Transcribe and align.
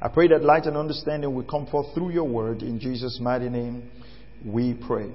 I 0.00 0.06
pray 0.06 0.28
that 0.28 0.44
light 0.44 0.66
and 0.66 0.76
understanding 0.76 1.34
will 1.34 1.42
come 1.42 1.66
forth 1.66 1.92
through 1.94 2.12
your 2.12 2.28
word. 2.28 2.62
In 2.62 2.78
Jesus' 2.78 3.18
mighty 3.20 3.48
name, 3.48 3.90
we 4.46 4.74
pray. 4.74 5.10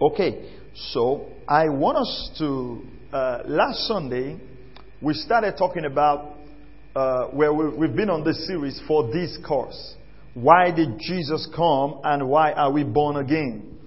Okay, 0.00 0.50
so 0.92 1.26
I 1.46 1.68
want 1.68 1.98
us 1.98 2.30
to, 2.38 2.82
uh, 3.12 3.42
last 3.44 3.80
Sunday, 3.86 4.40
we 5.02 5.12
started 5.12 5.56
talking 5.58 5.84
about 5.84 6.36
uh, 6.96 7.26
where 7.26 7.52
we, 7.52 7.68
we've 7.68 7.94
been 7.94 8.08
on 8.08 8.24
this 8.24 8.46
series 8.46 8.80
for 8.88 9.12
this 9.12 9.36
cause. 9.46 9.96
Why 10.32 10.70
did 10.70 10.98
Jesus 11.00 11.46
come 11.54 12.00
and 12.02 12.30
why 12.30 12.52
are 12.52 12.72
we 12.72 12.82
born 12.82 13.16
again? 13.16 13.78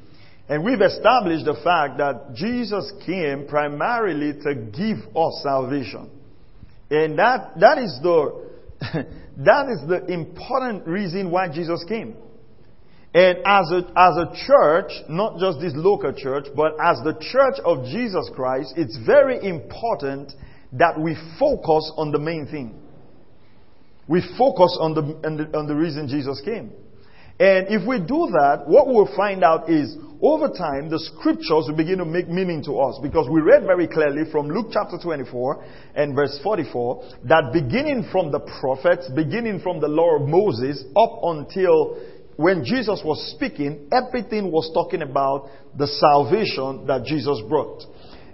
And 0.47 0.63
we've 0.63 0.81
established 0.81 1.45
the 1.45 1.59
fact 1.63 1.97
that 1.97 2.35
Jesus 2.35 2.93
came 3.07 3.47
primarily 3.47 4.33
to 4.43 4.53
give 4.53 5.17
us 5.17 5.39
salvation. 5.41 6.11
And 6.91 7.17
that, 7.17 7.59
that 7.59 7.79
is 7.79 7.99
the, 8.03 8.51
that 9.37 9.67
is 9.67 9.89
the 9.89 10.05
important 10.13 10.85
reason 10.85 11.31
why 11.31 11.47
Jesus 11.51 11.83
came. 11.89 12.17
And 13.13 13.37
as 13.45 13.71
a, 13.71 13.85
as 13.95 14.17
a 14.17 14.33
church, 14.47 14.91
not 15.07 15.39
just 15.39 15.59
this 15.59 15.73
local 15.75 16.13
church, 16.13 16.47
but 16.55 16.73
as 16.81 16.97
the 17.03 17.13
church 17.19 17.59
of 17.63 17.85
Jesus 17.85 18.29
Christ, 18.35 18.73
it's 18.75 18.97
very 19.05 19.43
important 19.45 20.33
that 20.73 20.99
we 20.99 21.15
focus 21.37 21.91
on 21.95 22.11
the 22.11 22.17
main 22.17 22.47
thing. 22.47 22.79
We 24.07 24.21
focus 24.37 24.75
on 24.81 24.95
the, 24.95 25.01
on 25.25 25.37
the, 25.37 25.57
on 25.57 25.67
the 25.67 25.75
reason 25.75 26.07
Jesus 26.07 26.41
came. 26.43 26.71
And 27.39 27.67
if 27.69 27.87
we 27.87 27.97
do 27.99 28.29
that, 28.29 28.63
what 28.67 28.87
we'll 28.87 29.09
find 29.15 29.43
out 29.43 29.69
is 29.69 29.97
over 30.21 30.47
time, 30.47 30.89
the 30.89 30.99
scriptures 30.99 31.65
will 31.67 31.75
begin 31.75 31.97
to 31.97 32.05
make 32.05 32.29
meaning 32.29 32.63
to 32.63 32.79
us 32.79 32.99
because 33.01 33.27
we 33.29 33.41
read 33.41 33.63
very 33.63 33.87
clearly 33.87 34.23
from 34.31 34.47
Luke 34.47 34.67
chapter 34.71 34.97
24 35.01 35.65
and 35.95 36.15
verse 36.15 36.39
44 36.43 37.03
that 37.25 37.51
beginning 37.51 38.07
from 38.11 38.31
the 38.31 38.39
prophets, 38.61 39.09
beginning 39.15 39.59
from 39.59 39.81
the 39.81 39.87
law 39.87 40.15
of 40.15 40.29
Moses 40.29 40.85
up 40.95 41.19
until 41.23 41.97
when 42.35 42.63
Jesus 42.65 43.01
was 43.03 43.33
speaking, 43.35 43.89
everything 43.91 44.51
was 44.51 44.71
talking 44.73 45.01
about 45.01 45.49
the 45.77 45.87
salvation 45.87 46.87
that 46.87 47.05
Jesus 47.05 47.41
brought. 47.47 47.83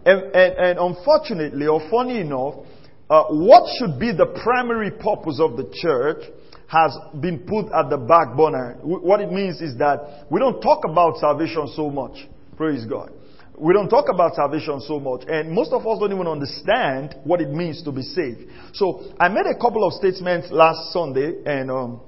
And, 0.05 0.23
and, 0.33 0.53
and 0.57 0.79
unfortunately, 0.79 1.67
or 1.67 1.81
funny 1.89 2.19
enough, 2.21 2.65
uh, 3.09 3.23
what 3.29 3.67
should 3.77 3.99
be 3.99 4.11
the 4.11 4.27
primary 4.43 4.91
purpose 4.91 5.39
of 5.41 5.57
the 5.57 5.69
church 5.81 6.23
has 6.69 6.95
been 7.19 7.39
put 7.39 7.65
at 7.73 7.89
the 7.89 7.97
back 7.97 8.37
burner. 8.37 8.77
What 8.83 9.21
it 9.21 9.31
means 9.31 9.59
is 9.59 9.75
that 9.79 10.27
we 10.29 10.39
don't 10.39 10.61
talk 10.61 10.85
about 10.85 11.17
salvation 11.17 11.67
so 11.75 11.89
much. 11.89 12.27
Praise 12.55 12.85
God. 12.85 13.11
We 13.57 13.73
don't 13.73 13.89
talk 13.89 14.05
about 14.07 14.35
salvation 14.35 14.79
so 14.81 14.99
much, 14.99 15.27
and 15.27 15.51
most 15.51 15.73
of 15.73 15.85
us 15.85 15.99
don't 15.99 16.13
even 16.13 16.27
understand 16.27 17.15
what 17.25 17.41
it 17.41 17.49
means 17.49 17.83
to 17.83 17.91
be 17.91 18.03
saved. 18.03 18.49
So 18.73 19.03
I 19.19 19.27
made 19.27 19.47
a 19.47 19.59
couple 19.59 19.85
of 19.85 19.93
statements 19.93 20.47
last 20.49 20.93
Sunday, 20.93 21.41
and 21.45 21.69
um, 21.69 21.99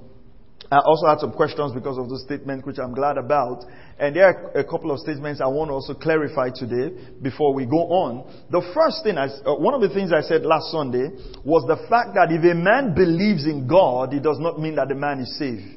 I 0.72 0.78
also 0.86 1.06
had 1.06 1.20
some 1.20 1.32
questions 1.32 1.72
because 1.72 1.98
of 1.98 2.08
the 2.08 2.18
statement, 2.18 2.64
which 2.64 2.78
I'm 2.78 2.94
glad 2.94 3.18
about. 3.18 3.66
And 3.98 4.16
there 4.16 4.24
are 4.24 4.52
a 4.52 4.64
couple 4.64 4.90
of 4.90 5.00
statements 5.00 5.42
I 5.42 5.46
want 5.46 5.68
to 5.68 5.74
also 5.74 5.92
clarify 5.92 6.48
today 6.48 6.96
before 7.20 7.52
we 7.52 7.66
go 7.66 7.92
on. 7.92 8.24
The 8.48 8.62
first 8.72 9.04
thing, 9.04 9.18
I, 9.18 9.26
uh, 9.44 9.60
one 9.60 9.74
of 9.74 9.82
the 9.82 9.92
things 9.92 10.14
I 10.14 10.22
said 10.22 10.46
last 10.46 10.72
Sunday 10.72 11.10
was 11.44 11.68
the 11.68 11.76
fact 11.92 12.16
that 12.16 12.32
if 12.32 12.40
a 12.40 12.56
man 12.56 12.94
believes 12.94 13.44
in 13.44 13.68
God, 13.68 14.14
it 14.14 14.22
does 14.22 14.38
not 14.40 14.58
mean 14.60 14.76
that 14.76 14.88
the 14.88 14.94
man 14.94 15.20
is 15.20 15.36
saved. 15.38 15.76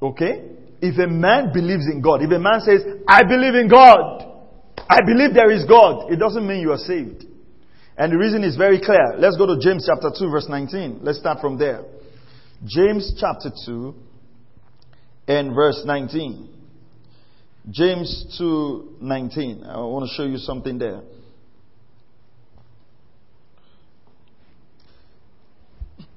Okay? 0.00 0.56
If 0.80 0.98
a 0.98 1.06
man 1.06 1.52
believes 1.52 1.84
in 1.84 2.00
God, 2.00 2.22
if 2.22 2.30
a 2.30 2.38
man 2.38 2.62
says, 2.64 2.80
I 3.06 3.24
believe 3.24 3.54
in 3.56 3.68
God, 3.68 4.24
I 4.88 5.04
believe 5.04 5.34
there 5.34 5.50
is 5.50 5.66
God, 5.66 6.10
it 6.10 6.16
doesn't 6.16 6.48
mean 6.48 6.62
you 6.62 6.72
are 6.72 6.78
saved. 6.78 7.26
And 7.98 8.10
the 8.10 8.16
reason 8.16 8.42
is 8.42 8.56
very 8.56 8.80
clear. 8.80 9.18
Let's 9.18 9.36
go 9.36 9.44
to 9.44 9.60
James 9.60 9.84
chapter 9.84 10.08
2 10.08 10.30
verse 10.30 10.48
19. 10.48 11.00
Let's 11.02 11.18
start 11.18 11.42
from 11.42 11.58
there. 11.58 11.84
James 12.66 13.14
chapter 13.18 13.50
2 13.66 13.94
and 15.28 15.54
verse 15.54 15.82
19. 15.84 16.48
James 17.70 18.36
2 18.38 18.96
19. 19.00 19.64
I 19.64 19.78
want 19.78 20.08
to 20.08 20.14
show 20.14 20.24
you 20.24 20.36
something 20.36 20.78
there. 20.78 21.00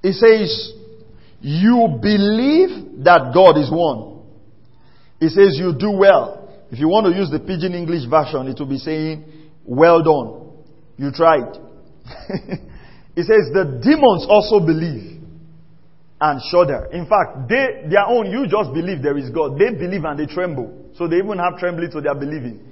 It 0.01 0.13
says, 0.13 0.73
You 1.39 1.97
believe 2.01 3.03
that 3.05 3.31
God 3.33 3.57
is 3.57 3.71
one. 3.71 4.23
It 5.21 5.29
says, 5.29 5.57
You 5.57 5.73
do 5.77 5.91
well. 5.91 6.41
If 6.71 6.79
you 6.79 6.89
want 6.89 7.05
to 7.05 7.17
use 7.17 7.29
the 7.29 7.39
pidgin 7.39 7.73
English 7.73 8.09
version, 8.09 8.47
it 8.47 8.59
will 8.59 8.67
be 8.67 8.79
saying, 8.79 9.23
Well 9.63 10.03
done. 10.03 10.51
You 10.97 11.11
tried. 11.11 11.57
it 13.15 13.25
says 13.25 13.49
the 13.53 13.79
demons 13.81 14.25
also 14.27 14.59
believe 14.59 15.22
and 16.23 16.39
shudder. 16.49 16.87
In 16.93 17.05
fact, 17.05 17.49
they, 17.49 17.83
their 17.91 18.07
own, 18.07 18.31
you 18.31 18.47
just 18.47 18.71
believe 18.71 19.03
there 19.03 19.17
is 19.17 19.29
God. 19.29 19.59
They 19.59 19.75
believe 19.75 20.05
and 20.05 20.17
they 20.17 20.25
tremble. 20.25 20.71
So 20.95 21.05
they 21.05 21.17
even 21.17 21.37
have 21.37 21.59
trembling 21.59 21.91
to 21.91 21.99
their 21.99 22.15
believing. 22.15 22.63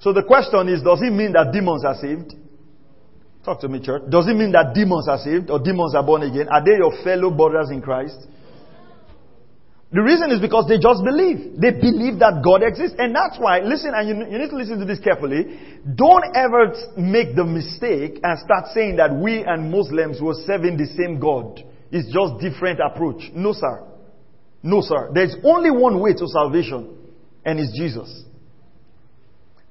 So 0.00 0.12
the 0.12 0.22
question 0.22 0.68
is, 0.68 0.82
does 0.82 1.00
it 1.00 1.10
mean 1.10 1.32
that 1.32 1.48
demons 1.50 1.82
are 1.82 1.96
saved? 1.96 2.34
Talk 3.42 3.60
to 3.60 3.68
me, 3.68 3.80
church. 3.80 4.02
Does 4.10 4.28
it 4.28 4.36
mean 4.36 4.52
that 4.52 4.74
demons 4.74 5.08
are 5.08 5.16
saved 5.16 5.48
or 5.48 5.60
demons 5.64 5.94
are 5.94 6.04
born 6.04 6.28
again? 6.28 6.48
Are 6.52 6.62
they 6.62 6.76
your 6.76 6.92
fellow 7.02 7.30
brothers 7.30 7.70
in 7.72 7.80
Christ? 7.80 8.20
The 9.92 10.02
reason 10.02 10.28
is 10.32 10.40
because 10.40 10.68
they 10.68 10.76
just 10.76 11.00
believe. 11.04 11.56
They 11.56 11.72
believe 11.72 12.20
that 12.20 12.44
God 12.44 12.60
exists. 12.60 12.96
And 12.98 13.16
that's 13.16 13.40
why, 13.40 13.60
listen, 13.60 13.92
and 13.96 14.04
you, 14.08 14.14
you 14.28 14.38
need 14.44 14.50
to 14.50 14.56
listen 14.60 14.76
to 14.80 14.84
this 14.84 15.00
carefully. 15.00 15.80
Don't 15.88 16.24
ever 16.36 16.74
make 17.00 17.32
the 17.32 17.44
mistake 17.48 18.20
and 18.20 18.36
start 18.44 18.74
saying 18.74 18.96
that 18.96 19.14
we 19.14 19.40
and 19.40 19.72
Muslims 19.72 20.20
were 20.20 20.36
serving 20.44 20.76
the 20.76 20.88
same 20.98 21.16
God. 21.16 21.64
It's 21.94 22.10
just 22.12 22.42
different 22.42 22.80
approach. 22.80 23.30
No, 23.32 23.52
sir. 23.52 23.86
No, 24.64 24.80
sir. 24.80 25.10
There's 25.14 25.36
only 25.44 25.70
one 25.70 26.00
way 26.00 26.12
to 26.12 26.26
salvation, 26.26 26.90
and 27.44 27.60
it's 27.60 27.70
Jesus. 27.78 28.24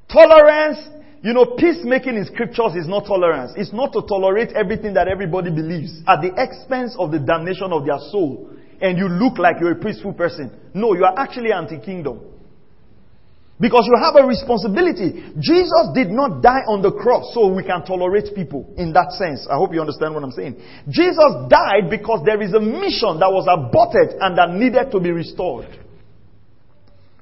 Tolerance, 0.08 0.80
you 1.22 1.34
know, 1.34 1.58
peacemaking 1.58 2.16
in 2.16 2.24
scriptures 2.26 2.76
is 2.76 2.88
not 2.88 3.08
tolerance. 3.08 3.52
It's 3.58 3.74
not 3.74 3.92
to 3.92 4.02
tolerate 4.08 4.54
everything 4.54 4.94
that 4.94 5.10
everybody 5.10 5.50
believes 5.50 6.00
at 6.08 6.22
the 6.22 6.32
expense 6.38 6.96
of 6.98 7.12
the 7.12 7.20
damnation 7.20 7.74
of 7.74 7.86
their 7.86 8.00
soul 8.10 8.54
and 8.82 8.98
you 8.98 9.08
look 9.08 9.38
like 9.38 9.56
you're 9.60 9.72
a 9.72 9.76
peaceful 9.76 10.14
person. 10.14 10.52
No, 10.74 10.94
you 10.94 11.06
are 11.06 11.18
actually 11.18 11.52
anti-kingdom. 11.52 12.20
Because 13.60 13.86
you 13.86 13.96
have 14.02 14.16
a 14.18 14.26
responsibility. 14.26 15.34
Jesus 15.40 15.94
did 15.94 16.10
not 16.10 16.42
die 16.42 16.66
on 16.68 16.82
the 16.82 16.92
cross 16.92 17.34
so 17.34 17.54
we 17.54 17.64
can 17.64 17.86
tolerate 17.86 18.34
people 18.36 18.74
in 18.78 18.92
that 18.94 19.14
sense. 19.14 19.48
I 19.50 19.56
hope 19.56 19.74
you 19.74 19.80
understand 19.80 20.16
what 20.16 20.24
I'm 20.24 20.32
saying. 20.32 20.58
Jesus 20.90 21.32
died 21.48 21.90
because 21.90 22.26
there 22.26 22.42
is 22.42 22.54
a 22.54 22.60
mission 22.60 23.22
that 23.22 23.30
was 23.30 23.46
aborted 23.46 24.18
and 24.20 24.38
that 24.38 24.52
needed 24.52 24.92
to 24.92 25.00
be 25.00 25.12
restored. 25.12 25.70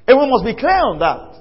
And 0.08 0.20
we 0.20 0.28
must 0.30 0.46
be 0.46 0.56
clear 0.56 0.82
on 0.88 1.00
that. 1.00 1.32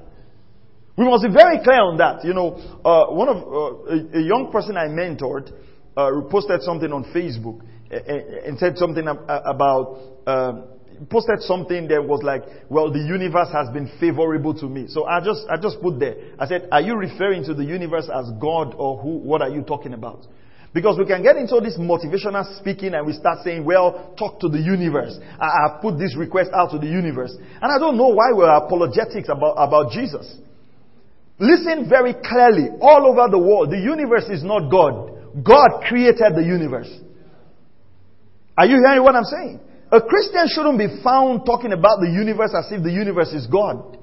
We 0.98 1.08
must 1.08 1.24
be 1.24 1.32
very 1.32 1.62
clear 1.64 1.80
on 1.80 1.96
that. 1.96 2.24
You 2.24 2.34
know, 2.34 2.60
uh, 2.84 3.14
one 3.14 3.28
of 3.28 3.36
uh, 3.38 4.18
a, 4.18 4.18
a, 4.18 4.22
young 4.22 4.50
person 4.52 4.76
I 4.76 4.86
mentored 4.88 5.50
uh, 5.96 6.28
posted 6.28 6.62
something 6.62 6.92
on 6.92 7.04
Facebook 7.14 7.62
and 7.90 8.58
said 8.58 8.76
something 8.76 9.06
about, 9.08 9.98
um, 10.26 10.64
posted 11.08 11.40
something 11.40 11.88
that 11.88 12.04
was 12.04 12.22
like, 12.22 12.44
well, 12.68 12.92
the 12.92 12.98
universe 12.98 13.48
has 13.52 13.70
been 13.72 13.90
favorable 13.98 14.52
to 14.60 14.66
me. 14.66 14.86
So 14.88 15.06
I 15.06 15.20
just, 15.24 15.46
I 15.48 15.56
just 15.56 15.80
put 15.80 15.98
there. 15.98 16.16
I 16.38 16.46
said, 16.46 16.68
are 16.70 16.82
you 16.82 16.96
referring 16.96 17.44
to 17.44 17.54
the 17.54 17.64
universe 17.64 18.10
as 18.12 18.30
God 18.40 18.74
or 18.76 18.98
who, 18.98 19.16
what 19.18 19.40
are 19.40 19.48
you 19.48 19.62
talking 19.62 19.94
about? 19.94 20.26
Because 20.72 20.98
we 20.98 21.06
can 21.06 21.22
get 21.22 21.36
into 21.36 21.58
this 21.60 21.76
motivational 21.78 22.46
speaking 22.58 22.94
and 22.94 23.06
we 23.06 23.12
start 23.12 23.38
saying, 23.42 23.64
well, 23.64 24.14
talk 24.16 24.38
to 24.40 24.48
the 24.48 24.58
universe. 24.58 25.18
I 25.40 25.78
put 25.82 25.98
this 25.98 26.16
request 26.16 26.50
out 26.54 26.70
to 26.72 26.78
the 26.78 26.86
universe. 26.86 27.34
And 27.34 27.72
I 27.72 27.78
don't 27.78 27.96
know 27.96 28.08
why 28.08 28.30
we're 28.32 28.48
apologetics 28.48 29.28
about, 29.28 29.54
about 29.54 29.90
Jesus. 29.90 30.36
Listen 31.40 31.88
very 31.88 32.14
clearly. 32.14 32.68
All 32.80 33.06
over 33.08 33.26
the 33.30 33.38
world, 33.38 33.70
the 33.70 33.78
universe 33.78 34.28
is 34.30 34.44
not 34.44 34.70
God. 34.70 35.42
God 35.42 35.82
created 35.88 36.36
the 36.36 36.44
universe. 36.44 36.90
Are 38.56 38.66
you 38.66 38.76
hearing 38.76 39.02
what 39.02 39.16
I'm 39.16 39.24
saying? 39.24 39.60
A 39.92 40.00
Christian 40.00 40.46
shouldn't 40.46 40.78
be 40.78 41.02
found 41.02 41.44
talking 41.44 41.72
about 41.72 41.98
the 42.00 42.08
universe 42.08 42.54
as 42.56 42.70
if 42.70 42.82
the 42.82 42.92
universe 42.92 43.32
is 43.32 43.46
God. 43.46 43.98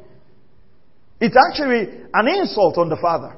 It's 1.20 1.36
actually 1.50 2.08
an 2.14 2.28
insult 2.28 2.78
on 2.78 2.90
the 2.90 2.98
Father. 2.98 3.36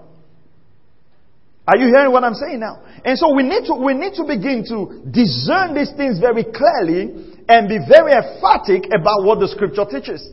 Are 1.69 1.77
you 1.77 1.93
hearing 1.93 2.11
what 2.11 2.23
I'm 2.23 2.33
saying 2.33 2.59
now? 2.59 2.81
And 3.05 3.17
so 3.17 3.35
we 3.35 3.43
need 3.43 3.69
to, 3.69 3.77
we 3.77 3.93
need 3.93 4.17
to 4.17 4.25
begin 4.25 4.65
to 4.73 5.05
discern 5.05 5.77
these 5.77 5.93
things 5.93 6.17
very 6.17 6.43
clearly 6.43 7.37
and 7.47 7.69
be 7.69 7.77
very 7.85 8.17
emphatic 8.17 8.89
about 8.89 9.21
what 9.21 9.39
the 9.39 9.47
scripture 9.47 9.85
teaches. 9.85 10.25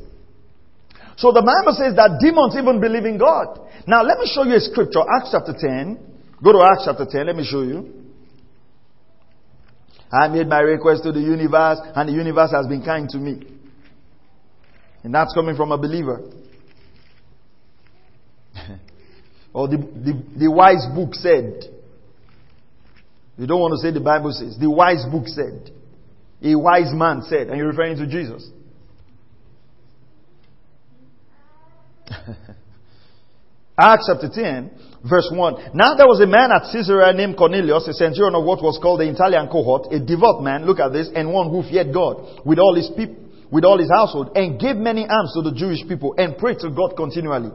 So 1.20 1.32
the 1.32 1.44
Bible 1.44 1.76
says 1.76 1.96
that 1.96 2.20
demons 2.24 2.56
even 2.56 2.80
believe 2.80 3.04
in 3.04 3.18
God. 3.20 3.60
Now 3.86 4.00
let 4.00 4.18
me 4.18 4.24
show 4.32 4.44
you 4.44 4.56
a 4.56 4.60
scripture, 4.60 5.04
Acts 5.04 5.32
chapter 5.32 5.52
10. 5.52 6.40
Go 6.42 6.52
to 6.52 6.64
Acts 6.64 6.88
chapter 6.88 7.04
10, 7.04 7.26
let 7.26 7.36
me 7.36 7.44
show 7.44 7.62
you. 7.62 7.95
I 10.12 10.28
made 10.28 10.46
my 10.46 10.60
request 10.60 11.02
to 11.04 11.12
the 11.12 11.20
universe 11.20 11.78
and 11.94 12.08
the 12.08 12.12
universe 12.12 12.52
has 12.52 12.66
been 12.66 12.82
kind 12.84 13.08
to 13.10 13.18
me. 13.18 13.42
And 15.02 15.14
that's 15.14 15.32
coming 15.34 15.56
from 15.56 15.72
a 15.72 15.78
believer. 15.78 16.22
or 19.52 19.68
the, 19.68 19.76
the, 19.76 20.22
the 20.38 20.50
wise 20.50 20.86
book 20.94 21.14
said. 21.14 21.64
You 23.38 23.46
don't 23.46 23.60
want 23.60 23.72
to 23.72 23.86
say 23.86 23.92
the 23.92 24.00
Bible 24.00 24.32
says. 24.32 24.56
The 24.58 24.70
wise 24.70 25.04
book 25.10 25.28
said. 25.28 25.70
A 26.42 26.54
wise 26.54 26.92
man 26.92 27.22
said. 27.22 27.48
And 27.48 27.56
you're 27.56 27.68
referring 27.68 27.96
to 27.98 28.06
Jesus. 28.06 28.50
Acts 33.78 34.10
chapter 34.10 34.30
10, 34.32 34.70
verse 35.08 35.30
1. 35.32 35.72
Now 35.74 35.94
there 35.94 36.06
was 36.06 36.20
a 36.20 36.26
man 36.26 36.50
at 36.52 36.68
Caesarea 36.74 37.14
named 37.14 37.38
Cornelius, 37.38 37.88
a 37.88 37.94
centurion 37.94 38.34
of 38.34 38.44
what 38.44 38.62
was 38.62 38.78
called 38.82 39.00
the 39.00 39.08
Italian 39.08 39.48
cohort, 39.48 39.88
a 39.94 39.98
devout 40.02 40.42
man, 40.42 40.66
look 40.66 40.78
at 40.82 40.92
this, 40.92 41.08
and 41.14 41.32
one 41.32 41.48
who 41.50 41.62
feared 41.62 41.94
God 41.94 42.42
with 42.44 42.58
all 42.58 42.74
his 42.74 42.90
people, 42.92 43.16
with 43.50 43.64
all 43.64 43.78
his 43.78 43.90
household, 43.90 44.34
and 44.34 44.58
gave 44.58 44.76
many 44.76 45.06
alms 45.06 45.32
to 45.38 45.42
the 45.46 45.54
Jewish 45.54 45.86
people, 45.86 46.14
and 46.18 46.36
prayed 46.36 46.58
to 46.60 46.70
God 46.70 46.98
continually. 46.98 47.54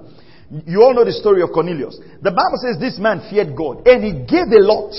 You 0.66 0.84
all 0.84 0.96
know 0.96 1.06
the 1.06 1.16
story 1.16 1.42
of 1.44 1.52
Cornelius. 1.54 2.00
The 2.24 2.32
Bible 2.32 2.60
says 2.60 2.80
this 2.80 3.00
man 3.00 3.24
feared 3.30 3.56
God, 3.56 3.88
and 3.88 4.04
he 4.04 4.12
gave 4.28 4.52
a 4.52 4.64
lot. 4.64 4.92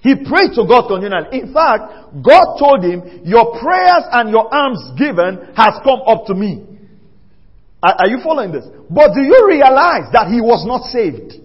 He 0.00 0.14
prayed 0.24 0.54
to 0.54 0.64
God 0.68 0.88
continually. 0.88 1.32
In 1.32 1.52
fact, 1.52 2.14
God 2.22 2.56
told 2.60 2.84
him, 2.84 3.24
your 3.24 3.58
prayers 3.58 4.04
and 4.12 4.30
your 4.30 4.46
alms 4.52 4.94
given 4.96 5.52
has 5.56 5.80
come 5.82 6.00
up 6.06 6.24
to 6.30 6.34
me. 6.34 6.75
Are, 7.82 8.08
you 8.08 8.18
following 8.24 8.52
this? 8.52 8.64
But 8.90 9.14
do 9.14 9.20
you 9.22 9.46
realize 9.46 10.10
that 10.12 10.28
he 10.32 10.40
was 10.40 10.64
not 10.66 10.88
saved? 10.90 11.38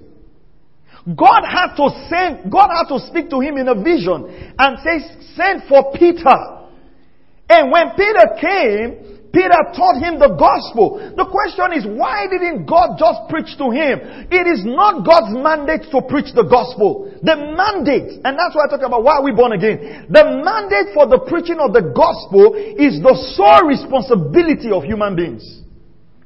God 1.06 1.44
had 1.44 1.76
to 1.76 1.90
send, 2.08 2.52
God 2.52 2.70
had 2.70 2.88
to 2.94 3.00
speak 3.08 3.30
to 3.32 3.42
him 3.42 3.58
in 3.58 3.68
a 3.68 3.76
vision 3.76 4.54
and 4.58 4.78
say, 4.80 5.02
send 5.36 5.64
for 5.68 5.92
Peter. 5.98 6.62
And 7.50 7.72
when 7.72 7.92
Peter 7.98 8.26
came, 8.40 9.12
Peter 9.34 9.60
taught 9.76 9.98
him 10.00 10.20
the 10.20 10.36
gospel. 10.36 11.00
The 11.16 11.24
question 11.26 11.72
is, 11.72 11.84
why 11.88 12.28
didn't 12.28 12.68
God 12.68 13.00
just 13.00 13.32
preach 13.32 13.56
to 13.58 13.72
him? 13.72 14.28
It 14.28 14.46
is 14.46 14.68
not 14.68 15.08
God's 15.08 15.32
mandate 15.36 15.88
to 15.92 16.04
preach 16.04 16.36
the 16.36 16.44
gospel. 16.44 17.12
The 17.24 17.36
mandate, 17.36 18.20
and 18.24 18.36
that's 18.36 18.54
why 18.54 18.68
I 18.68 18.72
talk 18.72 18.84
about 18.84 19.04
why 19.04 19.20
are 19.20 19.24
we 19.24 19.32
born 19.32 19.56
again. 19.56 20.08
The 20.12 20.24
mandate 20.44 20.94
for 20.94 21.08
the 21.08 21.24
preaching 21.28 21.64
of 21.64 21.72
the 21.72 21.96
gospel 21.96 22.56
is 22.56 23.00
the 23.00 23.16
sole 23.36 23.64
responsibility 23.68 24.70
of 24.70 24.84
human 24.84 25.16
beings. 25.16 25.61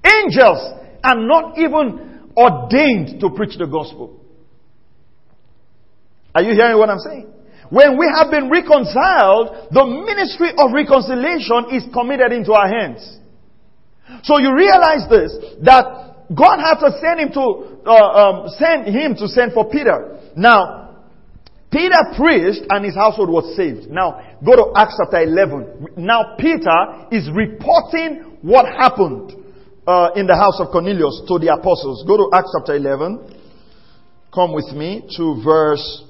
Angels 0.05 0.59
are 1.03 1.17
not 1.17 1.57
even 1.57 2.29
ordained 2.37 3.19
to 3.21 3.29
preach 3.31 3.57
the 3.57 3.65
gospel. 3.65 4.19
Are 6.33 6.43
you 6.43 6.53
hearing 6.53 6.77
what 6.77 6.89
I'm 6.89 6.99
saying? 6.99 7.31
When 7.69 7.97
we 7.97 8.05
have 8.13 8.29
been 8.29 8.49
reconciled, 8.49 9.71
the 9.71 9.85
ministry 9.85 10.51
of 10.57 10.71
reconciliation 10.73 11.73
is 11.73 11.83
committed 11.93 12.31
into 12.31 12.53
our 12.53 12.67
hands. 12.67 13.19
So 14.23 14.37
you 14.37 14.53
realize 14.53 15.09
this, 15.09 15.33
that 15.63 16.27
God 16.35 16.59
had 16.59 16.77
to 16.85 16.91
send 17.01 17.19
him 17.21 17.31
to, 17.33 17.79
uh, 17.85 17.91
um, 17.91 18.49
send 18.59 18.87
him 18.87 19.15
to 19.15 19.27
send 19.27 19.53
for 19.53 19.69
Peter. 19.69 20.19
Now, 20.35 20.85
Peter 21.71 21.97
preached 22.15 22.61
and 22.69 22.85
his 22.85 22.95
household 22.95 23.29
was 23.29 23.55
saved. 23.55 23.89
Now, 23.89 24.21
go 24.45 24.55
to 24.55 24.71
Acts 24.75 24.97
chapter 25.01 25.23
11. 25.23 25.87
Now, 25.97 26.35
Peter 26.37 27.07
is 27.11 27.29
reporting 27.31 28.37
what 28.41 28.65
happened 28.65 29.44
uh, 29.87 30.09
in 30.15 30.25
the 30.25 30.35
house 30.35 30.59
of 30.59 30.71
Cornelius 30.71 31.21
to 31.27 31.39
the 31.39 31.53
apostles. 31.53 32.03
Go 32.07 32.17
to 32.17 32.29
Acts 32.33 32.51
chapter 32.57 32.75
11. 32.75 33.37
Come 34.33 34.53
with 34.53 34.71
me 34.73 35.07
to 35.17 35.41
verse 35.43 36.03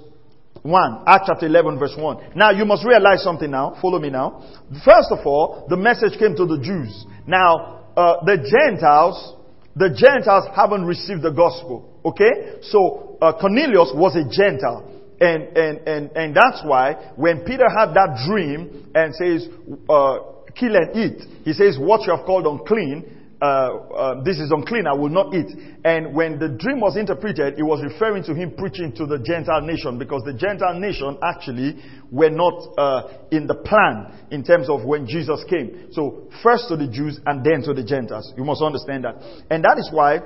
1. 0.63 1.03
Acts 1.05 1.25
chapter 1.27 1.45
11 1.45 1.77
verse 1.77 1.93
1. 1.97 2.33
Now 2.35 2.51
you 2.51 2.65
must 2.65 2.85
realize 2.85 3.23
something 3.23 3.51
now. 3.51 3.77
Follow 3.81 3.99
me 3.99 4.09
now. 4.09 4.43
First 4.83 5.11
of 5.11 5.25
all, 5.25 5.67
the 5.69 5.77
message 5.77 6.17
came 6.17 6.35
to 6.35 6.45
the 6.45 6.59
Jews. 6.63 7.05
Now, 7.27 7.83
uh, 7.95 8.25
the 8.25 8.37
Gentiles, 8.37 9.35
the 9.75 9.89
Gentiles 9.89 10.45
haven't 10.55 10.85
received 10.85 11.21
the 11.21 11.31
gospel. 11.31 11.99
Okay? 12.05 12.61
So, 12.63 13.17
uh, 13.21 13.33
Cornelius 13.39 13.91
was 13.93 14.15
a 14.15 14.23
Gentile. 14.23 14.91
And, 15.19 15.57
and, 15.57 15.87
and, 15.87 16.11
and 16.15 16.35
that's 16.35 16.61
why 16.65 17.11
when 17.15 17.45
Peter 17.45 17.69
had 17.69 17.93
that 17.93 18.25
dream 18.27 18.91
and 18.95 19.15
says, 19.15 19.47
uh, 19.87 20.17
kill 20.55 20.75
and 20.75 20.95
eat, 20.95 21.21
he 21.43 21.53
says, 21.53 21.77
what 21.79 22.05
you 22.05 22.15
have 22.15 22.25
called 22.25 22.45
unclean, 22.45 23.24
uh, 23.41 23.45
uh, 23.45 24.23
this 24.23 24.39
is 24.39 24.51
unclean, 24.51 24.87
I 24.87 24.93
will 24.93 25.09
not 25.09 25.33
eat. 25.33 25.51
And 25.83 26.15
when 26.15 26.39
the 26.39 26.49
dream 26.49 26.79
was 26.79 26.95
interpreted, 26.95 27.59
it 27.59 27.63
was 27.63 27.83
referring 27.83 28.23
to 28.23 28.33
him 28.33 28.53
preaching 28.57 28.93
to 28.93 29.05
the 29.05 29.19
Gentile 29.19 29.61
nation 29.61 29.99
because 29.99 30.23
the 30.23 30.33
Gentile 30.33 30.79
nation 30.79 31.17
actually 31.21 31.81
were 32.11 32.29
not 32.29 32.55
uh, 32.77 33.27
in 33.31 33.47
the 33.47 33.55
plan 33.55 34.27
in 34.31 34.43
terms 34.43 34.69
of 34.69 34.85
when 34.85 35.05
Jesus 35.05 35.43
came. 35.49 35.91
So 35.91 36.29
first 36.41 36.69
to 36.69 36.77
the 36.77 36.87
Jews 36.87 37.19
and 37.25 37.43
then 37.43 37.61
to 37.63 37.73
the 37.73 37.83
Gentiles. 37.83 38.33
You 38.37 38.45
must 38.45 38.61
understand 38.61 39.03
that. 39.03 39.15
And 39.49 39.63
that 39.63 39.77
is 39.79 39.89
why 39.91 40.19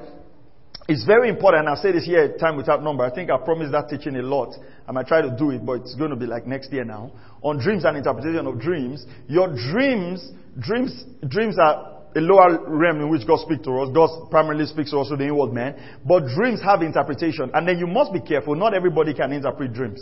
it's 0.88 1.06
very 1.06 1.30
important. 1.30 1.68
I 1.68 1.76
say 1.76 1.92
this 1.92 2.06
here 2.06 2.36
time 2.38 2.58
without 2.58 2.84
number. 2.84 3.04
I 3.04 3.14
think 3.14 3.30
I 3.30 3.38
promised 3.38 3.72
that 3.74 3.90
teaching 3.90 4.16
a 4.16 4.24
lot. 4.24 4.56
I 4.88 4.92
might 4.92 5.06
try 5.06 5.22
to 5.22 5.36
do 5.38 5.52
it, 5.52 5.66
but 5.66 5.82
it's 5.82 5.96
going 5.96 6.10
to 6.10 6.16
be 6.16 6.26
like 6.26 6.48
next 6.48 6.72
year 6.72 6.84
now. 6.84 7.12
On 7.44 7.60
dreams 7.60 7.86
and 7.86 7.98
interpretation 7.98 8.48
of 8.48 8.60
dreams. 8.60 9.06
Your 9.28 9.50
dreams, 9.50 10.32
dreams, 10.60 11.04
dreams 11.28 11.58
are 11.60 11.99
a 12.16 12.20
lower 12.20 12.58
realm 12.68 13.02
in 13.02 13.10
which 13.10 13.28
God 13.28 13.40
speaks 13.40 13.64
to 13.66 13.72
us. 13.82 13.90
God 13.94 14.30
primarily 14.32 14.66
speaks 14.66 14.92
to 14.92 15.00
us 15.00 15.08
through 15.08 15.18
the 15.18 15.28
inward 15.28 15.54
man. 15.54 15.76
But 16.06 16.26
dreams 16.36 16.62
have 16.64 16.82
interpretation. 16.82 17.52
And 17.54 17.68
then 17.68 17.78
you 17.78 17.88
must 17.88 18.12
be 18.14 18.22
careful. 18.22 18.56
Not 18.56 18.74
everybody 18.74 19.14
can 19.14 19.32
interpret 19.32 19.74
dreams. 19.74 20.02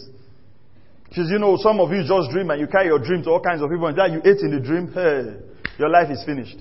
Because 1.09 1.29
you 1.29 1.39
know, 1.39 1.57
some 1.57 1.79
of 1.79 1.91
you 1.91 2.03
just 2.07 2.31
dream 2.31 2.49
and 2.49 2.59
you 2.59 2.67
carry 2.67 2.87
your 2.87 2.99
dream 2.99 3.23
to 3.23 3.29
all 3.31 3.41
kinds 3.41 3.61
of 3.61 3.69
people 3.69 3.87
and 3.87 3.97
that 3.97 4.11
you 4.11 4.19
ate 4.19 4.39
in 4.39 4.51
the 4.51 4.59
dream, 4.59 4.91
hey, 4.91 5.35
your 5.79 5.89
life 5.89 6.11
is 6.11 6.23
finished. 6.25 6.57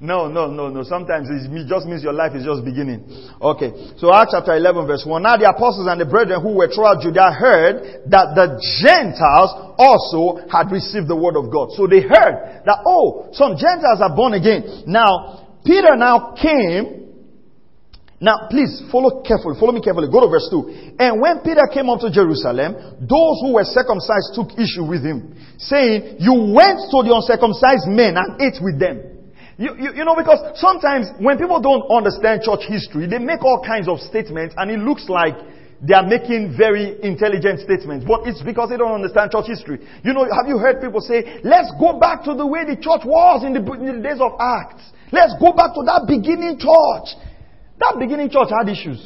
No, 0.00 0.28
no, 0.28 0.48
no, 0.48 0.70
no. 0.70 0.82
Sometimes 0.82 1.28
it 1.28 1.68
just 1.68 1.84
means 1.84 2.02
your 2.02 2.16
life 2.16 2.32
is 2.32 2.42
just 2.42 2.64
beginning. 2.64 3.04
Okay. 3.36 3.92
So 4.00 4.08
Acts 4.08 4.32
chapter 4.32 4.56
11 4.56 4.86
verse 4.88 5.04
1. 5.04 5.20
Now 5.20 5.36
the 5.36 5.44
apostles 5.44 5.84
and 5.92 6.00
the 6.00 6.08
brethren 6.08 6.40
who 6.40 6.56
were 6.56 6.72
throughout 6.72 7.04
Judea 7.04 7.28
heard 7.36 8.08
that 8.08 8.32
the 8.32 8.56
Gentiles 8.80 9.76
also 9.76 10.40
had 10.48 10.72
received 10.72 11.04
the 11.04 11.16
word 11.20 11.36
of 11.36 11.52
God. 11.52 11.76
So 11.76 11.84
they 11.84 12.00
heard 12.00 12.64
that, 12.64 12.80
oh, 12.88 13.28
some 13.36 13.60
Gentiles 13.60 14.00
are 14.00 14.16
born 14.16 14.32
again. 14.32 14.88
Now, 14.88 15.60
Peter 15.68 15.92
now 16.00 16.32
came 16.32 16.96
now, 18.20 18.48
please 18.52 18.84
follow 18.92 19.24
carefully. 19.24 19.56
Follow 19.56 19.72
me 19.72 19.80
carefully. 19.80 20.12
Go 20.12 20.20
to 20.20 20.28
verse 20.28 20.44
2. 20.52 21.00
And 21.00 21.24
when 21.24 21.40
Peter 21.40 21.64
came 21.72 21.88
up 21.88 22.04
to 22.04 22.12
Jerusalem, 22.12 23.00
those 23.00 23.36
who 23.40 23.56
were 23.56 23.64
circumcised 23.64 24.36
took 24.36 24.52
issue 24.60 24.84
with 24.84 25.00
him, 25.00 25.32
saying, 25.56 26.20
You 26.20 26.52
went 26.52 26.84
to 26.92 27.00
the 27.00 27.16
uncircumcised 27.16 27.88
men 27.88 28.20
and 28.20 28.36
ate 28.36 28.60
with 28.60 28.76
them. 28.76 29.19
You, 29.60 29.76
you, 29.76 29.92
you 29.92 30.04
know, 30.08 30.16
because 30.16 30.40
sometimes 30.56 31.12
when 31.20 31.36
people 31.36 31.60
don't 31.60 31.84
understand 31.92 32.40
church 32.40 32.64
history, 32.64 33.04
they 33.04 33.18
make 33.20 33.44
all 33.44 33.60
kinds 33.60 33.92
of 33.92 34.00
statements 34.00 34.54
and 34.56 34.70
it 34.70 34.80
looks 34.80 35.04
like 35.04 35.36
they 35.84 35.92
are 35.92 36.06
making 36.06 36.56
very 36.56 36.96
intelligent 37.04 37.60
statements, 37.60 38.08
but 38.08 38.24
it's 38.24 38.40
because 38.40 38.70
they 38.72 38.78
don't 38.80 38.96
understand 38.96 39.30
church 39.30 39.52
history. 39.52 39.84
You 40.00 40.16
know, 40.16 40.24
have 40.24 40.48
you 40.48 40.56
heard 40.56 40.80
people 40.80 41.04
say, 41.04 41.44
let's 41.44 41.68
go 41.76 42.00
back 42.00 42.24
to 42.24 42.32
the 42.32 42.46
way 42.46 42.64
the 42.64 42.80
church 42.80 43.04
was 43.04 43.44
in 43.44 43.52
the, 43.52 43.60
in 43.60 44.00
the 44.00 44.08
days 44.08 44.16
of 44.16 44.32
Acts. 44.40 44.80
Let's 45.12 45.36
go 45.36 45.52
back 45.52 45.76
to 45.76 45.84
that 45.84 46.08
beginning 46.08 46.56
church. 46.56 47.20
That 47.84 48.00
beginning 48.00 48.32
church 48.32 48.48
had 48.48 48.64
issues. 48.64 48.96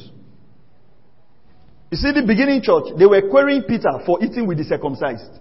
You 1.91 1.99
see, 1.99 2.15
the 2.15 2.23
beginning 2.23 2.63
church, 2.63 2.95
they 2.95 3.07
were 3.07 3.27
querying 3.27 3.67
Peter 3.67 3.91
for 4.07 4.23
eating 4.23 4.47
with 4.47 4.59
the 4.59 4.65
circumcised, 4.71 5.35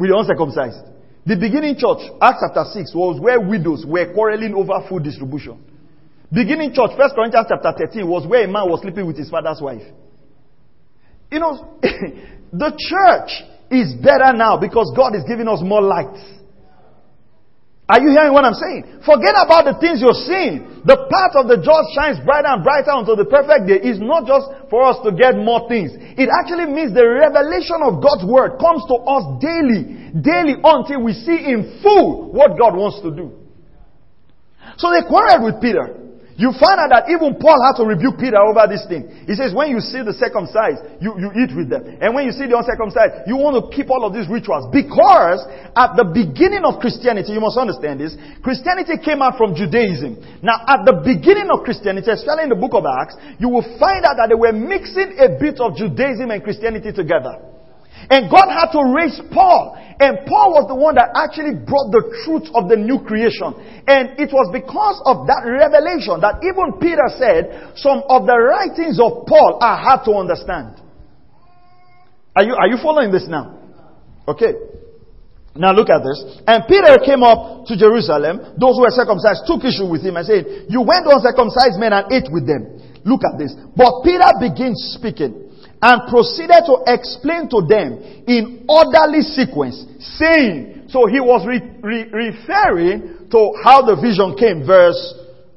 with 0.00 0.08
the 0.08 0.16
uncircumcised. 0.16 0.99
The 1.26 1.36
beginning 1.36 1.76
church, 1.76 2.10
Acts 2.20 2.40
chapter 2.40 2.64
6, 2.72 2.94
was 2.94 3.20
where 3.20 3.40
widows 3.40 3.84
were 3.86 4.12
quarreling 4.12 4.54
over 4.54 4.80
food 4.88 5.04
distribution. 5.04 5.62
Beginning 6.32 6.72
church, 6.72 6.92
1 6.96 7.10
Corinthians 7.14 7.46
chapter 7.48 7.72
13, 7.76 8.06
was 8.08 8.26
where 8.26 8.44
a 8.44 8.48
man 8.48 8.70
was 8.70 8.80
sleeping 8.80 9.06
with 9.06 9.18
his 9.18 9.28
father's 9.28 9.60
wife. 9.60 9.82
You 11.30 11.40
know, 11.40 11.76
the 12.52 12.72
church 12.72 13.30
is 13.70 13.94
better 13.94 14.32
now 14.32 14.56
because 14.56 14.92
God 14.96 15.14
is 15.14 15.24
giving 15.28 15.46
us 15.46 15.60
more 15.62 15.82
light. 15.82 16.16
Are 17.90 17.98
you 17.98 18.14
hearing 18.14 18.30
what 18.30 18.46
I'm 18.46 18.54
saying? 18.54 19.02
Forget 19.02 19.34
about 19.34 19.66
the 19.66 19.74
things 19.82 19.98
you're 19.98 20.14
seeing. 20.14 20.86
The 20.86 20.94
path 21.10 21.34
of 21.34 21.50
the 21.50 21.58
just 21.58 21.90
shines 21.90 22.22
brighter 22.22 22.46
and 22.46 22.62
brighter 22.62 22.94
until 22.94 23.18
the 23.18 23.26
perfect 23.26 23.66
day 23.66 23.82
is 23.82 23.98
not 23.98 24.30
just 24.30 24.46
for 24.70 24.86
us 24.86 25.02
to 25.02 25.10
get 25.10 25.34
more 25.34 25.66
things. 25.66 25.90
It 25.98 26.30
actually 26.30 26.70
means 26.70 26.94
the 26.94 27.02
revelation 27.02 27.82
of 27.82 27.98
God's 27.98 28.22
word 28.22 28.62
comes 28.62 28.86
to 28.86 28.96
us 29.10 29.24
daily, 29.42 30.14
daily 30.22 30.54
until 30.62 31.02
we 31.02 31.18
see 31.18 31.34
in 31.50 31.82
full 31.82 32.30
what 32.30 32.54
God 32.54 32.78
wants 32.78 33.02
to 33.02 33.10
do. 33.10 33.34
So 34.78 34.94
they 34.94 35.02
quarreled 35.02 35.42
with 35.50 35.58
Peter. 35.58 36.09
You 36.40 36.56
find 36.56 36.80
out 36.80 36.88
that 36.88 37.12
even 37.12 37.36
Paul 37.36 37.60
had 37.60 37.76
to 37.76 37.84
rebuke 37.84 38.16
Peter 38.16 38.40
over 38.40 38.64
this 38.64 38.88
thing. 38.88 39.28
He 39.28 39.36
says, 39.36 39.52
when 39.52 39.68
you 39.68 39.84
see 39.84 40.00
the 40.00 40.16
circumcised, 40.16 40.80
you, 40.96 41.12
you 41.20 41.28
eat 41.36 41.52
with 41.52 41.68
them. 41.68 41.84
And 42.00 42.16
when 42.16 42.24
you 42.24 42.32
see 42.32 42.48
the 42.48 42.56
uncircumcised, 42.56 43.28
you 43.28 43.36
want 43.36 43.60
to 43.60 43.68
keep 43.68 43.92
all 43.92 44.08
of 44.08 44.16
these 44.16 44.24
rituals. 44.24 44.72
Because 44.72 45.44
at 45.76 46.00
the 46.00 46.08
beginning 46.08 46.64
of 46.64 46.80
Christianity, 46.80 47.36
you 47.36 47.44
must 47.44 47.60
understand 47.60 48.00
this, 48.00 48.16
Christianity 48.40 48.96
came 49.04 49.20
out 49.20 49.36
from 49.36 49.52
Judaism. 49.52 50.16
Now, 50.40 50.64
at 50.64 50.88
the 50.88 51.04
beginning 51.04 51.52
of 51.52 51.60
Christianity, 51.60 52.08
especially 52.08 52.48
in 52.48 52.52
the 52.56 52.56
book 52.56 52.72
of 52.72 52.88
Acts, 52.88 53.20
you 53.36 53.52
will 53.52 53.68
find 53.76 54.08
out 54.08 54.16
that 54.16 54.32
they 54.32 54.38
were 54.40 54.56
mixing 54.56 55.20
a 55.20 55.36
bit 55.36 55.60
of 55.60 55.76
Judaism 55.76 56.32
and 56.32 56.40
Christianity 56.40 56.88
together. 56.88 57.36
And 58.08 58.30
God 58.30 58.48
had 58.48 58.72
to 58.72 58.82
raise 58.94 59.20
Paul. 59.30 59.76
And 60.00 60.24
Paul 60.24 60.56
was 60.56 60.64
the 60.64 60.74
one 60.74 60.96
that 60.96 61.12
actually 61.12 61.60
brought 61.60 61.92
the 61.92 62.00
truth 62.24 62.48
of 62.56 62.72
the 62.72 62.80
new 62.80 63.04
creation. 63.04 63.52
And 63.84 64.16
it 64.16 64.32
was 64.32 64.48
because 64.48 64.96
of 65.04 65.28
that 65.28 65.44
revelation 65.44 66.16
that 66.24 66.40
even 66.40 66.80
Peter 66.80 67.04
said, 67.20 67.76
some 67.76 68.00
of 68.08 68.24
the 68.24 68.32
writings 68.32 68.96
of 68.96 69.28
Paul 69.28 69.60
are 69.60 69.76
hard 69.76 70.08
to 70.08 70.16
understand. 70.16 70.80
Are 72.32 72.44
you, 72.46 72.56
are 72.56 72.68
you 72.72 72.80
following 72.80 73.12
this 73.12 73.28
now? 73.28 73.60
Okay. 74.24 74.56
Now 75.52 75.76
look 75.76 75.92
at 75.92 76.00
this. 76.00 76.40
And 76.48 76.64
Peter 76.64 76.96
came 77.04 77.20
up 77.20 77.68
to 77.68 77.76
Jerusalem. 77.76 78.56
Those 78.56 78.80
who 78.80 78.88
were 78.88 78.94
circumcised 78.94 79.44
took 79.44 79.60
issue 79.68 79.84
with 79.84 80.00
him 80.00 80.16
and 80.16 80.24
said, 80.24 80.72
You 80.72 80.80
went 80.80 81.04
uncircumcised 81.04 81.76
men 81.76 81.92
and 81.92 82.08
ate 82.08 82.30
with 82.32 82.48
them. 82.48 82.80
Look 83.04 83.20
at 83.26 83.36
this. 83.36 83.52
But 83.76 84.00
Peter 84.00 84.30
begins 84.40 84.96
speaking 84.96 85.49
and 85.82 86.08
proceeded 86.08 86.60
to 86.68 86.84
explain 86.86 87.48
to 87.48 87.64
them 87.64 88.24
in 88.28 88.66
orderly 88.68 89.22
sequence, 89.24 89.80
saying, 90.20 90.88
so 90.88 91.06
he 91.06 91.20
was 91.20 91.46
re- 91.48 91.64
re- 91.80 92.10
referring 92.12 93.30
to 93.32 93.40
how 93.64 93.80
the 93.80 93.96
vision 93.96 94.36
came, 94.36 94.66
verse 94.66 94.98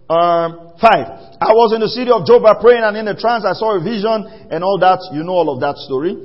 um, 0.07 0.73
5. 0.79 1.23
I 1.43 1.51
was 1.51 1.75
in 1.75 1.81
the 1.81 1.91
city 1.91 2.11
of 2.11 2.23
Joppa 2.23 2.55
praying 2.61 2.83
and 2.83 2.95
in 2.95 3.07
a 3.07 3.17
trance 3.19 3.43
I 3.43 3.51
saw 3.51 3.75
a 3.75 3.83
vision 3.83 4.47
and 4.47 4.63
all 4.63 4.79
that. 4.79 5.03
You 5.11 5.27
know 5.27 5.35
all 5.35 5.51
of 5.51 5.59
that 5.59 5.75
story. 5.83 6.15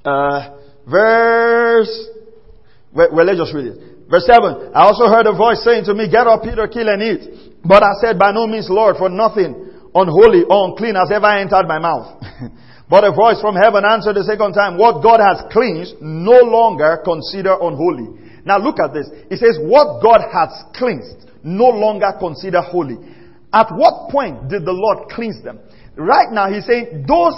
Uh, 0.00 0.56
verse, 0.88 1.92
well, 2.92 3.08
well, 3.12 3.26
let's 3.26 3.40
just 3.40 3.52
read 3.52 3.68
it. 3.68 4.08
Verse 4.08 4.24
7. 4.24 4.72
I 4.72 4.84
also 4.88 5.12
heard 5.12 5.26
a 5.28 5.36
voice 5.36 5.60
saying 5.64 5.84
to 5.86 5.94
me, 5.94 6.08
Get 6.08 6.24
up, 6.24 6.44
Peter, 6.44 6.68
kill 6.68 6.88
and 6.88 7.02
eat. 7.04 7.52
But 7.64 7.82
I 7.82 7.92
said, 8.00 8.16
By 8.16 8.32
no 8.32 8.46
means, 8.46 8.68
Lord, 8.70 8.96
for 8.96 9.08
nothing 9.08 9.92
unholy 9.92 10.44
or 10.48 10.72
unclean 10.72 10.96
has 10.96 11.12
ever 11.12 11.28
entered 11.36 11.68
my 11.68 11.78
mouth. 11.78 12.20
But 12.88 13.04
a 13.04 13.12
voice 13.12 13.40
from 13.40 13.56
heaven 13.56 13.84
answered 13.84 14.16
the 14.16 14.24
second 14.24 14.52
time, 14.52 14.76
what 14.76 15.02
God 15.02 15.20
has 15.20 15.40
cleansed, 15.50 15.96
no 16.00 16.44
longer 16.44 17.00
consider 17.04 17.56
unholy. 17.56 18.12
Now 18.44 18.58
look 18.58 18.76
at 18.78 18.92
this. 18.92 19.08
It 19.30 19.40
says, 19.40 19.56
what 19.60 20.02
God 20.02 20.20
has 20.20 20.52
cleansed, 20.76 21.32
no 21.42 21.72
longer 21.72 22.12
consider 22.20 22.60
holy. 22.60 22.98
At 23.52 23.72
what 23.72 24.10
point 24.10 24.48
did 24.48 24.64
the 24.64 24.76
Lord 24.76 25.08
cleanse 25.08 25.42
them? 25.42 25.60
Right 25.96 26.28
now, 26.30 26.52
he's 26.52 26.66
saying 26.66 27.06
those 27.08 27.36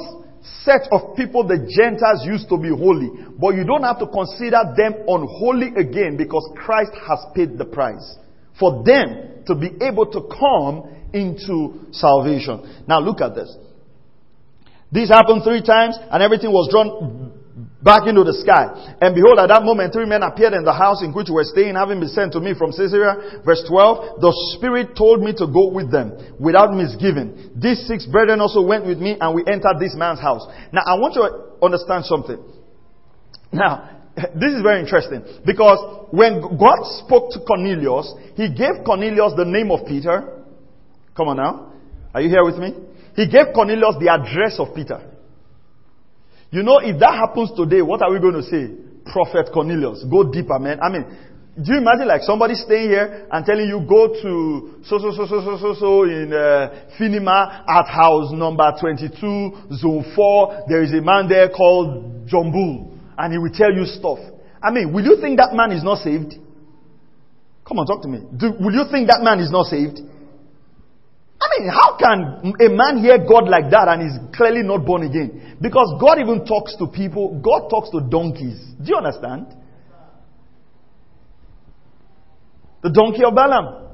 set 0.64 0.88
of 0.90 1.14
people 1.16 1.46
the 1.46 1.58
Gentiles 1.58 2.24
used 2.24 2.48
to 2.48 2.56
be 2.56 2.70
holy, 2.70 3.10
but 3.38 3.54
you 3.54 3.64
don't 3.64 3.82
have 3.82 3.98
to 3.98 4.06
consider 4.06 4.62
them 4.74 4.94
unholy 5.06 5.74
again 5.76 6.16
because 6.16 6.48
Christ 6.56 6.92
has 7.06 7.18
paid 7.34 7.58
the 7.58 7.64
price 7.66 8.16
for 8.58 8.82
them 8.82 9.44
to 9.46 9.54
be 9.54 9.70
able 9.82 10.06
to 10.06 10.22
come 10.26 10.90
into 11.12 11.86
salvation. 11.92 12.84
Now 12.88 13.00
look 13.00 13.20
at 13.20 13.34
this. 13.34 13.54
This 14.92 15.08
happened 15.08 15.42
three 15.42 15.62
times 15.62 15.98
and 15.98 16.22
everything 16.22 16.52
was 16.52 16.68
drawn 16.70 17.32
back 17.82 18.06
into 18.10 18.26
the 18.26 18.34
sky. 18.34 18.96
And 18.98 19.14
behold, 19.14 19.38
at 19.38 19.46
that 19.46 19.62
moment, 19.62 19.94
three 19.94 20.10
men 20.10 20.26
appeared 20.26 20.54
in 20.54 20.66
the 20.66 20.74
house 20.74 21.06
in 21.06 21.14
which 21.14 21.30
we 21.30 21.38
were 21.38 21.46
staying, 21.46 21.78
having 21.78 22.02
been 22.02 22.10
sent 22.10 22.34
to 22.34 22.40
me 22.42 22.50
from 22.50 22.74
Caesarea. 22.74 23.42
Verse 23.46 23.62
12, 23.70 24.18
the 24.18 24.32
Spirit 24.58 24.98
told 24.98 25.22
me 25.22 25.30
to 25.38 25.46
go 25.46 25.70
with 25.70 25.94
them 25.94 26.18
without 26.42 26.74
misgiving. 26.74 27.54
These 27.54 27.86
six 27.86 28.06
brethren 28.06 28.42
also 28.42 28.62
went 28.62 28.86
with 28.86 28.98
me 28.98 29.14
and 29.14 29.30
we 29.34 29.46
entered 29.46 29.78
this 29.78 29.94
man's 29.94 30.18
house. 30.18 30.42
Now, 30.74 30.82
I 30.82 30.98
want 30.98 31.14
you 31.14 31.22
to 31.22 31.30
understand 31.62 32.04
something. 32.10 32.42
Now, 33.54 34.02
this 34.34 34.50
is 34.50 34.62
very 34.66 34.82
interesting 34.82 35.22
because 35.46 35.78
when 36.10 36.42
God 36.58 36.82
spoke 37.06 37.30
to 37.32 37.40
Cornelius, 37.46 38.10
he 38.34 38.50
gave 38.50 38.82
Cornelius 38.84 39.38
the 39.38 39.46
name 39.46 39.70
of 39.70 39.86
Peter. 39.86 40.42
Come 41.14 41.28
on 41.30 41.36
now. 41.38 41.72
Are 42.14 42.20
you 42.20 42.28
here 42.28 42.44
with 42.44 42.58
me? 42.58 42.74
He 43.16 43.26
gave 43.26 43.52
Cornelius 43.54 43.96
the 43.98 44.12
address 44.12 44.60
of 44.60 44.74
Peter. 44.74 45.00
You 46.50 46.62
know, 46.62 46.78
if 46.78 47.00
that 47.00 47.14
happens 47.16 47.50
today, 47.56 47.82
what 47.82 48.02
are 48.02 48.12
we 48.12 48.20
going 48.20 48.34
to 48.34 48.42
say? 48.44 48.70
Prophet 49.10 49.50
Cornelius, 49.52 50.04
go 50.10 50.30
deeper, 50.30 50.58
man. 50.58 50.78
I 50.80 50.90
mean, 50.90 51.04
do 51.56 51.72
you 51.72 51.78
imagine 51.78 52.06
like 52.08 52.20
somebody 52.22 52.54
staying 52.54 52.90
here 52.90 53.26
and 53.32 53.46
telling 53.46 53.66
you 53.66 53.80
go 53.88 54.08
to 54.12 54.84
so 54.84 54.98
so 54.98 55.10
so 55.16 55.24
so 55.26 55.40
so 55.40 55.56
so 55.56 55.74
so 55.74 56.02
in 56.04 56.30
uh, 56.30 56.92
Finima 57.00 57.64
at 57.66 57.88
house 57.88 58.30
number 58.32 58.70
22, 58.78 59.72
zone 59.80 60.04
4. 60.14 60.64
There 60.68 60.82
is 60.82 60.92
a 60.92 61.00
man 61.00 61.28
there 61.28 61.48
called 61.48 62.28
Bull 62.30 62.98
and 63.16 63.32
he 63.32 63.38
will 63.38 63.52
tell 63.54 63.72
you 63.72 63.86
stuff. 63.86 64.18
I 64.62 64.70
mean, 64.70 64.92
will 64.92 65.04
you 65.04 65.16
think 65.20 65.38
that 65.38 65.54
man 65.54 65.72
is 65.72 65.82
not 65.82 65.98
saved? 66.04 66.34
Come 67.66 67.78
on, 67.78 67.86
talk 67.86 68.02
to 68.02 68.08
me. 68.08 68.20
Do, 68.36 68.52
will 68.60 68.74
you 68.74 68.84
think 68.90 69.08
that 69.08 69.22
man 69.22 69.40
is 69.40 69.50
not 69.50 69.66
saved? 69.66 70.00
I 71.40 71.46
mean, 71.58 71.68
how 71.68 71.96
can 71.98 72.54
a 72.60 72.68
man 72.72 72.98
hear 72.98 73.18
God 73.18 73.48
like 73.48 73.70
that 73.70 73.88
and 73.88 74.02
is 74.02 74.36
clearly 74.36 74.62
not 74.62 74.86
born 74.86 75.04
again? 75.04 75.56
Because 75.60 75.96
God 76.00 76.18
even 76.18 76.44
talks 76.46 76.76
to 76.76 76.86
people, 76.86 77.40
God 77.40 77.68
talks 77.68 77.90
to 77.90 78.00
donkeys. 78.00 78.58
Do 78.80 78.88
you 78.88 78.96
understand? 78.96 79.46
The 82.82 82.90
donkey 82.90 83.24
of 83.24 83.34
Balaam. 83.34 83.84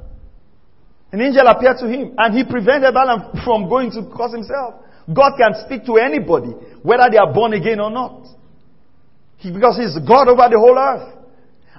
An 1.12 1.20
angel 1.20 1.46
appeared 1.46 1.76
to 1.80 1.88
him 1.88 2.14
and 2.16 2.36
he 2.36 2.44
prevented 2.44 2.94
Balaam 2.94 3.32
from 3.44 3.68
going 3.68 3.90
to 3.92 4.08
cause 4.14 4.32
himself. 4.32 4.74
God 5.12 5.32
can 5.36 5.54
speak 5.66 5.84
to 5.86 5.96
anybody, 5.96 6.54
whether 6.82 7.10
they 7.10 7.18
are 7.18 7.32
born 7.32 7.54
again 7.54 7.80
or 7.80 7.90
not. 7.90 8.26
He, 9.42 9.50
because 9.50 9.76
He's 9.76 9.98
God 10.06 10.28
over 10.28 10.46
the 10.46 10.58
whole 10.58 10.78
earth. 10.78 11.18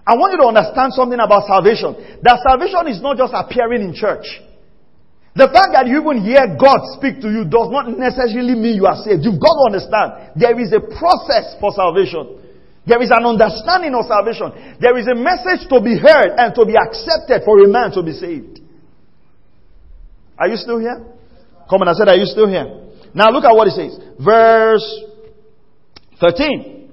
I 0.06 0.16
want 0.20 0.36
you 0.36 0.40
to 0.44 0.48
understand 0.52 0.92
something 0.92 1.20
about 1.20 1.48
salvation. 1.48 2.20
That 2.28 2.44
salvation 2.44 2.92
is 2.92 3.00
not 3.02 3.16
just 3.16 3.32
appearing 3.32 3.82
in 3.82 3.96
church. 3.96 4.28
The 5.34 5.50
fact 5.50 5.74
that 5.74 5.90
you 5.90 5.98
even 5.98 6.22
hear 6.22 6.46
God 6.54 6.78
speak 6.94 7.18
to 7.26 7.30
you 7.30 7.42
does 7.50 7.74
not 7.74 7.90
necessarily 7.90 8.54
mean 8.54 8.78
you 8.78 8.86
are 8.86 9.02
saved. 9.02 9.26
You've 9.26 9.42
got 9.42 9.58
to 9.58 9.64
understand 9.74 10.38
there 10.38 10.54
is 10.62 10.70
a 10.70 10.82
process 10.82 11.58
for 11.58 11.74
salvation. 11.74 12.38
There 12.86 13.02
is 13.02 13.10
an 13.10 13.26
understanding 13.26 13.98
of 13.98 14.06
salvation. 14.06 14.78
There 14.78 14.94
is 14.94 15.10
a 15.10 15.18
message 15.18 15.66
to 15.74 15.82
be 15.82 15.98
heard 15.98 16.38
and 16.38 16.54
to 16.54 16.66
be 16.70 16.78
accepted 16.78 17.42
for 17.46 17.58
a 17.58 17.68
man 17.68 17.90
to 17.98 18.04
be 18.06 18.14
saved. 18.14 18.62
Are 20.38 20.48
you 20.48 20.58
still 20.58 20.78
here? 20.78 21.02
Come 21.70 21.82
on, 21.82 21.88
I 21.88 21.94
said, 21.94 22.10
are 22.10 22.20
you 22.20 22.30
still 22.30 22.48
here? 22.48 22.94
Now 23.16 23.32
look 23.32 23.46
at 23.46 23.56
what 23.56 23.68
it 23.68 23.74
says. 23.74 23.98
Verse 24.22 24.86
13. 26.20 26.92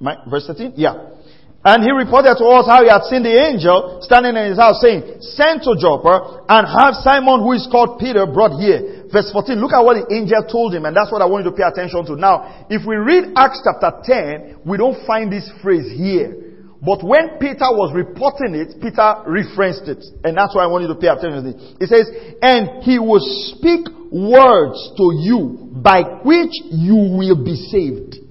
My, 0.00 0.16
verse 0.30 0.46
13? 0.46 0.72
Yeah. 0.76 1.17
And 1.64 1.82
he 1.82 1.90
reported 1.90 2.38
to 2.38 2.46
us 2.54 2.70
how 2.70 2.86
he 2.86 2.88
had 2.88 3.02
seen 3.10 3.26
the 3.26 3.34
angel 3.34 3.98
standing 4.06 4.38
in 4.38 4.54
his 4.54 4.62
house 4.62 4.78
saying, 4.78 5.18
send 5.34 5.66
to 5.66 5.74
Joppa 5.74 6.46
and 6.46 6.62
have 6.70 6.94
Simon 7.02 7.42
who 7.42 7.50
is 7.50 7.66
called 7.66 7.98
Peter 7.98 8.30
brought 8.30 8.62
here. 8.62 9.10
Verse 9.10 9.26
14, 9.34 9.58
look 9.58 9.74
at 9.74 9.82
what 9.82 9.98
the 9.98 10.06
angel 10.14 10.38
told 10.46 10.70
him 10.70 10.86
and 10.86 10.94
that's 10.94 11.10
what 11.10 11.18
I 11.18 11.26
want 11.26 11.42
you 11.44 11.50
to 11.50 11.56
pay 11.58 11.66
attention 11.66 12.06
to. 12.06 12.14
Now, 12.14 12.66
if 12.70 12.86
we 12.86 12.94
read 12.94 13.34
Acts 13.34 13.58
chapter 13.66 13.90
10, 13.90 14.62
we 14.62 14.78
don't 14.78 15.02
find 15.02 15.34
this 15.34 15.50
phrase 15.58 15.90
here. 15.90 16.48
But 16.78 17.02
when 17.02 17.42
Peter 17.42 17.74
was 17.74 17.90
reporting 17.90 18.54
it, 18.54 18.78
Peter 18.78 19.26
referenced 19.26 19.90
it. 19.90 19.98
And 20.22 20.38
that's 20.38 20.54
why 20.54 20.62
I 20.62 20.70
want 20.70 20.86
you 20.86 20.94
to 20.94 21.00
pay 21.00 21.10
attention 21.10 21.42
to 21.42 21.50
it. 21.50 21.58
It 21.82 21.88
says, 21.90 22.06
and 22.38 22.86
he 22.86 23.02
will 23.02 23.18
speak 23.50 23.82
words 24.14 24.78
to 24.94 25.06
you 25.18 25.74
by 25.74 26.22
which 26.22 26.54
you 26.70 27.18
will 27.18 27.42
be 27.42 27.58
saved. 27.66 28.27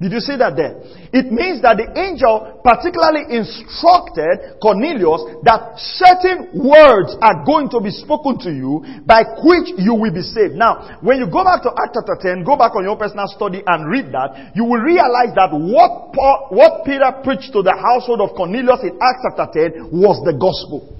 Did 0.00 0.16
you 0.16 0.20
see 0.24 0.40
that 0.40 0.56
there? 0.56 0.80
It 1.12 1.28
means 1.28 1.60
that 1.60 1.76
the 1.76 1.92
angel 1.92 2.64
particularly 2.64 3.36
instructed 3.36 4.56
Cornelius 4.56 5.44
that 5.44 5.76
certain 5.76 6.56
words 6.56 7.12
are 7.20 7.44
going 7.44 7.68
to 7.68 7.84
be 7.84 7.92
spoken 7.92 8.40
to 8.40 8.48
you 8.48 8.80
by 9.04 9.28
which 9.44 9.76
you 9.76 9.92
will 9.92 10.08
be 10.08 10.24
saved. 10.24 10.56
Now, 10.56 10.96
when 11.04 11.20
you 11.20 11.28
go 11.28 11.44
back 11.44 11.60
to 11.68 11.70
Act 11.76 12.00
chapter 12.00 12.16
10, 12.16 12.48
go 12.48 12.56
back 12.56 12.72
on 12.72 12.88
your 12.88 12.96
personal 12.96 13.28
study 13.28 13.60
and 13.60 13.92
read 13.92 14.08
that, 14.16 14.56
you 14.56 14.64
will 14.64 14.80
realize 14.80 15.36
that 15.36 15.52
what 15.52 16.16
Paul, 16.16 16.48
what 16.48 16.88
Peter 16.88 17.20
preached 17.20 17.52
to 17.52 17.60
the 17.60 17.76
household 17.76 18.24
of 18.24 18.32
Cornelius 18.32 18.80
in 18.80 18.96
Act 18.96 19.20
chapter 19.28 19.52
10 19.52 19.92
was 19.92 20.16
the 20.24 20.32
gospel. 20.32 20.96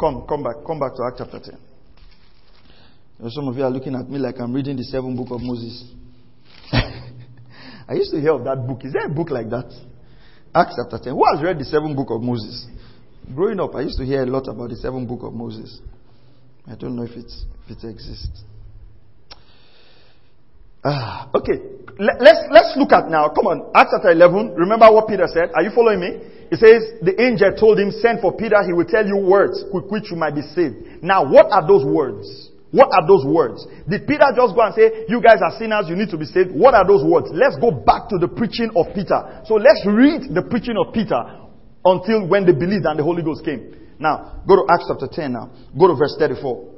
Come, 0.00 0.24
come 0.24 0.40
back, 0.40 0.64
come 0.64 0.80
back 0.80 0.96
to 0.96 1.04
Act 1.04 1.20
chapter 1.20 1.52
10. 1.52 3.28
Some 3.28 3.44
of 3.44 3.60
you 3.60 3.64
are 3.64 3.70
looking 3.70 3.92
at 3.92 4.08
me 4.08 4.16
like 4.16 4.40
I'm 4.40 4.56
reading 4.56 4.80
the 4.80 4.88
seventh 4.88 5.20
book 5.20 5.36
of 5.36 5.44
Moses. 5.44 5.84
I 7.88 7.94
used 7.94 8.10
to 8.12 8.20
hear 8.20 8.32
of 8.32 8.44
that 8.44 8.66
book. 8.66 8.84
Is 8.84 8.92
there 8.92 9.06
a 9.06 9.08
book 9.08 9.30
like 9.30 9.48
that? 9.50 9.70
Acts 10.54 10.74
chapter 10.76 11.04
10. 11.04 11.12
Who 11.14 11.24
has 11.32 11.42
read 11.42 11.58
the 11.58 11.64
seven 11.64 11.94
book 11.94 12.10
of 12.10 12.22
Moses? 12.22 12.66
Growing 13.34 13.60
up, 13.60 13.74
I 13.74 13.82
used 13.82 13.98
to 13.98 14.04
hear 14.04 14.22
a 14.22 14.26
lot 14.26 14.48
about 14.48 14.70
the 14.70 14.76
seven 14.76 15.06
book 15.06 15.22
of 15.22 15.34
Moses. 15.34 15.80
I 16.66 16.74
don't 16.74 16.96
know 16.96 17.02
if, 17.02 17.12
it's, 17.12 17.44
if 17.68 17.76
it 17.78 17.88
exists. 17.88 18.42
Ah, 20.84 21.30
okay. 21.34 21.62
Let, 21.98 22.20
let's, 22.20 22.42
let's 22.50 22.74
look 22.76 22.92
at 22.92 23.08
now. 23.08 23.28
Come 23.30 23.46
on. 23.46 23.70
Acts 23.74 23.92
chapter 23.94 24.10
11. 24.10 24.54
Remember 24.54 24.90
what 24.90 25.08
Peter 25.08 25.26
said? 25.32 25.50
Are 25.54 25.62
you 25.62 25.70
following 25.74 26.00
me? 26.00 26.10
It 26.50 26.58
says, 26.58 27.02
the 27.02 27.20
angel 27.20 27.54
told 27.58 27.78
him, 27.78 27.90
send 27.90 28.20
for 28.20 28.32
Peter. 28.32 28.62
He 28.64 28.72
will 28.72 28.86
tell 28.86 29.06
you 29.06 29.16
words 29.16 29.64
with 29.72 29.90
which 29.90 30.10
you 30.10 30.16
might 30.16 30.34
be 30.34 30.42
saved. 30.42 31.02
Now, 31.02 31.26
what 31.26 31.50
are 31.50 31.66
those 31.66 31.84
words? 31.84 32.50
What 32.76 32.92
are 32.92 33.08
those 33.08 33.24
words? 33.24 33.64
Did 33.88 34.04
Peter 34.04 34.28
just 34.36 34.52
go 34.52 34.60
and 34.60 34.76
say, 34.76 35.08
you 35.08 35.24
guys 35.24 35.40
are 35.40 35.56
sinners, 35.56 35.88
you 35.88 35.96
need 35.96 36.12
to 36.12 36.20
be 36.20 36.28
saved? 36.28 36.52
What 36.52 36.76
are 36.76 36.84
those 36.84 37.00
words? 37.00 37.32
Let's 37.32 37.56
go 37.56 37.72
back 37.72 38.12
to 38.12 38.20
the 38.20 38.28
preaching 38.28 38.68
of 38.76 38.92
Peter. 38.92 39.16
So 39.48 39.56
let's 39.56 39.80
read 39.88 40.28
the 40.28 40.44
preaching 40.44 40.76
of 40.76 40.92
Peter 40.92 41.16
until 41.88 42.28
when 42.28 42.44
they 42.44 42.52
believed 42.52 42.84
and 42.84 43.00
the 43.00 43.02
Holy 43.02 43.24
Ghost 43.24 43.48
came. 43.48 43.96
Now, 43.98 44.44
go 44.46 44.60
to 44.60 44.68
Acts 44.68 44.92
chapter 44.92 45.08
10 45.08 45.32
now. 45.32 45.48
Go 45.72 45.88
to 45.88 45.96
verse 45.96 46.20
34. 46.20 46.76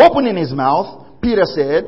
Opening 0.00 0.36
his 0.40 0.52
mouth, 0.56 1.20
Peter 1.20 1.44
said, 1.44 1.84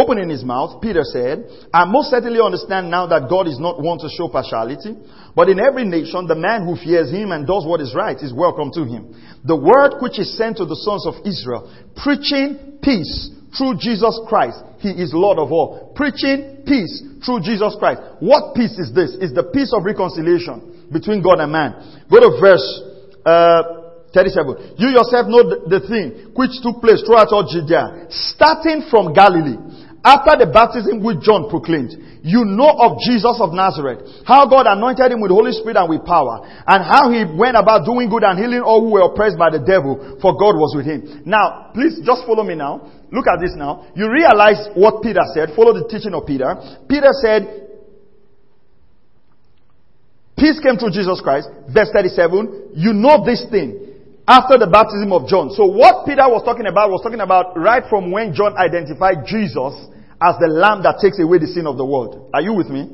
Opening 0.00 0.30
his 0.30 0.44
mouth, 0.44 0.80
Peter 0.80 1.04
said, 1.04 1.44
I 1.74 1.84
most 1.84 2.08
certainly 2.08 2.40
understand 2.40 2.90
now 2.90 3.06
that 3.06 3.28
God 3.28 3.46
is 3.46 3.60
not 3.60 3.82
one 3.82 3.98
to 3.98 4.08
show 4.08 4.28
partiality, 4.28 4.96
but 5.36 5.50
in 5.50 5.60
every 5.60 5.84
nation, 5.84 6.24
the 6.26 6.40
man 6.40 6.64
who 6.64 6.72
fears 6.80 7.12
him 7.12 7.32
and 7.32 7.46
does 7.46 7.68
what 7.68 7.84
is 7.84 7.92
right 7.94 8.16
is 8.16 8.32
welcome 8.32 8.72
to 8.72 8.88
him. 8.88 9.12
The 9.44 9.60
word 9.60 10.00
which 10.00 10.18
is 10.18 10.32
sent 10.40 10.56
to 10.56 10.64
the 10.64 10.80
sons 10.80 11.04
of 11.04 11.20
Israel, 11.28 11.68
preaching 12.00 12.80
peace 12.80 13.28
through 13.56 13.76
Jesus 13.76 14.16
Christ. 14.24 14.56
He 14.80 14.88
is 14.88 15.12
Lord 15.12 15.36
of 15.36 15.52
all. 15.52 15.92
Preaching 15.94 16.64
peace 16.64 17.04
through 17.20 17.44
Jesus 17.44 17.76
Christ. 17.76 18.00
What 18.20 18.54
peace 18.56 18.78
is 18.80 18.94
this? 18.96 19.12
Is 19.20 19.36
the 19.36 19.52
peace 19.52 19.76
of 19.76 19.84
reconciliation 19.84 20.88
between 20.92 21.20
God 21.22 21.44
and 21.44 21.52
man. 21.52 22.06
Go 22.10 22.24
to 22.24 22.40
verse, 22.40 22.64
uh, 23.26 23.80
37. 24.14 24.74
You 24.78 24.88
yourself 24.90 25.30
know 25.30 25.46
the, 25.46 25.78
the 25.78 25.80
thing 25.86 26.34
which 26.34 26.58
took 26.62 26.82
place 26.82 27.02
throughout 27.06 27.30
all 27.30 27.46
Judea, 27.46 28.10
starting 28.10 28.86
from 28.90 29.14
Galilee, 29.14 29.58
after 30.04 30.32
the 30.40 30.48
baptism 30.48 31.04
which 31.04 31.20
John 31.20 31.52
proclaimed. 31.52 31.92
You 32.24 32.44
know 32.44 32.68
of 32.68 33.00
Jesus 33.04 33.36
of 33.40 33.52
Nazareth, 33.52 34.24
how 34.24 34.48
God 34.48 34.64
anointed 34.64 35.12
him 35.12 35.20
with 35.20 35.28
the 35.28 35.36
Holy 35.36 35.52
Spirit 35.52 35.76
and 35.76 35.88
with 35.88 36.04
power, 36.08 36.40
and 36.44 36.80
how 36.80 37.12
he 37.12 37.24
went 37.24 37.56
about 37.56 37.84
doing 37.84 38.08
good 38.08 38.24
and 38.24 38.36
healing 38.36 38.64
all 38.64 38.80
who 38.80 38.96
were 38.96 39.08
oppressed 39.08 39.36
by 39.36 39.52
the 39.52 39.60
devil, 39.60 40.20
for 40.20 40.36
God 40.36 40.56
was 40.56 40.72
with 40.76 40.88
him. 40.88 41.24
Now, 41.24 41.72
please 41.72 42.00
just 42.04 42.24
follow 42.24 42.44
me 42.44 42.56
now. 42.56 42.88
Look 43.12 43.28
at 43.28 43.40
this 43.40 43.52
now. 43.56 43.88
You 43.96 44.08
realize 44.08 44.72
what 44.76 45.02
Peter 45.02 45.24
said. 45.32 45.52
Follow 45.56 45.76
the 45.76 45.88
teaching 45.88 46.14
of 46.16 46.24
Peter. 46.24 46.48
Peter 46.88 47.12
said, 47.20 47.70
Peace 50.40 50.56
came 50.64 50.80
through 50.80 50.96
Jesus 50.96 51.20
Christ. 51.20 51.48
Verse 51.68 51.92
37. 51.92 52.72
You 52.72 52.96
know 52.96 53.20
this 53.24 53.44
thing 53.52 53.89
after 54.30 54.54
the 54.54 54.70
baptism 54.70 55.10
of 55.10 55.26
John. 55.26 55.50
So 55.50 55.66
what 55.66 56.06
Peter 56.06 56.22
was 56.30 56.46
talking 56.46 56.70
about 56.70 56.94
was 56.94 57.02
talking 57.02 57.18
about 57.18 57.58
right 57.58 57.82
from 57.90 58.14
when 58.14 58.30
John 58.30 58.54
identified 58.54 59.26
Jesus 59.26 59.74
as 60.22 60.38
the 60.38 60.46
lamb 60.46 60.86
that 60.86 61.02
takes 61.02 61.18
away 61.18 61.42
the 61.42 61.50
sin 61.50 61.66
of 61.66 61.74
the 61.74 61.82
world. 61.82 62.30
Are 62.30 62.38
you 62.38 62.54
with 62.54 62.70
me? 62.70 62.86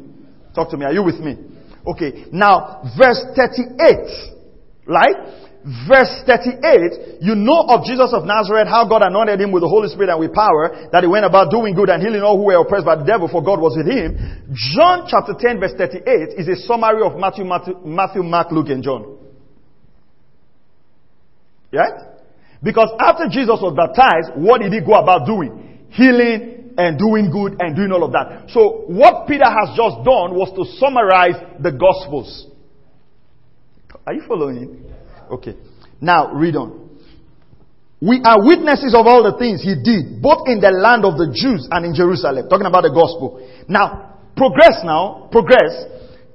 Talk 0.57 0.73
to 0.73 0.81
me. 0.81 0.89
Are 0.89 0.97
you 0.97 1.05
with 1.05 1.21
me? 1.21 1.37
Okay. 1.85 2.33
Now, 2.33 2.89
verse 2.97 3.21
38, 3.37 4.89
right? 4.89 5.45
Verse 5.85 6.25
38, 6.25 7.21
you 7.21 7.35
know 7.35 7.69
of 7.69 7.85
Jesus 7.85 8.15
of 8.15 8.25
Nazareth, 8.25 8.71
how 8.71 8.89
God 8.89 9.03
anointed 9.03 9.37
him 9.37 9.51
with 9.51 9.61
the 9.61 9.69
Holy 9.69 9.91
Spirit 9.91 10.15
and 10.15 10.23
with 10.23 10.33
power, 10.33 10.89
that 10.95 11.03
he 11.03 11.11
went 11.11 11.27
about 11.27 11.51
doing 11.51 11.75
good 11.75 11.91
and 11.91 12.01
healing 12.01 12.23
all 12.23 12.39
who 12.39 12.47
were 12.49 12.63
oppressed 12.63 12.87
by 12.87 12.95
the 12.95 13.05
devil, 13.05 13.27
for 13.27 13.43
God 13.43 13.59
was 13.59 13.75
with 13.77 13.91
him. 13.91 14.15
John 14.55 15.11
chapter 15.11 15.35
10 15.35 15.59
verse 15.59 15.75
38 15.77 16.39
is 16.39 16.47
a 16.47 16.57
summary 16.65 17.03
of 17.03 17.19
Matthew, 17.19 17.45
Matthew, 17.45 17.75
Matthew 17.83 18.23
Mark, 18.23 18.55
Luke, 18.55 18.71
and 18.71 18.81
John. 18.81 19.16
Right? 21.77 22.17
Because 22.63 22.89
after 22.99 23.29
Jesus 23.29 23.61
was 23.61 23.75
baptized, 23.77 24.33
what 24.41 24.61
did 24.61 24.73
he 24.73 24.81
go 24.81 24.95
about 24.95 25.27
doing? 25.27 25.87
Healing 25.91 26.75
and 26.79 26.99
doing 26.99 27.31
good 27.31 27.57
and 27.61 27.77
doing 27.77 27.93
all 27.93 28.05
of 28.05 28.13
that. 28.13 28.51
So 28.51 28.85
what 28.89 29.29
Peter 29.29 29.49
has 29.49 29.77
just 29.77 30.03
done 30.05 30.37
was 30.37 30.53
to 30.57 30.65
summarize 30.77 31.37
the 31.61 31.73
gospels. 31.73 32.49
Are 34.07 34.15
you 34.15 34.23
following? 34.27 34.85
Okay. 35.31 35.57
Now 36.01 36.33
read 36.35 36.57
on. 36.57 36.87
We 38.01 38.21
are 38.25 38.45
witnesses 38.45 38.93
of 38.93 39.07
all 39.07 39.25
the 39.25 39.39
things 39.41 39.65
he 39.65 39.73
did, 39.73 40.21
both 40.21 40.45
in 40.47 40.61
the 40.61 40.69
land 40.69 41.09
of 41.09 41.17
the 41.17 41.33
Jews 41.33 41.67
and 41.73 41.87
in 41.87 41.97
Jerusalem. 41.97 42.45
Talking 42.49 42.69
about 42.69 42.85
the 42.85 42.93
gospel. 42.93 43.41
Now, 43.69 44.21
progress 44.37 44.85
now, 44.85 45.33
progress. 45.33 45.73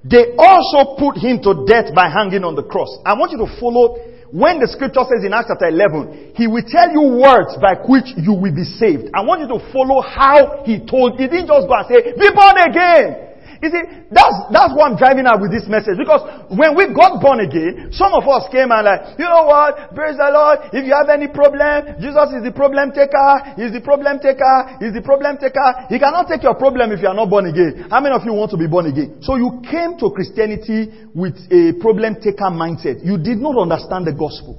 They 0.02 0.34
also 0.34 0.98
put 0.98 1.22
him 1.22 1.38
to 1.46 1.62
death 1.70 1.94
by 1.94 2.10
hanging 2.10 2.42
on 2.42 2.58
the 2.58 2.66
cross. 2.66 2.90
I 3.06 3.14
want 3.14 3.30
you 3.30 3.46
to 3.46 3.50
follow 3.62 4.11
when 4.32 4.64
the 4.64 4.68
scripture 4.68 5.04
says 5.12 5.28
in 5.28 5.36
Acts 5.36 5.52
chapter 5.52 5.68
11, 5.68 6.40
he 6.40 6.48
will 6.48 6.64
tell 6.64 6.88
you 6.88 7.20
words 7.20 7.60
by 7.60 7.76
which 7.84 8.16
you 8.16 8.32
will 8.32 8.56
be 8.56 8.64
saved. 8.64 9.12
I 9.12 9.28
want 9.28 9.44
you 9.44 9.50
to 9.52 9.60
follow 9.76 10.00
how 10.00 10.64
he 10.64 10.80
told. 10.80 11.20
He 11.20 11.28
didn't 11.28 11.52
just 11.52 11.68
go 11.68 11.76
and 11.76 11.88
say, 11.92 12.16
be 12.16 12.32
born 12.32 12.56
again. 12.64 13.31
You 13.62 13.70
see, 13.70 13.86
that's, 14.10 14.38
that's 14.50 14.74
what 14.74 14.90
I'm 14.90 14.98
driving 14.98 15.30
at 15.30 15.38
with 15.38 15.54
this 15.54 15.70
message. 15.70 15.94
Because 15.94 16.26
when 16.50 16.74
we 16.74 16.90
got 16.98 17.22
born 17.22 17.46
again, 17.46 17.94
some 17.94 18.10
of 18.10 18.26
us 18.26 18.50
came 18.50 18.74
and 18.74 18.82
like, 18.82 19.22
you 19.22 19.30
know 19.30 19.46
what? 19.46 19.94
Praise 19.94 20.18
the 20.18 20.34
Lord. 20.34 20.74
If 20.74 20.82
you 20.82 20.98
have 20.98 21.14
any 21.14 21.30
problem, 21.30 22.02
Jesus 22.02 22.42
is 22.42 22.42
the 22.42 22.50
problem 22.58 22.90
taker. 22.90 23.54
He's 23.62 23.70
the 23.70 23.86
problem 23.86 24.18
taker. 24.18 24.82
He's 24.82 24.98
the 24.98 25.06
problem 25.06 25.38
taker. 25.38 25.94
He 25.94 26.02
cannot 26.02 26.26
take 26.26 26.42
your 26.42 26.58
problem 26.58 26.90
if 26.90 27.06
you 27.06 27.10
are 27.14 27.14
not 27.14 27.30
born 27.30 27.54
again. 27.54 27.86
How 27.86 28.02
many 28.02 28.18
of 28.18 28.26
you 28.26 28.34
want 28.34 28.50
to 28.50 28.58
be 28.58 28.66
born 28.66 28.90
again? 28.90 29.22
So 29.22 29.38
you 29.38 29.62
came 29.62 29.94
to 30.02 30.10
Christianity 30.10 31.14
with 31.14 31.38
a 31.54 31.78
problem 31.78 32.18
taker 32.18 32.50
mindset. 32.50 33.06
You 33.06 33.22
did 33.22 33.38
not 33.38 33.54
understand 33.62 34.10
the 34.10 34.18
gospel. 34.18 34.58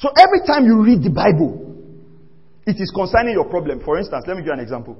So 0.00 0.08
every 0.16 0.40
time 0.48 0.64
you 0.64 0.80
read 0.80 1.04
the 1.04 1.12
Bible, 1.12 1.68
it 2.64 2.80
is 2.80 2.88
concerning 2.96 3.36
your 3.36 3.44
problem. 3.52 3.84
For 3.84 4.00
instance, 4.00 4.24
let 4.24 4.40
me 4.40 4.40
give 4.40 4.56
you 4.56 4.56
an 4.56 4.64
example. 4.64 4.96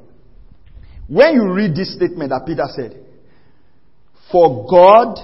When 1.10 1.34
you 1.34 1.52
read 1.52 1.74
this 1.74 1.92
statement 1.96 2.30
that 2.30 2.46
Peter 2.46 2.66
said, 2.70 2.94
for 4.30 4.64
God 4.70 5.18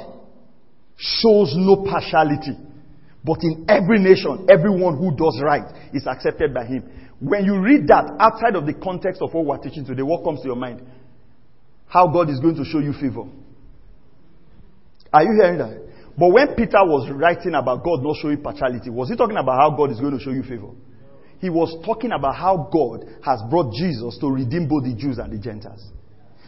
shows 0.97 1.55
no 1.55 1.87
partiality, 1.89 2.59
but 3.23 3.39
in 3.43 3.67
every 3.69 4.01
nation, 4.01 4.49
everyone 4.51 4.99
who 4.99 5.15
does 5.15 5.41
right 5.45 5.63
is 5.95 6.05
accepted 6.09 6.53
by 6.53 6.65
him. 6.67 6.91
When 7.21 7.45
you 7.45 7.61
read 7.61 7.87
that 7.87 8.17
outside 8.19 8.57
of 8.57 8.67
the 8.67 8.75
context 8.75 9.23
of 9.23 9.33
what 9.33 9.47
we're 9.47 9.59
teaching 9.59 9.85
today, 9.87 10.03
what 10.03 10.25
comes 10.25 10.41
to 10.41 10.49
your 10.49 10.57
mind? 10.57 10.83
How 11.87 12.09
God 12.09 12.31
is 12.31 12.41
going 12.41 12.57
to 12.57 12.65
show 12.65 12.81
you 12.81 12.93
favor. 12.93 13.31
Are 15.13 15.23
you 15.23 15.39
hearing 15.41 15.59
that? 15.59 15.87
But 16.19 16.33
when 16.33 16.49
Peter 16.57 16.83
was 16.83 17.09
writing 17.15 17.55
about 17.55 17.85
God 17.85 18.03
not 18.03 18.17
showing 18.21 18.43
partiality, 18.43 18.91
was 18.91 19.09
he 19.09 19.15
talking 19.15 19.37
about 19.37 19.57
how 19.61 19.71
God 19.77 19.93
is 19.93 20.01
going 20.01 20.19
to 20.19 20.21
show 20.23 20.33
you 20.33 20.43
favor? 20.43 20.75
He 21.41 21.51
was 21.51 21.77
talking 21.85 22.13
about 22.13 22.37
how 22.37 22.69
God 22.73 23.05
has 23.25 23.43
brought 23.51 23.75
Jesus 23.75 24.19
to 24.19 24.29
redeem 24.31 24.69
both 24.69 24.85
the 24.85 24.95
Jews 24.95 25.19
and 25.19 25.33
the 25.33 25.39
Gentiles. 25.39 25.93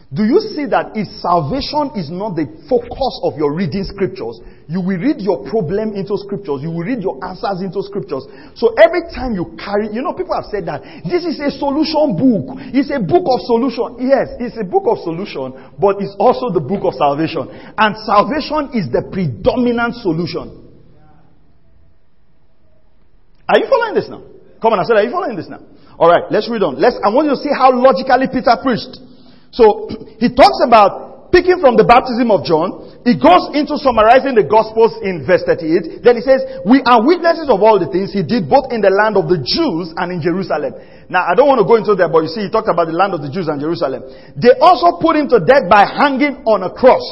Do 0.09 0.25
you 0.25 0.41
see 0.41 0.65
that 0.73 0.97
if 0.97 1.05
salvation 1.21 1.93
is 1.93 2.09
not 2.09 2.33
the 2.33 2.49
focus 2.65 3.13
of 3.21 3.37
your 3.37 3.53
reading 3.53 3.85
scriptures, 3.85 4.41
you 4.65 4.81
will 4.81 4.97
read 4.97 5.21
your 5.21 5.45
problem 5.45 5.93
into 5.93 6.17
scriptures, 6.17 6.65
you 6.65 6.73
will 6.73 6.81
read 6.81 7.05
your 7.05 7.21
answers 7.21 7.61
into 7.61 7.77
scriptures. 7.85 8.25
So 8.57 8.73
every 8.73 9.05
time 9.13 9.37
you 9.37 9.53
carry, 9.53 9.93
you 9.93 10.01
know, 10.01 10.17
people 10.17 10.33
have 10.33 10.49
said 10.49 10.65
that 10.65 10.81
this 11.05 11.29
is 11.29 11.37
a 11.37 11.53
solution 11.53 12.17
book. 12.17 12.57
It's 12.73 12.89
a 12.89 12.97
book 12.97 13.21
of 13.29 13.45
solution. 13.45 14.01
Yes, 14.01 14.33
it's 14.41 14.57
a 14.57 14.65
book 14.65 14.89
of 14.89 14.97
solution, 15.05 15.53
but 15.77 16.01
it's 16.01 16.17
also 16.17 16.49
the 16.49 16.65
book 16.65 16.89
of 16.89 16.97
salvation. 16.97 17.45
And 17.77 17.93
salvation 18.01 18.73
is 18.73 18.89
the 18.89 19.05
predominant 19.13 19.93
solution. 20.01 20.57
Are 23.45 23.57
you 23.61 23.69
following 23.69 23.93
this 23.93 24.09
now? 24.09 24.25
Come 24.61 24.75
on, 24.75 24.79
I 24.79 24.83
said, 24.83 24.99
are 24.99 25.03
you 25.03 25.11
following 25.11 25.35
this 25.35 25.47
now? 25.47 25.63
Alright, 25.99 26.31
let's 26.31 26.47
read 26.51 26.63
on. 26.63 26.79
Let's, 26.79 26.95
I 27.03 27.11
want 27.11 27.27
you 27.27 27.35
to 27.35 27.41
see 27.41 27.51
how 27.51 27.71
logically 27.75 28.27
Peter 28.31 28.55
preached. 28.59 28.99
So, 29.51 29.87
he 30.23 30.31
talks 30.31 30.59
about 30.63 31.09
picking 31.31 31.61
from 31.61 31.77
the 31.77 31.85
baptism 31.85 32.29
of 32.33 32.43
John. 32.43 33.03
He 33.05 33.15
goes 33.15 33.53
into 33.55 33.79
summarizing 33.79 34.35
the 34.35 34.43
gospels 34.43 34.97
in 34.99 35.23
verse 35.23 35.45
38. 35.47 36.03
Then 36.03 36.19
he 36.19 36.23
says, 36.25 36.43
we 36.67 36.83
are 36.83 36.99
witnesses 36.99 37.47
of 37.47 37.63
all 37.63 37.79
the 37.79 37.87
things 37.87 38.11
he 38.11 38.25
did 38.25 38.49
both 38.49 38.73
in 38.73 38.83
the 38.83 38.91
land 38.91 39.15
of 39.15 39.31
the 39.31 39.39
Jews 39.39 39.95
and 39.95 40.11
in 40.11 40.19
Jerusalem. 40.19 40.75
Now, 41.07 41.25
I 41.25 41.33
don't 41.33 41.47
want 41.47 41.63
to 41.63 41.67
go 41.67 41.79
into 41.79 41.95
that, 41.95 42.11
but 42.11 42.27
you 42.27 42.31
see, 42.31 42.43
he 42.45 42.51
talked 42.51 42.67
about 42.67 42.91
the 42.91 42.97
land 42.97 43.15
of 43.15 43.23
the 43.23 43.31
Jews 43.31 43.47
and 43.47 43.61
Jerusalem. 43.61 44.03
They 44.35 44.51
also 44.59 44.99
put 44.99 45.15
him 45.15 45.31
to 45.31 45.39
death 45.39 45.71
by 45.71 45.87
hanging 45.87 46.43
on 46.43 46.67
a 46.67 46.71
cross. 46.73 47.03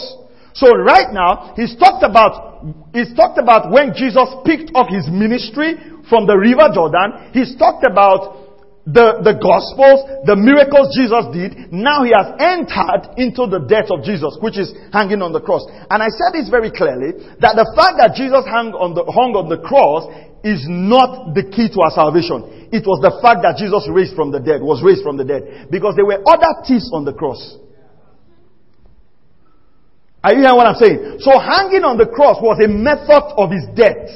So 0.58 0.74
right 0.74 1.14
now, 1.14 1.54
he's 1.54 1.78
talked 1.78 2.02
about, 2.02 2.66
he's 2.90 3.14
talked 3.14 3.38
about 3.38 3.70
when 3.70 3.94
Jesus 3.94 4.26
picked 4.42 4.74
up 4.74 4.90
his 4.90 5.06
ministry 5.06 5.78
from 6.10 6.26
the 6.26 6.38
river 6.38 6.70
Jordan. 6.74 7.32
He's 7.34 7.56
talked 7.56 7.86
about 7.86 8.48
the, 8.88 9.20
the 9.20 9.36
gospels, 9.36 10.00
the 10.24 10.40
miracles 10.40 10.96
Jesus 10.96 11.28
did. 11.36 11.76
Now 11.76 12.08
he 12.08 12.16
has 12.16 12.32
entered 12.40 13.20
into 13.20 13.44
the 13.44 13.68
death 13.68 13.92
of 13.92 14.08
Jesus, 14.08 14.40
which 14.40 14.56
is 14.56 14.72
hanging 14.96 15.20
on 15.20 15.36
the 15.36 15.44
cross. 15.44 15.68
And 15.92 16.00
I 16.00 16.08
said 16.08 16.40
this 16.40 16.48
very 16.48 16.72
clearly, 16.72 17.20
that 17.44 17.60
the 17.60 17.68
fact 17.76 18.00
that 18.00 18.16
Jesus 18.16 18.48
hung 18.48 18.72
on 18.72 18.96
the, 18.96 19.04
hung 19.12 19.36
on 19.36 19.52
the 19.52 19.60
cross 19.60 20.08
is 20.48 20.64
not 20.72 21.36
the 21.36 21.44
key 21.52 21.68
to 21.68 21.84
our 21.84 21.92
salvation. 21.92 22.72
It 22.72 22.88
was 22.88 23.04
the 23.04 23.12
fact 23.20 23.44
that 23.44 23.60
Jesus 23.60 23.84
raised 23.92 24.16
from 24.16 24.32
the 24.32 24.40
dead, 24.40 24.64
was 24.64 24.80
raised 24.80 25.04
from 25.04 25.20
the 25.20 25.28
dead. 25.28 25.68
Because 25.68 26.00
there 26.00 26.08
were 26.08 26.24
other 26.24 26.64
thieves 26.64 26.88
on 26.96 27.04
the 27.04 27.12
cross. 27.12 27.60
Are 30.24 30.32
you 30.32 30.48
hearing 30.48 30.56
what 30.56 30.68
I'm 30.68 30.80
saying? 30.80 31.20
So 31.20 31.36
hanging 31.36 31.84
on 31.84 32.00
the 32.00 32.08
cross 32.08 32.40
was 32.40 32.56
a 32.64 32.72
method 32.72 33.36
of 33.36 33.52
his 33.52 33.68
death. 33.76 34.08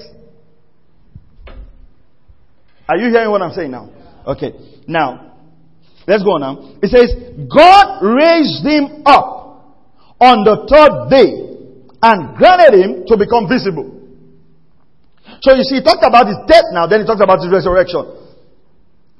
Are 2.87 2.97
you 2.97 3.09
hearing 3.09 3.31
what 3.31 3.41
I'm 3.41 3.53
saying 3.53 3.71
now? 3.71 3.89
Okay. 4.25 4.53
Now, 4.87 5.31
Let's 6.07 6.23
go 6.23 6.37
on 6.37 6.41
now. 6.41 6.53
It 6.81 6.89
says, 6.89 7.13
God 7.45 8.01
raised 8.01 8.65
him 8.65 9.05
up 9.05 9.77
on 10.17 10.41
the 10.41 10.65
third 10.65 11.13
day 11.13 11.29
and 12.01 12.35
granted 12.37 12.73
him 12.73 12.91
to 13.05 13.13
become 13.17 13.45
visible. 13.45 14.01
So 15.45 15.53
you 15.53 15.63
see, 15.63 15.81
he 15.81 15.83
talked 15.85 16.05
about 16.05 16.25
his 16.25 16.37
death 16.49 16.73
now, 16.73 16.89
then 16.89 17.01
he 17.01 17.05
talked 17.05 17.21
about 17.21 17.41
his 17.41 17.53
resurrection. 17.53 18.17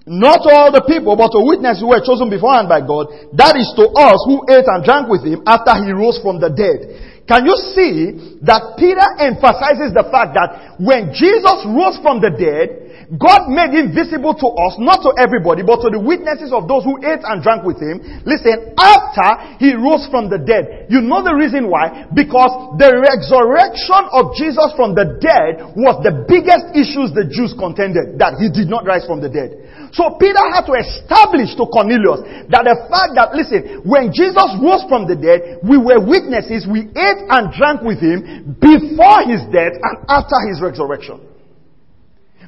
Not 0.10 0.42
all 0.50 0.74
the 0.74 0.82
people, 0.90 1.14
but 1.14 1.30
to 1.38 1.46
witness 1.46 1.78
who 1.78 1.94
were 1.94 2.02
chosen 2.02 2.26
beforehand 2.34 2.66
by 2.66 2.82
God. 2.82 3.14
That 3.38 3.54
is 3.54 3.70
to 3.78 3.86
us 3.94 4.18
who 4.26 4.42
ate 4.50 4.66
and 4.66 4.82
drank 4.82 5.06
with 5.06 5.22
him 5.22 5.46
after 5.46 5.78
he 5.78 5.94
rose 5.94 6.18
from 6.26 6.42
the 6.42 6.50
dead. 6.50 7.11
Can 7.32 7.48
you 7.48 7.56
see 7.72 7.96
that 8.44 8.76
Peter 8.76 9.08
emphasizes 9.24 9.96
the 9.96 10.04
fact 10.12 10.36
that 10.36 10.76
when 10.84 11.16
Jesus 11.16 11.64
rose 11.64 11.96
from 12.04 12.20
the 12.20 12.28
dead, 12.28 12.92
God 13.16 13.48
made 13.48 13.72
him 13.72 13.96
visible 13.96 14.36
to 14.36 14.48
us, 14.68 14.76
not 14.80 15.00
to 15.08 15.16
everybody, 15.16 15.64
but 15.64 15.80
to 15.84 15.92
the 15.92 16.00
witnesses 16.00 16.52
of 16.52 16.68
those 16.68 16.84
who 16.84 17.00
ate 17.00 17.24
and 17.24 17.40
drank 17.40 17.64
with 17.64 17.80
him. 17.80 18.04
Listen, 18.28 18.76
after 18.76 19.60
he 19.64 19.76
rose 19.80 20.12
from 20.12 20.28
the 20.28 20.44
dead. 20.44 20.92
You 20.92 21.00
know 21.00 21.24
the 21.24 21.32
reason 21.36 21.72
why? 21.72 22.08
Because 22.12 22.52
the 22.76 23.00
resurrection 23.00 24.04
of 24.12 24.36
Jesus 24.36 24.76
from 24.76 24.92
the 24.92 25.16
dead 25.24 25.76
was 25.80 26.04
the 26.04 26.28
biggest 26.28 26.76
issues 26.76 27.16
the 27.16 27.28
Jews 27.32 27.56
contended, 27.56 28.20
that 28.20 28.40
he 28.44 28.52
did 28.52 28.68
not 28.68 28.84
rise 28.84 29.08
from 29.08 29.24
the 29.24 29.32
dead. 29.32 29.91
So 29.92 30.16
Peter 30.16 30.40
had 30.56 30.64
to 30.72 30.76
establish 30.80 31.52
to 31.60 31.68
Cornelius 31.68 32.24
that 32.48 32.64
the 32.64 32.76
fact 32.88 33.12
that, 33.20 33.36
listen, 33.36 33.84
when 33.84 34.16
Jesus 34.16 34.56
rose 34.64 34.88
from 34.88 35.04
the 35.04 35.20
dead, 35.20 35.60
we 35.68 35.76
were 35.76 36.00
witnesses, 36.00 36.64
we 36.64 36.88
ate 36.96 37.22
and 37.28 37.52
drank 37.52 37.84
with 37.84 38.00
him 38.00 38.56
before 38.56 39.28
his 39.28 39.44
death 39.52 39.76
and 39.76 39.96
after 40.08 40.40
his 40.48 40.64
resurrection. 40.64 41.20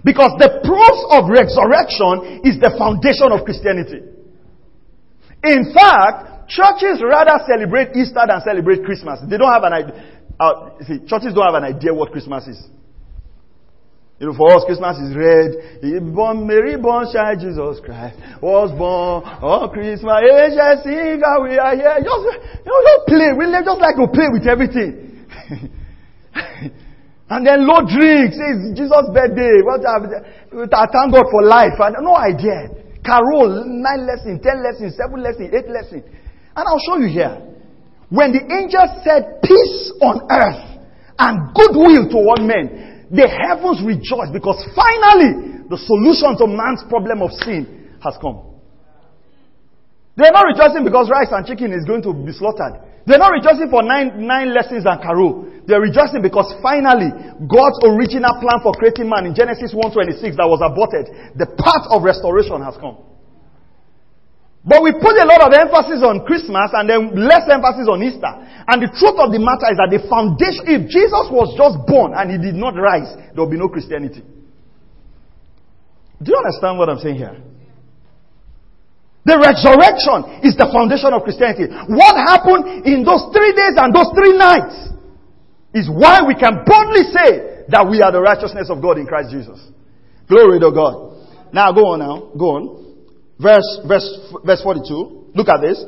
Because 0.07 0.35
the 0.39 0.63
proof 0.63 0.97
of 1.11 1.27
resurrection 1.27 2.47
is 2.47 2.59
the 2.63 2.71
foundation 2.79 3.31
of 3.31 3.43
Christianity. 3.43 4.03
In 5.43 5.75
fact, 5.75 6.47
churches 6.47 7.03
rather 7.03 7.43
celebrate 7.43 7.91
Easter 7.95 8.23
than 8.23 8.39
celebrate 8.43 8.83
Christmas. 8.87 9.19
They 9.27 9.35
don't 9.35 9.51
have 9.51 9.63
an 9.63 9.73
idea. 9.73 9.95
Uh, 10.39 10.79
see, 10.87 10.99
churches 11.07 11.35
don't 11.35 11.47
have 11.47 11.59
an 11.59 11.67
idea 11.67 11.93
what 11.93 12.11
Christmas 12.11 12.47
is. 12.47 12.59
You 14.23 14.31
know, 14.31 14.39
for 14.39 14.55
us, 14.55 14.63
Christmas 14.63 14.95
is 15.03 15.11
red. 15.19 15.83
Born, 16.15 16.47
Mary 16.47 16.79
born, 16.79 17.11
child 17.11 17.43
Jesus 17.43 17.83
Christ 17.83 18.15
was 18.39 18.71
born 18.71 19.19
on 19.43 19.67
Christmas. 19.75 20.15
Angels 20.23 20.79
sing, 20.79 21.19
we 21.19 21.59
are 21.59 21.75
here. 21.75 21.99
Just, 21.99 22.23
you 22.63 22.71
know, 22.71 22.79
just 22.87 23.03
play. 23.03 23.35
We 23.35 23.51
live 23.51 23.67
just 23.67 23.83
like 23.83 23.99
to 23.99 24.07
play 24.07 24.31
with 24.31 24.47
everything. 24.47 25.27
And 27.33 27.47
then 27.47 27.67
low 27.67 27.81
drinks. 27.83 28.39
It's 28.39 28.79
Jesus' 28.79 29.11
birthday. 29.11 29.59
What 29.65 29.83
have, 29.83 30.07
thank 30.71 31.07
God 31.11 31.27
for 31.27 31.43
life. 31.43 31.75
And 31.83 31.97
no 31.99 32.15
idea. 32.15 32.71
Carol, 33.03 33.65
nine 33.65 34.07
lessons, 34.07 34.39
ten 34.39 34.63
lessons, 34.63 34.95
seven 34.95 35.19
lessons, 35.19 35.49
eight 35.51 35.67
lessons. 35.67 36.03
And 36.55 36.63
I'll 36.63 36.79
show 36.79 36.95
you 36.95 37.09
here. 37.11 37.41
When 38.07 38.31
the 38.31 38.39
angel 38.39 38.85
said 39.03 39.41
peace 39.43 39.91
on 39.99 40.31
earth 40.31 40.79
and 41.17 41.51
goodwill 41.57 42.07
toward 42.07 42.45
men, 42.45 42.92
the 43.13 43.29
heavens 43.29 43.77
rejoice 43.85 44.33
because 44.33 44.57
finally 44.73 45.61
the 45.69 45.77
solution 45.77 46.33
to 46.41 46.49
man's 46.49 46.81
problem 46.89 47.21
of 47.21 47.29
sin 47.45 47.93
has 48.01 48.17
come. 48.17 48.57
They're 50.17 50.33
not 50.33 50.49
rejoicing 50.49 50.81
because 50.81 51.09
rice 51.13 51.29
and 51.29 51.45
chicken 51.45 51.73
is 51.73 51.85
going 51.85 52.01
to 52.09 52.13
be 52.13 52.33
slaughtered. 52.33 52.81
They're 53.05 53.21
not 53.21 53.33
rejoicing 53.33 53.69
for 53.69 53.85
nine, 53.85 54.25
nine 54.25 54.53
lessons 54.53 54.85
and 54.89 54.97
carol. 54.97 55.45
They're 55.69 55.81
rejoicing 55.81 56.25
because 56.25 56.49
finally 56.65 57.13
God's 57.45 57.79
original 57.85 58.33
plan 58.41 58.65
for 58.65 58.73
creating 58.73 59.09
man 59.09 59.29
in 59.29 59.37
Genesis 59.37 59.77
1:26 59.77 60.33
that 60.37 60.49
was 60.49 60.61
aborted, 60.65 61.37
the 61.37 61.53
path 61.53 61.85
of 61.93 62.01
restoration 62.01 62.61
has 62.65 62.73
come. 62.81 62.97
But 64.63 64.79
we 64.79 64.95
put 64.95 65.19
a 65.19 65.27
lot 65.27 65.43
of 65.43 65.51
emphasis 65.51 65.99
on 66.07 66.23
Christmas 66.23 66.71
and 66.71 66.87
then 66.87 67.11
less 67.19 67.43
emphasis 67.51 67.83
on 67.91 67.99
Easter. 67.99 68.31
And 68.63 68.79
the 68.79 68.87
truth 68.95 69.19
of 69.19 69.35
the 69.35 69.39
matter 69.43 69.67
is 69.67 69.75
that 69.75 69.91
the 69.91 69.99
foundation, 70.07 70.63
if 70.71 70.87
Jesus 70.87 71.27
was 71.27 71.51
just 71.59 71.83
born 71.83 72.15
and 72.15 72.31
he 72.31 72.39
did 72.39 72.55
not 72.55 72.79
rise, 72.79 73.11
there 73.35 73.43
will 73.43 73.51
be 73.51 73.59
no 73.59 73.67
Christianity. 73.67 74.23
Do 76.23 76.27
you 76.31 76.39
understand 76.39 76.79
what 76.79 76.87
I'm 76.87 77.03
saying 77.03 77.19
here? 77.19 77.35
The 79.27 79.35
resurrection 79.35 80.47
is 80.47 80.55
the 80.55 80.71
foundation 80.71 81.11
of 81.11 81.27
Christianity. 81.27 81.67
What 81.91 82.15
happened 82.15 82.87
in 82.87 83.03
those 83.03 83.27
three 83.35 83.51
days 83.51 83.75
and 83.75 83.91
those 83.91 84.15
three 84.15 84.35
nights 84.35 84.95
is 85.75 85.91
why 85.91 86.23
we 86.23 86.39
can 86.39 86.63
boldly 86.63 87.03
say 87.11 87.67
that 87.67 87.83
we 87.83 87.99
are 87.99 88.11
the 88.15 88.23
righteousness 88.23 88.71
of 88.71 88.79
God 88.79 88.95
in 88.95 89.07
Christ 89.07 89.31
Jesus. 89.31 89.59
Glory 90.31 90.59
to 90.63 90.71
God. 90.71 91.19
Now 91.51 91.71
go 91.75 91.95
on 91.95 91.99
now. 91.99 92.31
Go 92.35 92.47
on. 92.55 92.82
Verse, 93.39 93.79
verse, 93.87 94.33
verse 94.45 94.61
42. 94.61 95.31
Look 95.35 95.49
at 95.49 95.61
this. 95.61 95.83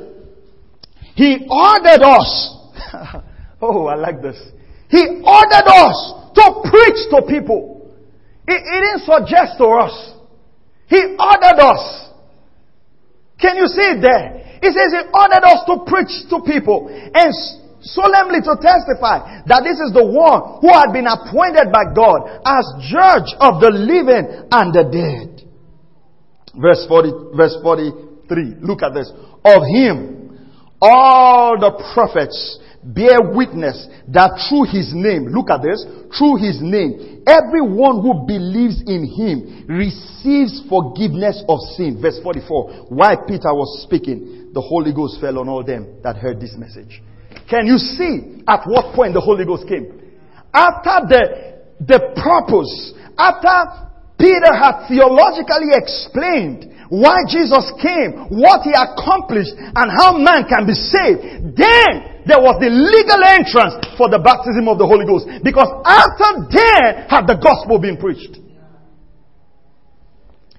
He 1.16 1.48
ordered 1.50 2.04
us. 2.04 2.58
oh, 3.62 3.86
I 3.88 3.96
like 3.96 4.22
this. 4.22 4.38
He 4.90 5.02
ordered 5.24 5.68
us 5.68 6.32
to 6.36 6.70
preach 6.70 7.00
to 7.12 7.22
people. 7.28 7.94
He, 8.48 8.54
he 8.54 8.78
didn't 8.82 9.06
suggest 9.06 9.58
to 9.58 9.66
us. 9.66 10.14
He 10.88 10.98
ordered 10.98 11.60
us. 11.60 12.10
Can 13.40 13.58
you 13.58 13.68
see 13.68 13.98
it 13.98 14.02
there? 14.02 14.60
He 14.62 14.68
says 14.72 14.92
he 14.92 15.04
ordered 15.14 15.44
us 15.44 15.66
to 15.68 15.84
preach 15.86 16.30
to 16.30 16.42
people 16.46 16.88
and 16.90 17.34
solemnly 17.82 18.42
to 18.42 18.58
testify 18.58 19.44
that 19.46 19.62
this 19.62 19.78
is 19.78 19.94
the 19.94 20.04
one 20.04 20.60
who 20.62 20.72
had 20.74 20.92
been 20.92 21.06
appointed 21.06 21.70
by 21.72 21.86
God 21.94 22.42
as 22.42 22.64
judge 22.90 23.30
of 23.38 23.62
the 23.62 23.70
living 23.70 24.50
and 24.50 24.74
the 24.74 24.86
dead. 24.90 25.35
Verse 26.60 26.86
40, 26.88 27.36
verse 27.36 27.58
43. 27.62 28.56
Look 28.62 28.82
at 28.84 28.94
this. 28.94 29.12
Of 29.44 29.62
him, 29.68 30.16
all 30.82 31.58
the 31.60 31.72
prophets 31.94 32.60
bear 32.86 33.18
witness 33.34 33.88
that 34.14 34.38
through 34.46 34.70
his 34.70 34.94
name, 34.94 35.34
look 35.34 35.50
at 35.50 35.66
this, 35.66 35.82
through 36.14 36.38
his 36.38 36.62
name, 36.62 37.26
everyone 37.26 38.02
who 38.06 38.26
believes 38.30 38.82
in 38.86 39.10
him 39.10 39.66
receives 39.66 40.62
forgiveness 40.70 41.42
of 41.50 41.60
sin. 41.74 41.98
Verse 42.00 42.20
44. 42.22 42.94
While 42.94 43.26
Peter 43.26 43.50
was 43.54 43.84
speaking, 43.84 44.52
the 44.54 44.62
Holy 44.62 44.94
Ghost 44.94 45.20
fell 45.20 45.40
on 45.40 45.50
all 45.50 45.64
them 45.64 46.00
that 46.04 46.18
heard 46.18 46.40
this 46.40 46.54
message. 46.58 47.02
Can 47.50 47.66
you 47.66 47.78
see 47.78 48.42
at 48.48 48.66
what 48.66 48.96
point 48.96 49.14
the 49.14 49.22
Holy 49.22 49.46
Ghost 49.46 49.68
came? 49.68 50.02
After 50.54 51.10
the, 51.10 51.24
the 51.82 52.00
purpose, 52.16 52.94
after 53.18 53.86
Peter 54.18 54.54
had 54.56 54.88
theologically 54.88 55.76
explained 55.76 56.72
why 56.90 57.26
Jesus 57.28 57.66
came, 57.82 58.30
what 58.30 58.62
he 58.62 58.72
accomplished, 58.72 59.54
and 59.58 59.88
how 59.92 60.16
man 60.18 60.46
can 60.48 60.66
be 60.70 60.78
saved, 60.78 61.58
then 61.58 62.24
there 62.26 62.40
was 62.40 62.58
the 62.62 62.70
legal 62.70 63.22
entrance 63.26 63.76
for 63.98 64.10
the 64.10 64.22
baptism 64.22 64.70
of 64.70 64.78
the 64.78 64.86
Holy 64.86 65.06
Ghost. 65.06 65.28
Because 65.44 65.68
after 65.84 66.46
then 66.50 67.10
had 67.10 67.26
the 67.28 67.38
gospel 67.42 67.80
been 67.80 67.98
preached. 67.98 68.38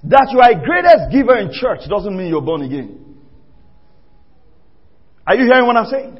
That 0.04 0.30
you 0.30 0.38
are 0.38 0.50
a 0.50 0.60
greatest 0.62 1.10
giver 1.10 1.38
in 1.38 1.50
church 1.50 1.88
doesn't 1.88 2.14
mean 2.16 2.28
you're 2.28 2.42
born 2.42 2.62
again. 2.62 3.02
Are 5.26 5.34
you 5.34 5.44
hearing 5.44 5.66
what 5.66 5.76
I'm 5.76 5.90
saying? 5.90 6.18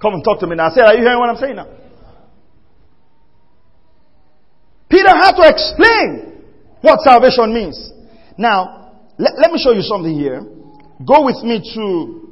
Come 0.00 0.14
and 0.14 0.22
talk 0.22 0.38
to 0.40 0.46
me 0.46 0.54
now. 0.54 0.70
I 0.70 0.74
said, 0.74 0.84
are 0.84 0.94
you 0.94 1.02
hearing 1.02 1.18
what 1.18 1.30
I'm 1.30 1.38
saying 1.38 1.56
now? 1.56 1.66
Peter 4.88 5.10
had 5.10 5.32
to 5.32 5.48
explain 5.48 6.33
what 6.84 7.00
salvation 7.00 7.48
means. 7.52 7.80
Now, 8.36 8.92
let, 9.16 9.40
let 9.40 9.50
me 9.50 9.58
show 9.58 9.72
you 9.72 9.80
something 9.82 10.12
here. 10.12 10.44
Go 11.00 11.24
with 11.24 11.40
me 11.42 11.64
to 11.74 12.24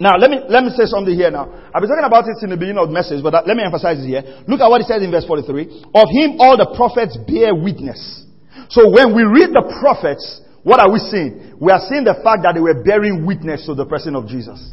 now, 0.00 0.16
let 0.16 0.32
me, 0.32 0.40
let 0.48 0.64
me 0.64 0.72
say 0.72 0.88
something 0.88 1.12
here 1.12 1.30
now. 1.30 1.44
I've 1.44 1.84
been 1.84 1.92
talking 1.92 2.08
about 2.08 2.24
it 2.24 2.40
in 2.40 2.48
the 2.48 2.56
beginning 2.56 2.80
of 2.80 2.88
the 2.88 2.96
message, 2.96 3.20
but 3.20 3.36
uh, 3.36 3.44
let 3.44 3.52
me 3.52 3.60
emphasize 3.60 4.00
it 4.00 4.08
here. 4.08 4.24
Look 4.48 4.64
at 4.64 4.72
what 4.72 4.80
he 4.80 4.88
says 4.88 5.04
in 5.04 5.12
verse 5.12 5.28
43. 5.28 5.92
Of 5.92 6.08
him 6.08 6.40
all 6.40 6.56
the 6.56 6.72
prophets 6.72 7.20
bear 7.28 7.52
witness. 7.52 8.00
So 8.72 8.88
when 8.88 9.12
we 9.12 9.28
read 9.28 9.52
the 9.52 9.60
prophets, 9.76 10.24
what 10.64 10.80
are 10.80 10.88
we 10.88 11.04
seeing? 11.04 11.52
We 11.60 11.68
are 11.68 11.84
seeing 11.84 12.08
the 12.08 12.16
fact 12.24 12.48
that 12.48 12.56
they 12.56 12.64
were 12.64 12.80
bearing 12.80 13.28
witness 13.28 13.68
to 13.68 13.76
the 13.76 13.84
person 13.84 14.16
of 14.16 14.24
Jesus. 14.24 14.72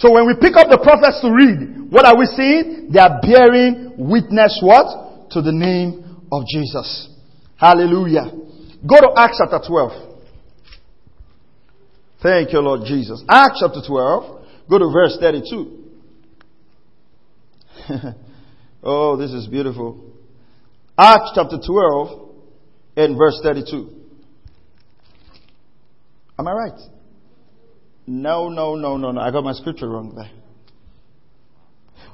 So 0.00 0.16
when 0.16 0.24
we 0.24 0.32
pick 0.40 0.56
up 0.56 0.72
the 0.72 0.80
prophets 0.80 1.20
to 1.20 1.28
read, 1.28 1.92
what 1.92 2.08
are 2.08 2.16
we 2.16 2.24
seeing? 2.32 2.88
They 2.88 3.00
are 3.00 3.20
bearing 3.20 3.92
witness 4.00 4.56
what? 4.64 5.28
To 5.36 5.44
the 5.44 5.52
name 5.52 6.13
of 6.30 6.44
Jesus. 6.46 7.08
Hallelujah. 7.56 8.30
Go 8.86 9.00
to 9.00 9.12
Acts 9.16 9.40
chapter 9.42 9.66
12. 9.66 10.14
Thank 12.22 12.52
you, 12.52 12.60
Lord 12.60 12.82
Jesus. 12.86 13.22
Acts 13.28 13.60
chapter 13.60 13.80
12. 13.86 14.44
Go 14.68 14.78
to 14.78 14.90
verse 14.90 15.16
32. 15.20 15.84
oh, 18.82 19.16
this 19.16 19.30
is 19.30 19.46
beautiful. 19.46 20.12
Acts 20.98 21.32
chapter 21.34 21.58
12 21.64 22.30
and 22.96 23.18
verse 23.18 23.38
32. 23.42 23.90
Am 26.38 26.48
I 26.48 26.52
right? 26.52 26.80
No, 28.06 28.48
no, 28.48 28.74
no, 28.74 28.96
no, 28.96 29.12
no. 29.12 29.20
I 29.20 29.30
got 29.30 29.44
my 29.44 29.52
scripture 29.52 29.88
wrong 29.88 30.14
there. 30.14 30.30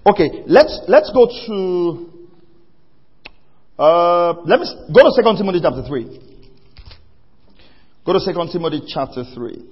Okay, 0.06 0.44
let's 0.46 0.80
let's 0.88 1.10
go 1.12 1.26
to 1.46 2.09
uh, 3.80 4.42
let 4.44 4.60
me 4.60 4.66
go 4.92 5.00
to 5.02 5.10
Second 5.16 5.38
Timothy 5.38 5.60
chapter 5.62 5.82
three. 5.88 6.30
Go 8.04 8.12
to 8.12 8.20
2 8.20 8.52
Timothy 8.52 8.82
chapter 8.86 9.24
3. 9.24 9.64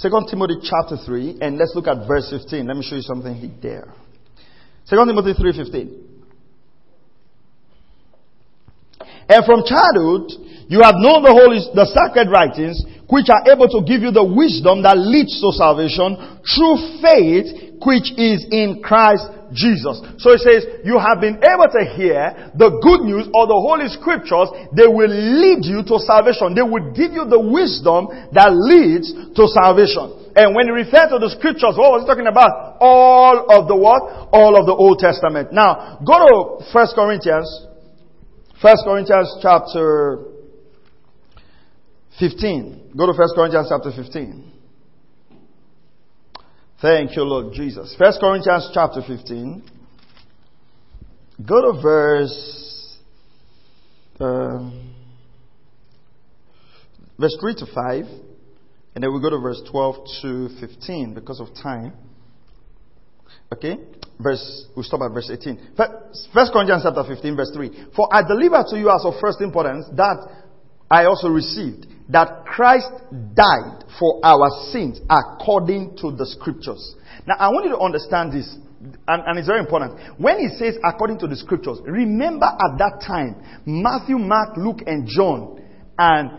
2 0.00 0.10
Timothy 0.30 0.54
chapter 0.62 0.96
3, 1.04 1.38
and 1.40 1.58
let's 1.58 1.72
look 1.74 1.88
at 1.88 2.06
verse 2.06 2.30
15. 2.30 2.66
Let 2.66 2.76
me 2.76 2.82
show 2.82 2.96
you 2.96 3.02
something 3.02 3.58
there. 3.62 3.92
2 4.88 4.96
Timothy 5.06 5.34
3.15. 5.34 6.04
And 9.28 9.44
from 9.44 9.62
childhood, 9.66 10.30
you 10.68 10.80
have 10.82 10.94
known 10.96 11.22
the 11.22 11.34
holy, 11.34 11.60
the 11.74 11.84
sacred 11.84 12.30
writings, 12.30 12.82
which 13.10 13.26
are 13.28 13.42
able 13.50 13.68
to 13.68 13.80
give 13.84 14.02
you 14.02 14.10
the 14.10 14.24
wisdom 14.24 14.82
that 14.82 14.96
leads 14.96 15.40
to 15.40 15.52
salvation 15.52 16.16
through 16.44 17.02
faith, 17.02 17.67
which 17.84 18.10
is 18.18 18.46
in 18.50 18.82
Christ 18.82 19.26
Jesus. 19.52 20.02
So 20.18 20.34
it 20.34 20.42
says, 20.44 20.84
you 20.84 20.98
have 20.98 21.20
been 21.20 21.40
able 21.40 21.68
to 21.72 21.82
hear 21.96 22.52
the 22.52 22.68
good 22.82 23.06
news 23.06 23.30
or 23.32 23.48
the 23.48 23.56
holy 23.56 23.88
scriptures. 23.88 24.52
They 24.76 24.88
will 24.88 25.10
lead 25.10 25.64
you 25.64 25.80
to 25.86 25.96
salvation. 26.04 26.52
They 26.52 26.66
will 26.66 26.92
give 26.92 27.16
you 27.16 27.24
the 27.24 27.40
wisdom 27.40 28.12
that 28.32 28.52
leads 28.52 29.08
to 29.12 29.42
salvation. 29.48 30.28
And 30.36 30.54
when 30.54 30.70
he 30.70 30.72
referred 30.72 31.10
to 31.10 31.18
the 31.18 31.32
scriptures, 31.34 31.74
what 31.74 31.90
was 31.96 32.04
he 32.04 32.06
talking 32.06 32.28
about? 32.28 32.78
All 32.78 33.48
of 33.50 33.66
the 33.66 33.74
what? 33.74 34.30
All 34.30 34.54
of 34.54 34.66
the 34.66 34.74
Old 34.74 34.98
Testament. 35.00 35.50
Now, 35.50 35.98
go 36.04 36.14
to 36.14 36.64
First 36.70 36.94
Corinthians. 36.94 37.48
First 38.60 38.84
Corinthians 38.84 39.34
chapter 39.42 40.28
15. 42.20 42.92
Go 42.96 43.06
to 43.06 43.14
First 43.14 43.34
Corinthians 43.34 43.66
chapter 43.70 43.90
15. 43.90 44.57
Thank 46.80 47.16
you, 47.16 47.24
Lord 47.24 47.52
Jesus. 47.54 47.92
First 47.98 48.20
Corinthians 48.20 48.70
chapter 48.72 49.02
15. 49.04 49.64
Go 51.44 51.72
to 51.72 51.82
verse, 51.82 52.96
uh, 54.20 54.70
verse 57.18 57.36
3 57.40 57.54
to 57.56 57.66
5. 57.66 58.04
And 58.94 59.02
then 59.02 59.12
we 59.12 59.20
go 59.20 59.28
to 59.28 59.38
verse 59.38 59.60
12 59.68 59.96
to 60.22 60.48
15 60.60 61.14
because 61.14 61.40
of 61.40 61.48
time. 61.60 61.94
Okay? 63.52 63.76
Verse, 64.20 64.66
we 64.76 64.84
stop 64.84 65.00
at 65.00 65.12
verse 65.12 65.30
18. 65.32 65.74
First 66.32 66.52
Corinthians 66.52 66.84
chapter 66.84 67.02
15 67.02 67.36
verse 67.36 67.50
3. 67.54 67.86
For 67.96 68.08
I 68.12 68.22
deliver 68.22 68.62
to 68.70 68.78
you 68.78 68.88
as 68.88 69.04
of 69.04 69.14
first 69.20 69.40
importance 69.40 69.84
that 69.96 70.28
I 70.90 71.04
also 71.04 71.28
received 71.28 71.86
that 72.08 72.44
Christ 72.46 72.90
died 73.34 73.84
for 73.98 74.20
our 74.22 74.48
sins 74.72 75.00
according 75.10 75.96
to 75.98 76.10
the 76.12 76.24
scriptures. 76.24 76.94
Now, 77.26 77.34
I 77.38 77.48
want 77.48 77.66
you 77.66 77.72
to 77.72 77.78
understand 77.78 78.32
this, 78.32 78.56
and, 79.06 79.22
and, 79.26 79.38
it's 79.38 79.46
very 79.46 79.60
important. 79.60 80.00
When 80.18 80.38
he 80.38 80.48
says 80.56 80.78
according 80.82 81.18
to 81.18 81.26
the 81.26 81.36
scriptures, 81.36 81.78
remember 81.84 82.46
at 82.46 82.78
that 82.78 83.04
time, 83.06 83.36
Matthew, 83.66 84.18
Mark, 84.18 84.56
Luke, 84.56 84.80
and 84.86 85.06
John, 85.06 85.62
and 85.98 86.30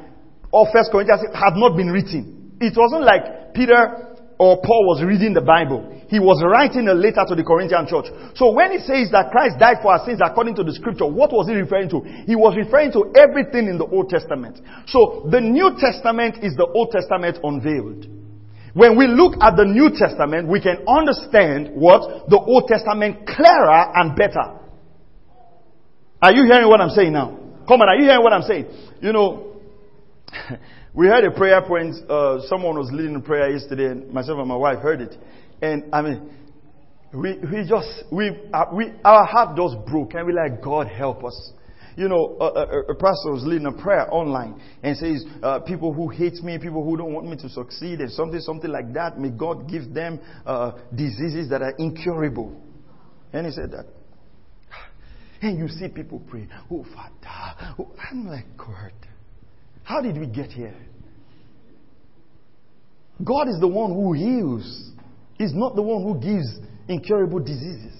all 0.51 0.67
First 0.73 0.91
Corinthians 0.91 1.21
have 1.35 1.53
not 1.55 1.77
been 1.77 1.91
written. 1.91 2.57
It 2.59 2.73
wasn't 2.75 3.03
like 3.03 3.53
Peter 3.53 4.08
or 4.39 4.55
Paul 4.63 4.87
was 4.87 5.03
reading 5.03 5.35
the 5.35 5.43
Bible. 5.43 5.83
He 6.07 6.17
was 6.17 6.39
writing 6.41 6.87
a 6.87 6.95
letter 6.95 7.27
to 7.27 7.35
the 7.35 7.43
Corinthian 7.43 7.85
church. 7.85 8.07
So 8.33 8.55
when 8.55 8.71
he 8.71 8.79
says 8.79 9.11
that 9.11 9.29
Christ 9.35 9.59
died 9.59 9.83
for 9.83 9.91
our 9.91 10.01
sins 10.07 10.23
according 10.23 10.55
to 10.55 10.63
the 10.63 10.71
scripture, 10.71 11.05
what 11.05 11.29
was 11.35 11.51
he 11.51 11.53
referring 11.53 11.91
to? 11.91 12.01
He 12.23 12.39
was 12.39 12.55
referring 12.55 12.95
to 12.95 13.11
everything 13.19 13.67
in 13.67 13.77
the 13.77 13.85
Old 13.85 14.07
Testament. 14.07 14.63
So 14.87 15.27
the 15.29 15.43
New 15.43 15.75
Testament 15.75 16.39
is 16.41 16.55
the 16.55 16.65
Old 16.65 16.95
Testament 16.95 17.37
unveiled. 17.43 18.07
When 18.73 18.95
we 18.95 19.11
look 19.11 19.35
at 19.43 19.59
the 19.59 19.67
New 19.67 19.91
Testament, 19.91 20.47
we 20.47 20.63
can 20.63 20.87
understand 20.87 21.75
what? 21.75 22.31
The 22.31 22.39
Old 22.39 22.71
Testament 22.71 23.27
clearer 23.27 23.91
and 23.91 24.15
better. 24.15 24.55
Are 26.23 26.31
you 26.31 26.47
hearing 26.47 26.71
what 26.71 26.79
I'm 26.79 26.95
saying 26.95 27.11
now? 27.11 27.35
Come 27.67 27.83
on, 27.83 27.89
are 27.91 27.99
you 27.99 28.07
hearing 28.07 28.23
what 28.23 28.31
I'm 28.31 28.47
saying? 28.47 28.65
You 29.03 29.11
know, 29.11 29.59
We 30.99 31.07
had 31.07 31.23
a 31.23 31.31
prayer 31.31 31.61
point. 31.61 31.95
Uh, 32.09 32.41
someone 32.49 32.77
was 32.77 32.89
leading 32.91 33.15
a 33.15 33.21
prayer 33.21 33.49
yesterday, 33.51 33.85
and 33.85 34.11
myself 34.11 34.37
and 34.37 34.49
my 34.49 34.57
wife 34.57 34.79
heard 34.79 34.99
it. 34.99 35.15
And 35.61 35.85
I 35.93 36.01
mean, 36.01 36.29
we, 37.13 37.35
we 37.39 37.65
just, 37.65 38.03
we, 38.11 38.31
uh, 38.53 38.65
we, 38.73 38.91
our 39.05 39.25
heart 39.25 39.55
just 39.55 39.77
broke, 39.89 40.13
and 40.15 40.27
we 40.27 40.33
like, 40.33 40.61
God 40.61 40.87
help 40.87 41.23
us. 41.23 41.53
You 41.95 42.09
know, 42.09 42.35
a, 42.41 42.43
a, 42.43 42.79
a 42.91 42.95
pastor 42.95 43.31
was 43.31 43.43
leading 43.45 43.67
a 43.67 43.81
prayer 43.81 44.13
online 44.13 44.61
and 44.83 44.97
says, 44.97 45.23
uh, 45.41 45.59
people 45.61 45.93
who 45.93 46.09
hate 46.09 46.43
me, 46.43 46.57
people 46.57 46.83
who 46.83 46.97
don't 46.97 47.13
want 47.13 47.27
me 47.27 47.37
to 47.37 47.47
succeed, 47.47 48.01
and 48.01 48.11
something, 48.11 48.41
something 48.41 48.69
like 48.69 48.93
that, 48.93 49.17
may 49.17 49.29
God 49.29 49.69
give 49.69 49.93
them 49.93 50.19
uh, 50.45 50.73
diseases 50.93 51.49
that 51.49 51.61
are 51.61 51.75
incurable. 51.77 52.61
And 53.31 53.45
he 53.45 53.53
said 53.53 53.71
that. 53.71 53.85
And 55.41 55.57
you 55.59 55.69
see 55.69 55.87
people 55.87 56.21
pray, 56.29 56.49
oh, 56.69 56.85
Father. 56.93 57.75
Oh, 57.79 57.87
I'm 58.11 58.27
like, 58.27 58.47
God. 58.57 58.91
How 59.83 60.01
did 60.01 60.19
we 60.19 60.27
get 60.27 60.51
here? 60.51 60.75
God 63.23 63.49
is 63.49 63.59
the 63.59 63.67
one 63.67 63.91
who 63.93 64.13
heals. 64.13 64.91
He's 65.37 65.53
not 65.53 65.75
the 65.75 65.81
one 65.81 66.03
who 66.03 66.19
gives 66.19 66.47
incurable 66.87 67.39
diseases. 67.39 67.95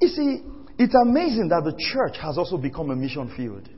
You 0.00 0.08
see, 0.08 0.42
it's 0.78 0.94
amazing 0.94 1.48
that 1.48 1.62
the 1.64 1.74
church 1.92 2.16
has 2.20 2.36
also 2.36 2.56
become 2.56 2.90
a 2.90 2.96
mission 2.96 3.32
field. 3.36 3.68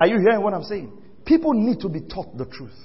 Are 0.00 0.06
you 0.06 0.18
hearing 0.20 0.42
what 0.42 0.54
I'm 0.54 0.62
saying? 0.64 0.92
People 1.24 1.52
need 1.54 1.80
to 1.80 1.88
be 1.88 2.00
taught 2.00 2.36
the 2.36 2.44
truth. 2.46 2.78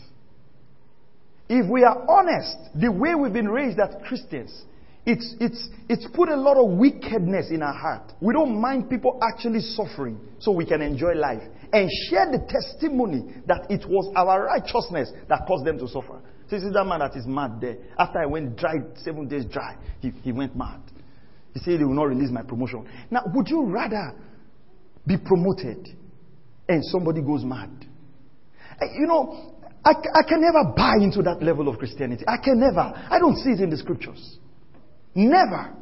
If 1.49 1.69
we 1.69 1.83
are 1.83 2.05
honest, 2.09 2.57
the 2.75 2.91
way 2.91 3.15
we've 3.15 3.33
been 3.33 3.49
raised 3.49 3.79
as 3.79 3.95
Christians, 4.07 4.63
it's, 5.05 5.35
it's, 5.39 5.69
it's 5.89 6.07
put 6.13 6.29
a 6.29 6.35
lot 6.35 6.57
of 6.57 6.77
wickedness 6.77 7.47
in 7.49 7.63
our 7.63 7.73
heart. 7.73 8.13
We 8.21 8.33
don't 8.33 8.59
mind 8.59 8.89
people 8.89 9.19
actually 9.23 9.61
suffering 9.61 10.19
so 10.39 10.51
we 10.51 10.65
can 10.65 10.81
enjoy 10.81 11.13
life 11.13 11.41
and 11.71 11.89
share 12.09 12.31
the 12.31 12.39
testimony 12.47 13.23
that 13.47 13.67
it 13.69 13.85
was 13.87 14.11
our 14.15 14.45
righteousness 14.45 15.11
that 15.27 15.41
caused 15.47 15.65
them 15.65 15.77
to 15.79 15.87
suffer. 15.87 16.21
So 16.49 16.55
this 16.55 16.63
is 16.63 16.73
that 16.73 16.85
man 16.85 16.99
that 16.99 17.15
is 17.15 17.27
mad 17.27 17.61
there. 17.61 17.77
After 17.97 18.19
I 18.19 18.25
went 18.25 18.57
dry, 18.57 18.75
seven 19.03 19.27
days 19.27 19.45
dry, 19.45 19.75
he, 19.99 20.11
he 20.23 20.31
went 20.31 20.55
mad. 20.55 20.81
He 21.53 21.59
said 21.59 21.79
he 21.79 21.83
will 21.83 21.93
not 21.93 22.09
release 22.09 22.31
my 22.31 22.41
promotion. 22.41 22.87
Now, 23.11 23.21
would 23.33 23.47
you 23.49 23.65
rather 23.65 24.13
be 25.05 25.17
promoted 25.17 25.89
and 26.67 26.83
somebody 26.85 27.21
goes 27.21 27.43
mad? 27.43 27.69
Eh, 28.81 28.85
you 28.99 29.07
know, 29.07 29.55
I, 29.83 29.91
I 29.91 30.23
can 30.27 30.41
never 30.41 30.73
buy 30.75 30.95
into 31.01 31.21
that 31.23 31.41
level 31.41 31.67
of 31.67 31.77
Christianity. 31.77 32.23
I 32.27 32.37
can 32.43 32.59
never. 32.59 32.79
I 32.79 33.19
don't 33.19 33.37
see 33.37 33.51
it 33.51 33.59
in 33.59 33.69
the 33.69 33.77
scriptures. 33.77 34.37
Never. 35.15 35.73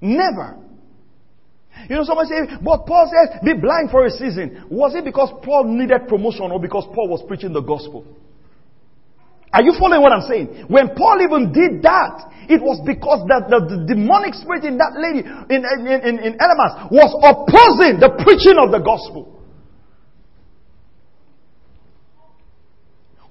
Never. 0.00 0.58
You 1.88 1.96
know, 1.96 2.04
someone 2.04 2.26
say, 2.26 2.58
but 2.60 2.86
Paul 2.86 3.06
says, 3.06 3.38
be 3.44 3.54
blind 3.54 3.90
for 3.90 4.04
a 4.04 4.10
season. 4.10 4.66
Was 4.70 4.94
it 4.94 5.04
because 5.04 5.30
Paul 5.42 5.64
needed 5.64 6.08
promotion 6.08 6.50
or 6.50 6.60
because 6.60 6.84
Paul 6.94 7.08
was 7.08 7.22
preaching 7.28 7.52
the 7.52 7.62
gospel? 7.62 8.04
Are 9.52 9.62
you 9.62 9.72
following 9.78 10.02
what 10.02 10.12
I'm 10.12 10.26
saying? 10.28 10.66
When 10.68 10.94
Paul 10.94 11.22
even 11.24 11.52
did 11.52 11.80
that, 11.82 12.28
it 12.48 12.60
was 12.60 12.80
because 12.84 13.24
that 13.28 13.48
the, 13.48 13.64
the 13.64 13.94
demonic 13.94 14.34
spirit 14.34 14.64
in 14.64 14.76
that 14.76 14.92
lady, 14.96 15.24
in, 15.24 15.60
in, 15.64 16.16
in, 16.18 16.32
in 16.32 16.36
was 16.92 17.12
opposing 17.24 18.00
the 18.00 18.12
preaching 18.24 18.60
of 18.60 18.72
the 18.72 18.80
gospel. 18.80 19.38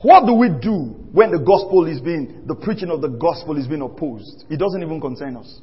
What 0.01 0.25
do 0.25 0.33
we 0.33 0.49
do 0.49 0.93
when 1.11 1.31
the 1.31 1.39
gospel 1.39 1.85
is 1.85 1.99
being, 1.99 2.45
the 2.45 2.55
preaching 2.55 2.89
of 2.89 3.01
the 3.01 3.09
gospel 3.09 3.57
is 3.57 3.67
being 3.67 3.81
opposed? 3.81 4.45
It 4.49 4.57
doesn't 4.57 4.81
even 4.81 5.01
concern 5.01 5.37
us. 5.37 5.61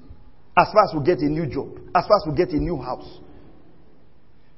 As 0.56 0.68
far 0.72 0.84
as 0.84 0.94
we 0.94 1.04
get 1.04 1.18
a 1.18 1.28
new 1.28 1.46
job, 1.46 1.68
as 1.94 2.06
far 2.06 2.16
as 2.22 2.24
we 2.30 2.36
get 2.36 2.50
a 2.50 2.58
new 2.58 2.76
house, 2.76 3.18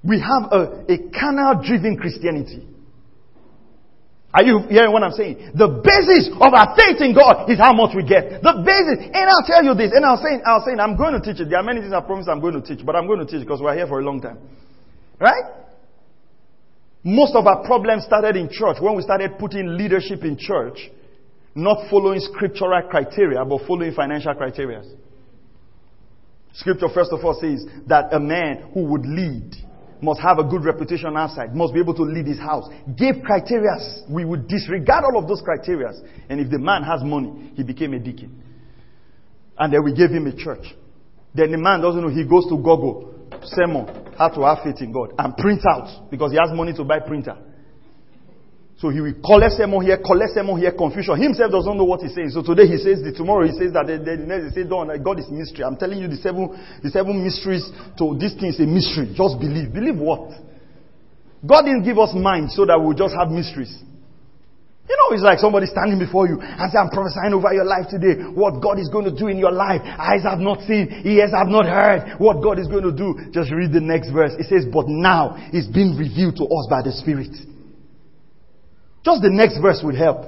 we 0.04 0.20
have 0.20 0.52
a, 0.52 0.84
a 0.92 0.96
canal 1.10 1.62
driven 1.64 1.96
Christianity. 1.96 2.66
Are 4.36 4.44
you 4.44 4.60
hearing 4.68 4.92
what 4.92 5.02
I'm 5.02 5.16
saying? 5.16 5.56
The 5.56 5.80
basis 5.80 6.28
of 6.36 6.52
our 6.52 6.76
faith 6.76 7.00
in 7.00 7.16
God 7.16 7.48
is 7.48 7.56
how 7.56 7.72
much 7.72 7.96
we 7.96 8.04
get. 8.04 8.44
The 8.44 8.60
basis, 8.60 9.08
and 9.08 9.24
I'll 9.24 9.48
tell 9.48 9.64
you 9.64 9.72
this, 9.72 9.96
and 9.96 10.04
I'll 10.04 10.20
say, 10.20 10.36
I'll 10.44 10.60
say, 10.60 10.76
I'm 10.76 10.94
going 10.94 11.16
to 11.16 11.24
teach 11.24 11.40
it. 11.40 11.48
There 11.48 11.58
are 11.58 11.64
many 11.64 11.80
things 11.80 11.94
I 11.94 12.04
promise 12.04 12.28
I'm 12.28 12.44
going 12.44 12.60
to 12.60 12.60
teach, 12.60 12.84
but 12.84 12.94
I'm 12.94 13.06
going 13.06 13.24
to 13.24 13.26
teach 13.26 13.40
because 13.40 13.62
we're 13.62 13.74
here 13.74 13.86
for 13.86 13.98
a 13.98 14.04
long 14.04 14.20
time. 14.20 14.36
Right? 15.18 15.56
Most 17.02 17.34
of 17.34 17.46
our 17.46 17.64
problems 17.64 18.04
started 18.04 18.36
in 18.36 18.50
church 18.50 18.76
when 18.78 18.94
we 18.94 19.02
started 19.02 19.38
putting 19.38 19.78
leadership 19.78 20.22
in 20.22 20.36
church, 20.36 20.90
not 21.54 21.88
following 21.88 22.20
scriptural 22.20 22.82
criteria, 22.90 23.42
but 23.42 23.64
following 23.66 23.94
financial 23.94 24.34
criteria. 24.34 24.82
Scripture, 26.56 26.88
first 26.92 27.12
of 27.12 27.24
all, 27.24 27.38
says 27.40 27.64
that 27.86 28.12
a 28.12 28.20
man 28.20 28.70
who 28.72 28.84
would 28.84 29.04
lead 29.04 29.54
must 30.00 30.20
have 30.20 30.38
a 30.38 30.44
good 30.44 30.64
reputation 30.64 31.16
outside, 31.16 31.54
must 31.54 31.72
be 31.72 31.80
able 31.80 31.94
to 31.94 32.02
lead 32.02 32.26
his 32.26 32.38
house. 32.38 32.68
Give 32.96 33.16
criteria. 33.24 33.76
We 34.08 34.24
would 34.24 34.46
disregard 34.48 35.04
all 35.04 35.18
of 35.18 35.28
those 35.28 35.42
criteria. 35.42 35.92
And 36.28 36.40
if 36.40 36.50
the 36.50 36.58
man 36.58 36.82
has 36.82 37.02
money, 37.02 37.52
he 37.56 37.62
became 37.62 37.94
a 37.94 37.98
deacon. 37.98 38.42
And 39.58 39.72
then 39.72 39.84
we 39.84 39.94
gave 39.94 40.10
him 40.10 40.26
a 40.26 40.36
church. 40.36 40.74
Then 41.34 41.52
the 41.52 41.58
man 41.58 41.80
doesn't 41.80 42.00
know, 42.00 42.08
he 42.08 42.24
goes 42.24 42.44
to 42.48 42.56
Google 42.56 43.14
sermon, 43.44 43.86
how 44.16 44.28
to 44.28 44.40
have 44.42 44.64
faith 44.64 44.80
in 44.80 44.92
God, 44.92 45.12
and 45.18 45.36
print 45.36 45.62
out 45.68 46.10
because 46.10 46.32
he 46.32 46.38
has 46.38 46.50
money 46.56 46.72
to 46.74 46.84
buy 46.84 47.00
printer. 47.00 47.36
So 48.76 48.90
he 48.90 49.00
will 49.00 49.16
collect 49.24 49.56
sermon 49.56 49.80
here, 49.80 49.96
collect 49.96 50.36
sermon 50.36 50.60
here, 50.60 50.72
confusion. 50.72 51.16
Himself 51.16 51.50
doesn't 51.50 51.76
know 51.80 51.88
what 51.88 52.04
he's 52.04 52.12
saying. 52.12 52.28
So 52.36 52.44
today 52.44 52.68
he 52.68 52.76
says 52.76 53.00
this, 53.00 53.16
tomorrow 53.16 53.48
he 53.48 53.56
says 53.56 53.72
that, 53.72 53.88
the, 53.88 53.96
the 53.96 54.20
next 54.20 54.52
he 54.52 54.60
says, 54.60 54.68
don't, 54.68 54.92
God 55.00 55.16
is 55.16 55.32
mystery. 55.32 55.64
I'm 55.64 55.80
telling 55.80 55.96
you 55.96 56.08
the 56.12 56.20
seven, 56.20 56.52
the 56.84 56.92
seven 56.92 57.24
mysteries 57.24 57.64
to 57.96 58.12
this 58.20 58.36
thing 58.36 58.52
is 58.52 58.60
a 58.60 58.68
mystery. 58.68 59.16
Just 59.16 59.40
believe. 59.40 59.72
Believe 59.72 59.96
what? 59.96 60.28
God 61.40 61.64
didn't 61.64 61.88
give 61.88 61.96
us 61.96 62.12
mind 62.12 62.52
so 62.52 62.68
that 62.68 62.76
we'll 62.76 62.92
just 62.92 63.16
have 63.16 63.32
mysteries. 63.32 63.72
You 64.86 64.96
know, 65.00 65.16
it's 65.16 65.24
like 65.24 65.40
somebody 65.40 65.66
standing 65.72 65.96
before 65.96 66.28
you 66.28 66.36
and 66.36 66.68
say, 66.68 66.76
I'm 66.76 66.92
prophesying 66.92 67.32
over 67.32 67.48
your 67.56 67.64
life 67.64 67.88
today. 67.88 68.28
What 68.36 68.60
God 68.60 68.76
is 68.76 68.92
going 68.92 69.08
to 69.08 69.14
do 69.16 69.32
in 69.32 69.40
your 69.40 69.56
life. 69.56 69.80
Eyes 69.82 70.22
have 70.28 70.38
not 70.38 70.60
seen, 70.68 71.00
ears 71.00 71.32
have 71.32 71.48
not 71.48 71.64
heard 71.64 72.20
what 72.20 72.44
God 72.44 72.60
is 72.60 72.68
going 72.68 72.84
to 72.84 72.92
do. 72.92 73.32
Just 73.32 73.48
read 73.56 73.72
the 73.72 73.80
next 73.80 74.12
verse. 74.12 74.36
It 74.36 74.52
says, 74.52 74.68
but 74.68 74.84
now 74.84 75.32
it's 75.48 75.66
been 75.66 75.96
revealed 75.96 76.36
to 76.38 76.44
us 76.44 76.68
by 76.68 76.84
the 76.84 76.92
Spirit. 76.92 77.32
Just 79.06 79.22
the 79.22 79.30
next 79.30 79.60
verse 79.62 79.80
would 79.84 79.94
help. 79.94 80.26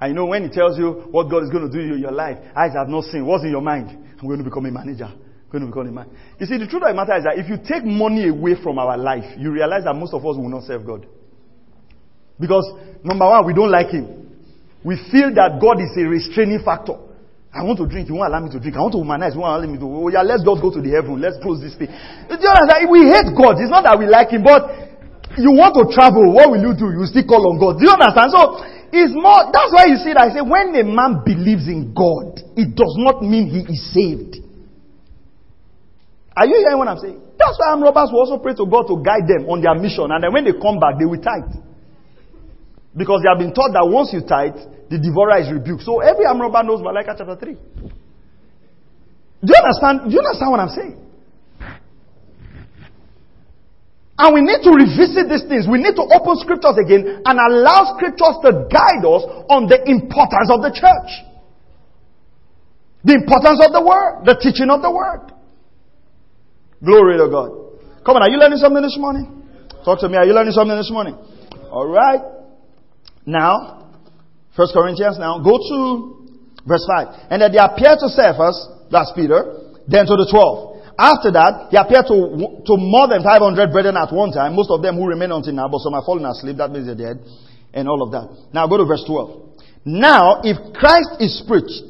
I 0.00 0.08
know 0.08 0.24
when 0.24 0.44
he 0.44 0.48
tells 0.48 0.78
you 0.78 1.04
what 1.10 1.28
God 1.28 1.42
is 1.44 1.50
going 1.50 1.70
to 1.70 1.72
do 1.72 1.92
in 1.92 2.00
your 2.00 2.10
life, 2.10 2.38
eyes 2.56 2.72
have 2.74 2.88
not 2.88 3.04
seen. 3.04 3.26
What's 3.26 3.44
in 3.44 3.50
your 3.50 3.60
mind? 3.60 3.90
I'm 4.18 4.26
going 4.26 4.38
to 4.38 4.44
become 4.44 4.64
a 4.64 4.70
manager. 4.70 5.04
I'm 5.04 5.50
going 5.52 5.60
to 5.60 5.66
become 5.66 5.88
a 5.88 5.92
man. 5.92 6.08
You 6.40 6.46
see, 6.46 6.56
the 6.56 6.66
truth 6.66 6.84
of 6.84 6.88
the 6.88 6.94
matter 6.94 7.18
is 7.18 7.24
that 7.24 7.36
if 7.36 7.50
you 7.50 7.58
take 7.58 7.84
money 7.84 8.28
away 8.28 8.54
from 8.62 8.78
our 8.78 8.96
life, 8.96 9.24
you 9.36 9.52
realize 9.52 9.84
that 9.84 9.92
most 9.92 10.14
of 10.14 10.24
us 10.24 10.36
will 10.38 10.48
not 10.48 10.62
serve 10.62 10.86
God. 10.86 11.06
Because, 12.40 12.64
number 13.04 13.26
one, 13.26 13.44
we 13.44 13.52
don't 13.52 13.70
like 13.70 13.88
Him. 13.88 14.40
We 14.82 14.96
feel 15.12 15.34
that 15.34 15.58
God 15.60 15.82
is 15.82 15.92
a 15.98 16.08
restraining 16.08 16.62
factor. 16.64 16.96
I 17.48 17.64
want 17.64 17.80
to 17.80 17.86
drink. 17.88 18.08
You 18.08 18.20
won't 18.20 18.28
allow 18.28 18.44
me 18.44 18.52
to 18.52 18.60
drink. 18.60 18.76
I 18.76 18.84
want 18.84 18.92
to 18.92 19.00
humanize. 19.00 19.32
You 19.32 19.40
won't 19.40 19.56
allow 19.56 19.64
me 19.64 19.80
to. 19.80 19.88
Oh, 19.88 20.08
yeah, 20.12 20.20
let's 20.20 20.44
just 20.44 20.60
go 20.60 20.68
to 20.68 20.80
the 20.84 20.92
heaven. 20.92 21.16
Let's 21.16 21.40
close 21.40 21.64
this 21.64 21.72
thing. 21.80 21.88
Do 21.88 22.36
you 22.36 22.52
understand? 22.52 22.92
We 22.92 23.08
hate 23.08 23.32
God. 23.32 23.56
It's 23.56 23.72
not 23.72 23.88
that 23.88 23.96
we 23.96 24.04
like 24.04 24.28
Him, 24.28 24.44
but 24.44 24.68
you 25.40 25.56
want 25.56 25.72
to 25.80 25.88
travel. 25.88 26.28
What 26.32 26.52
will 26.52 26.60
you 26.60 26.76
do? 26.76 26.92
You 26.92 27.08
still 27.08 27.24
call 27.24 27.48
on 27.48 27.56
God. 27.56 27.80
Do 27.80 27.88
you 27.88 27.94
understand? 27.94 28.36
So, 28.36 28.60
it's 28.92 29.12
more, 29.12 29.52
that's 29.52 29.72
why 29.72 29.84
you 29.88 30.00
see 30.00 30.16
that 30.16 30.28
I 30.28 30.32
say 30.32 30.40
when 30.40 30.72
a 30.72 30.84
man 30.84 31.20
believes 31.20 31.68
in 31.68 31.92
God, 31.92 32.40
it 32.56 32.72
does 32.72 32.96
not 32.96 33.20
mean 33.20 33.48
he 33.48 33.60
is 33.68 33.80
saved. 33.92 34.40
Are 36.32 36.46
you 36.46 36.56
hearing 36.64 36.78
what 36.78 36.88
I'm 36.88 37.00
saying? 37.00 37.20
That's 37.36 37.58
why 37.60 37.74
armed 37.74 37.84
robbers 37.84 38.08
will 38.12 38.24
also 38.24 38.38
pray 38.40 38.54
to 38.54 38.64
God 38.64 38.88
to 38.88 38.96
guide 39.04 39.28
them 39.28 39.44
on 39.50 39.60
their 39.60 39.74
mission. 39.76 40.08
And 40.08 40.24
then 40.24 40.32
when 40.32 40.44
they 40.44 40.56
come 40.56 40.80
back, 40.80 40.96
they 40.96 41.04
will 41.04 41.20
tithe. 41.20 41.52
Because 42.96 43.20
they 43.20 43.28
have 43.28 43.38
been 43.42 43.52
taught 43.52 43.76
that 43.76 43.84
once 43.84 44.10
you 44.16 44.24
tithe, 44.24 44.56
the 44.90 44.98
devourer 44.98 45.38
is 45.40 45.52
rebuked. 45.52 45.82
So 45.82 46.00
every 46.00 46.24
robber 46.24 46.62
knows 46.64 46.80
Malachi 46.80 47.12
chapter 47.16 47.36
3. 47.36 47.54
Do 49.38 49.50
you 49.52 49.60
understand? 49.60 50.08
Do 50.08 50.12
you 50.16 50.22
understand 50.24 50.50
what 50.50 50.60
I'm 50.60 50.72
saying? 50.72 50.96
And 54.18 54.34
we 54.34 54.42
need 54.42 54.58
to 54.66 54.72
revisit 54.74 55.30
these 55.30 55.46
things. 55.46 55.70
We 55.70 55.78
need 55.78 55.94
to 55.94 56.02
open 56.02 56.34
scriptures 56.42 56.74
again 56.74 57.22
and 57.22 57.36
allow 57.38 57.94
scriptures 57.94 58.34
to 58.42 58.66
guide 58.66 59.06
us 59.06 59.22
on 59.46 59.70
the 59.70 59.78
importance 59.86 60.50
of 60.50 60.58
the 60.58 60.74
church. 60.74 61.10
The 63.04 63.14
importance 63.14 63.62
of 63.62 63.70
the 63.70 63.78
word, 63.78 64.26
the 64.26 64.34
teaching 64.34 64.74
of 64.74 64.82
the 64.82 64.90
word. 64.90 65.30
Glory 66.82 67.16
to 67.18 67.30
God. 67.30 67.50
Come 68.04 68.16
on, 68.16 68.22
are 68.22 68.30
you 68.30 68.38
learning 68.38 68.58
something 68.58 68.82
this 68.82 68.98
morning? 68.98 69.38
Talk 69.84 70.00
to 70.00 70.08
me. 70.08 70.16
Are 70.16 70.26
you 70.26 70.34
learning 70.34 70.52
something 70.52 70.76
this 70.76 70.90
morning? 70.90 71.14
All 71.70 71.86
right. 71.86 72.20
Now, 73.24 73.77
First 74.58 74.74
Corinthians 74.74 75.22
now, 75.22 75.38
go 75.38 75.54
to 75.54 75.78
verse 76.66 76.82
5. 76.82 77.30
And 77.30 77.38
that 77.46 77.54
they 77.54 77.62
appeared 77.62 78.02
to 78.02 78.10
Cephas, 78.10 78.90
that's 78.90 79.14
Peter, 79.14 79.78
then 79.86 80.02
to 80.10 80.18
the 80.18 80.26
twelve. 80.26 80.82
After 80.98 81.30
that, 81.30 81.70
he 81.70 81.78
appeared 81.78 82.10
to, 82.10 82.66
to 82.66 82.74
more 82.74 83.06
than 83.06 83.22
500 83.22 83.70
brethren 83.70 83.94
at 83.94 84.10
one 84.10 84.34
time, 84.34 84.58
most 84.58 84.74
of 84.74 84.82
them 84.82 84.98
who 84.98 85.06
remain 85.06 85.30
until 85.30 85.54
now, 85.54 85.70
but 85.70 85.78
some 85.78 85.94
have 85.94 86.02
fallen 86.02 86.26
asleep, 86.26 86.58
that 86.58 86.74
means 86.74 86.90
they're 86.90 86.98
dead, 86.98 87.22
and 87.70 87.86
all 87.86 88.02
of 88.02 88.10
that. 88.10 88.50
Now 88.50 88.66
go 88.66 88.82
to 88.82 88.84
verse 88.84 89.06
12. 89.06 89.86
Now, 89.86 90.42
if 90.42 90.58
Christ 90.74 91.22
is 91.22 91.38
preached 91.46 91.86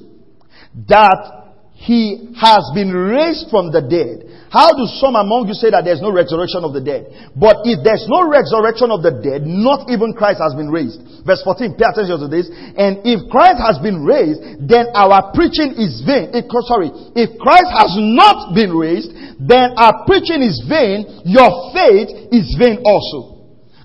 that 0.92 1.56
he 1.72 2.36
has 2.36 2.68
been 2.74 2.92
raised 2.92 3.48
from 3.48 3.72
the 3.72 3.80
dead, 3.80 4.27
how 4.48 4.72
do 4.72 4.88
some 4.98 5.12
among 5.16 5.48
you 5.48 5.56
say 5.56 5.68
that 5.68 5.84
there's 5.84 6.00
no 6.00 6.08
resurrection 6.08 6.64
of 6.64 6.72
the 6.72 6.80
dead? 6.80 7.32
But 7.36 7.68
if 7.68 7.84
there's 7.84 8.08
no 8.08 8.24
resurrection 8.24 8.88
of 8.88 9.04
the 9.04 9.20
dead, 9.20 9.44
not 9.44 9.92
even 9.92 10.16
Christ 10.16 10.40
has 10.40 10.56
been 10.56 10.72
raised. 10.72 11.00
Verse 11.22 11.44
14, 11.44 11.76
pay 11.76 11.84
attention 11.84 12.16
to 12.16 12.28
this. 12.28 12.48
And 12.76 13.04
if 13.04 13.28
Christ 13.28 13.60
has 13.60 13.76
been 13.78 14.02
raised, 14.04 14.64
then 14.64 14.88
our 14.96 15.30
preaching 15.36 15.76
is 15.76 16.00
vain. 16.02 16.32
It, 16.32 16.48
sorry, 16.64 16.88
if 17.12 17.36
Christ 17.36 17.70
has 17.76 17.92
not 17.96 18.56
been 18.56 18.72
raised, 18.72 19.12
then 19.36 19.76
our 19.76 20.08
preaching 20.08 20.40
is 20.40 20.64
vain, 20.64 21.04
your 21.28 21.72
faith 21.76 22.32
is 22.32 22.56
vain 22.56 22.80
also. 22.82 23.37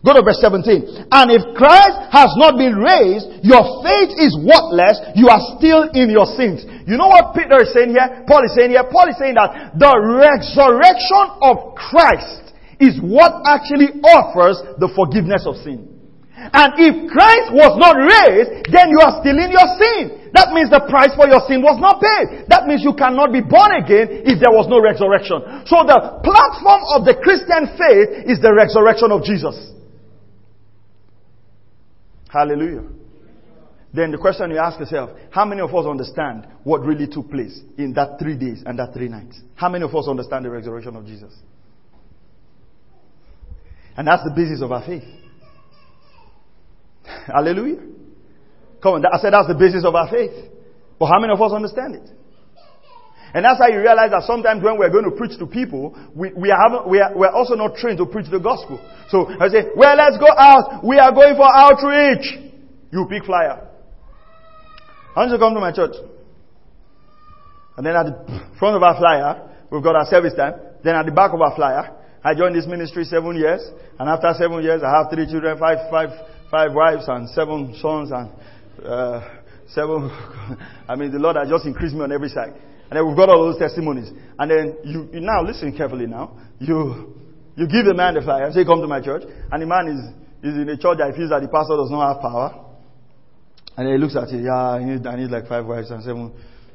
Go 0.03 0.11
to 0.11 0.19
verse 0.19 0.43
17. 0.43 1.07
And 1.15 1.31
if 1.31 1.55
Christ 1.55 2.11
has 2.11 2.27
not 2.35 2.59
been 2.59 2.75
raised, 2.75 3.39
your 3.39 3.63
faith 3.87 4.11
is 4.19 4.35
worthless. 4.35 4.99
You 5.15 5.31
are 5.31 5.39
still 5.55 5.87
in 5.95 6.11
your 6.11 6.27
sins. 6.35 6.67
You 6.83 6.99
know 6.99 7.07
what 7.07 7.31
Peter 7.31 7.63
is 7.63 7.71
saying 7.71 7.95
here? 7.95 8.27
Paul 8.27 8.43
is 8.43 8.51
saying 8.51 8.75
here? 8.75 8.83
Paul 8.91 9.07
is 9.07 9.15
saying 9.15 9.39
that 9.39 9.79
the 9.79 9.93
resurrection 9.95 11.25
of 11.39 11.79
Christ 11.79 12.51
is 12.83 12.99
what 12.99 13.47
actually 13.47 14.03
offers 14.03 14.59
the 14.75 14.91
forgiveness 14.91 15.47
of 15.47 15.55
sin. 15.63 15.87
And 16.35 16.75
if 16.75 17.07
Christ 17.07 17.55
was 17.55 17.79
not 17.79 17.95
raised, 17.95 18.67
then 18.75 18.91
you 18.91 18.99
are 18.99 19.23
still 19.23 19.39
in 19.39 19.55
your 19.55 19.69
sin. 19.79 20.35
That 20.35 20.51
means 20.51 20.67
the 20.67 20.83
price 20.83 21.15
for 21.15 21.31
your 21.31 21.39
sin 21.47 21.63
was 21.63 21.79
not 21.79 22.03
paid. 22.03 22.51
That 22.51 22.67
means 22.67 22.83
you 22.83 22.91
cannot 22.91 23.31
be 23.31 23.39
born 23.39 23.71
again 23.79 24.27
if 24.27 24.43
there 24.43 24.51
was 24.51 24.67
no 24.67 24.83
resurrection. 24.83 25.63
So 25.63 25.87
the 25.87 26.19
platform 26.19 26.81
of 26.91 27.07
the 27.07 27.15
Christian 27.23 27.71
faith 27.79 28.27
is 28.27 28.43
the 28.43 28.51
resurrection 28.51 29.15
of 29.15 29.23
Jesus. 29.23 29.55
Hallelujah. 32.33 32.81
Then 33.93 34.09
the 34.09 34.17
question 34.17 34.49
you 34.49 34.57
ask 34.57 34.79
yourself, 34.79 35.11
how 35.29 35.45
many 35.45 35.61
of 35.61 35.73
us 35.73 35.85
understand 35.85 36.47
what 36.63 36.81
really 36.81 37.05
took 37.05 37.29
place 37.29 37.59
in 37.77 37.93
that 37.93 38.17
three 38.17 38.35
days 38.35 38.63
and 38.65 38.79
that 38.79 38.91
three 38.91 39.07
nights? 39.07 39.39
How 39.53 39.69
many 39.69 39.83
of 39.83 39.95
us 39.95 40.07
understand 40.07 40.45
the 40.45 40.49
resurrection 40.49 40.95
of 40.95 41.05
Jesus? 41.05 41.31
And 43.95 44.07
that's 44.07 44.23
the 44.23 44.31
basis 44.35 44.63
of 44.63 44.71
our 44.71 44.83
faith. 44.83 45.03
Hallelujah. 47.27 47.81
Come 48.81 48.95
on, 48.95 49.05
I 49.05 49.21
said 49.21 49.31
that's 49.31 49.47
the 49.47 49.53
basis 49.53 49.85
of 49.85 49.93
our 49.93 50.09
faith. 50.09 50.49
But 50.97 51.05
how 51.05 51.19
many 51.19 51.33
of 51.33 51.41
us 51.41 51.51
understand 51.51 51.95
it? 51.95 52.09
And 53.33 53.43
that's 53.43 53.57
how 53.57 53.67
you 53.67 53.79
realize 53.79 54.11
that 54.11 54.23
sometimes 54.29 54.61
when 54.61 54.77
we're 54.77 54.93
going 54.93 55.09
to 55.09 55.15
preach 55.17 55.37
to 55.39 55.47
people, 55.47 55.97
we, 56.13 56.31
we, 56.33 56.53
haven't, 56.53 56.87
we 56.87 57.01
are, 57.01 57.17
we're 57.17 57.33
also 57.33 57.55
not 57.55 57.75
trained 57.75 57.97
to 57.97 58.05
preach 58.05 58.29
the 58.29 58.39
gospel. 58.39 58.77
So 59.09 59.25
I 59.25 59.49
say, 59.49 59.73
well, 59.75 59.97
let's 59.97 60.21
go 60.21 60.29
out. 60.29 60.85
We 60.85 60.99
are 60.99 61.11
going 61.11 61.33
for 61.35 61.49
outreach. 61.49 62.53
You 62.91 63.07
pick 63.09 63.25
flyer. 63.25 63.67
I 65.15 65.25
to 65.25 65.37
come 65.39 65.53
to 65.55 65.59
my 65.59 65.71
church. 65.71 65.95
And 67.75 67.85
then 67.85 67.95
at 67.95 68.05
the 68.05 68.45
front 68.59 68.75
of 68.77 68.83
our 68.83 68.97
flyer, 68.97 69.49
we've 69.71 69.83
got 69.83 69.95
our 69.95 70.05
service 70.05 70.33
time. 70.37 70.53
Then 70.83 70.95
at 70.95 71.05
the 71.05 71.11
back 71.11 71.33
of 71.33 71.41
our 71.41 71.55
flyer, 71.55 71.89
I 72.23 72.35
joined 72.35 72.55
this 72.55 72.67
ministry 72.67 73.03
seven 73.05 73.35
years. 73.35 73.61
And 73.97 74.09
after 74.09 74.31
seven 74.37 74.61
years, 74.61 74.81
I 74.83 74.91
have 74.95 75.11
three 75.11 75.25
children, 75.25 75.57
five, 75.57 75.89
five, 75.89 76.09
five 76.51 76.73
wives, 76.73 77.05
and 77.07 77.29
seven 77.29 77.73
sons, 77.81 78.11
and 78.11 78.29
uh, 78.85 79.27
seven. 79.67 80.09
I 80.87 80.95
mean, 80.95 81.11
the 81.11 81.19
Lord 81.19 81.35
has 81.35 81.49
just 81.49 81.65
increased 81.65 81.95
me 81.95 82.01
on 82.01 82.11
every 82.11 82.29
side. 82.29 82.53
And 82.93 82.99
then 82.99 83.07
we've 83.07 83.17
got 83.17 83.29
all 83.29 83.49
those 83.49 83.57
testimonies. 83.57 84.11
And 84.37 84.51
then 84.51 84.77
you, 84.83 85.09
you 85.11 85.19
now 85.19 85.41
listen 85.41 85.75
carefully 85.75 86.05
now. 86.05 86.37
You, 86.59 87.17
you 87.55 87.65
give 87.65 87.85
the 87.85 87.95
man 87.95 88.13
the 88.13 88.21
flyer, 88.21 88.45
and 88.45 88.53
say, 88.53 88.63
come 88.63 88.81
to 88.81 88.87
my 88.87 89.01
church. 89.01 89.23
And 89.51 89.63
the 89.63 89.65
man 89.65 89.87
is, 89.89 90.53
is 90.53 90.61
in 90.61 90.69
a 90.69 90.77
church 90.77 90.99
that 90.99 91.15
feels 91.17 91.31
that 91.31 91.41
the 91.41 91.47
pastor 91.47 91.73
does 91.73 91.89
not 91.89 92.13
have 92.13 92.21
power. 92.21 92.53
And 93.75 93.87
then 93.87 93.95
he 93.95 93.99
looks 93.99 94.15
at 94.15 94.29
it, 94.29 94.45
yeah, 94.45 94.77
I 94.77 94.83
need, 94.85 95.07
I 95.07 95.15
need 95.15 95.31
like 95.31 95.47
five 95.47 95.65
wives 95.65 95.89
and 95.89 96.03
seven, 96.03 96.33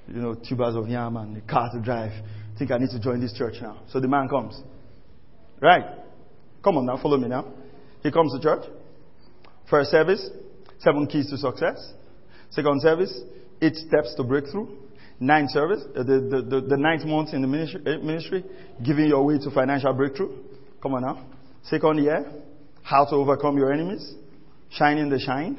you 0.09 0.20
know, 0.20 0.35
tubers 0.35 0.74
of 0.74 0.88
yam 0.88 1.16
and 1.18 1.37
a 1.37 1.40
car 1.42 1.70
to 1.70 1.81
drive. 1.81 2.11
I 2.11 2.59
think 2.59 2.72
I 2.72 2.78
need 2.78 2.90
to 2.90 2.98
join 2.98 3.20
this 3.20 3.33
church 3.38 3.62
now. 3.62 3.83
So 3.92 4.00
the 4.00 4.09
man 4.09 4.26
comes. 4.26 4.61
Right? 5.62 5.85
Come 6.64 6.78
on 6.78 6.87
now, 6.87 6.98
follow 7.00 7.16
me 7.16 7.28
now. 7.28 7.46
He 8.02 8.11
comes 8.11 8.35
to 8.35 8.42
church. 8.42 8.66
First 9.70 9.92
service, 9.92 10.28
seven 10.81 11.07
keys 11.07 11.31
to 11.31 11.38
success. 11.38 11.78
Second 12.50 12.83
service, 12.83 13.22
eight 13.62 13.76
steps 13.76 14.16
to 14.16 14.24
breakthrough. 14.24 14.66
Ninth 15.20 15.50
service, 15.50 15.83
uh, 15.96 16.04
the, 16.04 16.20
the, 16.20 16.42
the, 16.42 16.61
the 16.68 16.76
ninth 16.76 17.04
month 17.04 17.35
in 17.35 17.42
the 17.42 17.48
ministry, 17.48 17.81
eh, 17.87 17.96
ministry, 17.96 18.44
giving 18.85 19.09
your 19.09 19.24
way 19.24 19.38
to 19.38 19.50
financial 19.50 19.92
breakthrough. 19.92 20.31
Come 20.81 20.94
on 20.94 21.02
now. 21.02 21.26
Second 21.64 21.98
year, 21.98 22.24
how 22.83 23.04
to 23.04 23.16
overcome 23.16 23.59
your 23.59 23.72
enemies. 23.72 24.14
Shining 24.70 25.09
the 25.09 25.18
shine. 25.18 25.59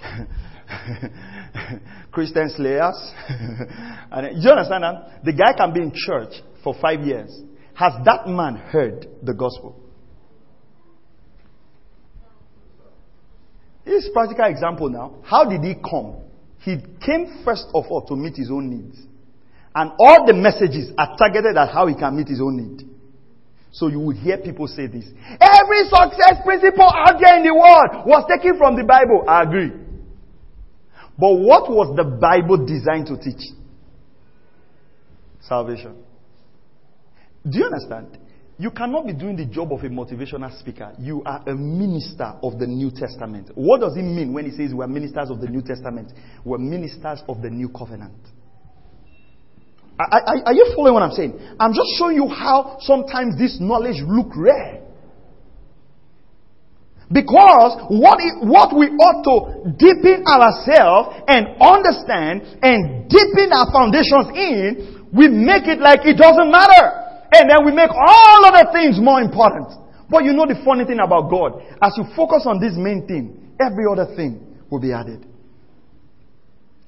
Christian 2.12 2.50
slayers. 2.56 3.12
and 4.10 4.42
you 4.42 4.50
understand 4.50 4.82
that? 4.82 5.24
The 5.24 5.32
guy 5.32 5.52
can 5.56 5.72
be 5.72 5.80
in 5.80 5.92
church 5.94 6.32
for 6.64 6.74
five 6.80 7.00
years. 7.00 7.30
Has 7.74 7.92
that 8.04 8.26
man 8.26 8.56
heard 8.56 9.06
the 9.22 9.32
gospel? 9.32 9.80
This 13.84 14.04
is 14.04 14.10
practical 14.12 14.46
example 14.46 14.90
now. 14.90 15.14
How 15.22 15.48
did 15.48 15.62
he 15.62 15.74
come? 15.74 16.16
He 16.60 16.76
came 17.04 17.42
first 17.44 17.66
of 17.74 17.84
all 17.88 18.06
to 18.06 18.16
meet 18.16 18.36
his 18.36 18.50
own 18.50 18.70
needs. 18.70 18.98
And 19.74 19.92
all 19.98 20.26
the 20.26 20.34
messages 20.34 20.90
are 20.98 21.16
targeted 21.16 21.56
at 21.56 21.70
how 21.70 21.86
he 21.86 21.94
can 21.94 22.16
meet 22.16 22.28
his 22.28 22.40
own 22.40 22.56
need. 22.56 22.88
So 23.70 23.88
you 23.88 24.00
will 24.00 24.16
hear 24.16 24.38
people 24.38 24.66
say 24.66 24.86
this. 24.86 25.04
Every 25.40 25.84
success 25.84 26.42
principle 26.44 26.90
out 26.90 27.20
there 27.20 27.36
in 27.36 27.44
the 27.44 27.54
world 27.54 28.06
was 28.06 28.24
taken 28.28 28.58
from 28.58 28.76
the 28.76 28.84
Bible. 28.84 29.24
I 29.28 29.42
agree. 29.42 29.70
But 31.18 31.34
what 31.34 31.70
was 31.70 31.94
the 31.96 32.04
Bible 32.04 32.64
designed 32.64 33.06
to 33.08 33.16
teach? 33.18 33.42
Salvation. 35.40 35.96
Do 37.48 37.58
you 37.58 37.64
understand? 37.66 38.18
You 38.60 38.72
cannot 38.72 39.06
be 39.06 39.12
doing 39.12 39.36
the 39.36 39.44
job 39.46 39.72
of 39.72 39.84
a 39.84 39.88
motivational 39.88 40.50
speaker. 40.58 40.92
You 40.98 41.22
are 41.24 41.42
a 41.46 41.54
minister 41.54 42.34
of 42.42 42.58
the 42.58 42.66
New 42.66 42.90
Testament. 42.90 43.50
What 43.54 43.80
does 43.80 43.96
it 43.96 44.02
mean 44.02 44.32
when 44.32 44.46
he 44.46 44.50
says 44.50 44.74
we're 44.74 44.88
ministers 44.88 45.30
of 45.30 45.40
the 45.40 45.46
New 45.46 45.62
Testament? 45.62 46.10
We're 46.44 46.58
ministers 46.58 47.22
of 47.28 47.40
the 47.40 47.50
New 47.50 47.68
Covenant. 47.68 48.18
Are, 49.96 50.10
are, 50.10 50.42
are 50.46 50.52
you 50.52 50.72
following 50.74 50.94
what 50.94 51.04
I'm 51.04 51.12
saying? 51.12 51.38
I'm 51.60 51.72
just 51.72 51.86
showing 51.98 52.16
you 52.16 52.26
how 52.26 52.78
sometimes 52.80 53.38
this 53.38 53.58
knowledge 53.60 54.02
look 54.02 54.34
rare. 54.36 54.82
Because 57.12 57.86
what, 57.88 58.18
it, 58.18 58.42
what 58.44 58.76
we 58.76 58.90
ought 58.98 59.22
to 59.22 59.70
deepen 59.78 60.26
ourselves 60.26 61.14
and 61.30 61.46
understand 61.62 62.42
and 62.60 63.08
deepen 63.08 63.54
our 63.54 63.70
foundations 63.70 64.34
in, 64.34 65.06
we 65.14 65.28
make 65.28 65.70
it 65.70 65.78
like 65.78 66.00
it 66.02 66.18
doesn't 66.18 66.50
matter. 66.50 67.07
And 67.32 67.50
then 67.50 67.64
we 67.64 67.72
make 67.72 67.90
all 67.90 68.44
other 68.44 68.72
things 68.72 68.98
more 69.00 69.20
important. 69.20 69.68
But 70.08 70.24
you 70.24 70.32
know 70.32 70.46
the 70.46 70.60
funny 70.64 70.84
thing 70.84 71.00
about 71.00 71.28
God, 71.30 71.60
as 71.82 71.92
you 71.96 72.04
focus 72.16 72.44
on 72.46 72.60
this 72.60 72.72
main 72.76 73.06
thing, 73.06 73.54
every 73.60 73.84
other 73.90 74.16
thing 74.16 74.40
will 74.70 74.80
be 74.80 74.92
added. 74.92 75.26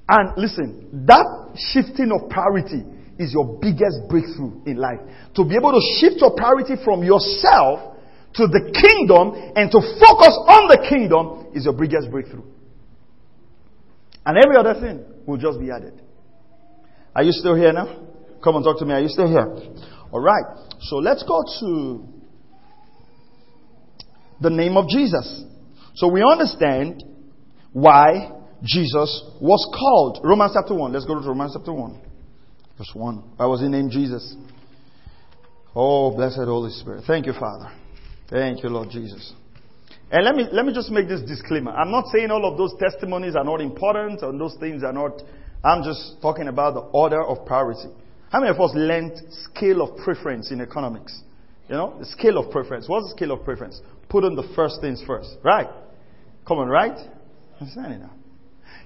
And 0.09 0.33
listen, 0.37 1.05
that 1.05 1.55
shifting 1.55 2.11
of 2.11 2.29
priority 2.29 2.83
is 3.19 3.31
your 3.31 3.59
biggest 3.61 4.09
breakthrough 4.09 4.65
in 4.65 4.77
life. 4.77 4.99
To 5.35 5.45
be 5.45 5.55
able 5.55 5.71
to 5.71 5.83
shift 6.01 6.19
your 6.19 6.35
priority 6.35 6.73
from 6.83 7.03
yourself 7.03 7.95
to 8.33 8.47
the 8.47 8.73
kingdom 8.73 9.53
and 9.55 9.69
to 9.69 9.79
focus 9.79 10.33
on 10.49 10.67
the 10.67 10.81
kingdom 10.89 11.53
is 11.53 11.65
your 11.65 11.77
biggest 11.77 12.09
breakthrough. 12.09 12.43
And 14.25 14.37
every 14.37 14.57
other 14.57 14.79
thing 14.79 15.05
will 15.25 15.37
just 15.37 15.59
be 15.59 15.69
added. 15.69 16.01
Are 17.15 17.23
you 17.23 17.31
still 17.31 17.55
here 17.55 17.73
now? 17.73 18.07
Come 18.43 18.55
and 18.55 18.65
talk 18.65 18.79
to 18.79 18.85
me. 18.85 18.93
Are 18.93 19.01
you 19.01 19.09
still 19.09 19.27
here? 19.27 19.47
All 20.11 20.19
right. 20.19 20.43
So 20.81 20.97
let's 20.97 21.23
go 21.23 21.43
to 21.59 22.05
the 24.41 24.49
name 24.49 24.75
of 24.77 24.87
Jesus. 24.89 25.43
So 25.95 26.07
we 26.07 26.23
understand 26.23 27.03
why 27.73 28.31
Jesus 28.63 29.23
was 29.41 29.67
called. 29.73 30.19
Romans 30.23 30.51
chapter 30.53 30.75
1. 30.75 30.93
Let's 30.93 31.05
go 31.05 31.19
to 31.19 31.27
Romans 31.27 31.53
chapter 31.55 31.73
1. 31.73 32.01
Verse 32.77 32.91
1. 32.93 33.15
Why 33.37 33.45
was 33.45 33.61
he 33.61 33.67
named 33.67 33.91
Jesus? 33.91 34.35
Oh, 35.75 36.15
blessed 36.15 36.39
Holy 36.45 36.71
Spirit. 36.71 37.03
Thank 37.07 37.25
you, 37.25 37.33
Father. 37.33 37.71
Thank 38.29 38.63
you, 38.63 38.69
Lord 38.69 38.89
Jesus. 38.89 39.33
And 40.11 40.25
let 40.25 40.35
me, 40.35 40.45
let 40.51 40.65
me 40.65 40.73
just 40.73 40.91
make 40.91 41.07
this 41.07 41.21
disclaimer. 41.21 41.71
I'm 41.71 41.91
not 41.91 42.05
saying 42.13 42.31
all 42.31 42.45
of 42.49 42.57
those 42.57 42.73
testimonies 42.77 43.35
are 43.35 43.45
not 43.45 43.61
important 43.61 44.21
and 44.21 44.39
those 44.39 44.55
things 44.59 44.83
are 44.83 44.91
not, 44.91 45.21
I'm 45.63 45.83
just 45.83 46.21
talking 46.21 46.49
about 46.49 46.73
the 46.73 46.81
order 46.81 47.23
of 47.23 47.45
priority. 47.45 47.87
How 48.31 48.39
many 48.39 48.49
of 48.49 48.61
us 48.61 48.71
learned 48.73 49.21
scale 49.43 49.81
of 49.81 49.97
preference 49.97 50.51
in 50.51 50.61
economics? 50.61 51.21
You 51.67 51.75
know, 51.75 51.99
the 51.99 52.05
scale 52.05 52.37
of 52.37 52.49
preference. 52.49 52.87
What's 52.87 53.07
the 53.09 53.15
scale 53.17 53.31
of 53.31 53.43
preference? 53.43 53.81
Put 54.09 54.23
on 54.23 54.35
the 54.35 54.47
first 54.55 54.79
things 54.79 55.03
first, 55.05 55.35
right? 55.43 55.67
Come 56.47 56.59
on, 56.59 56.69
right? 56.69 56.97
Understand 57.59 58.01
now. 58.01 58.11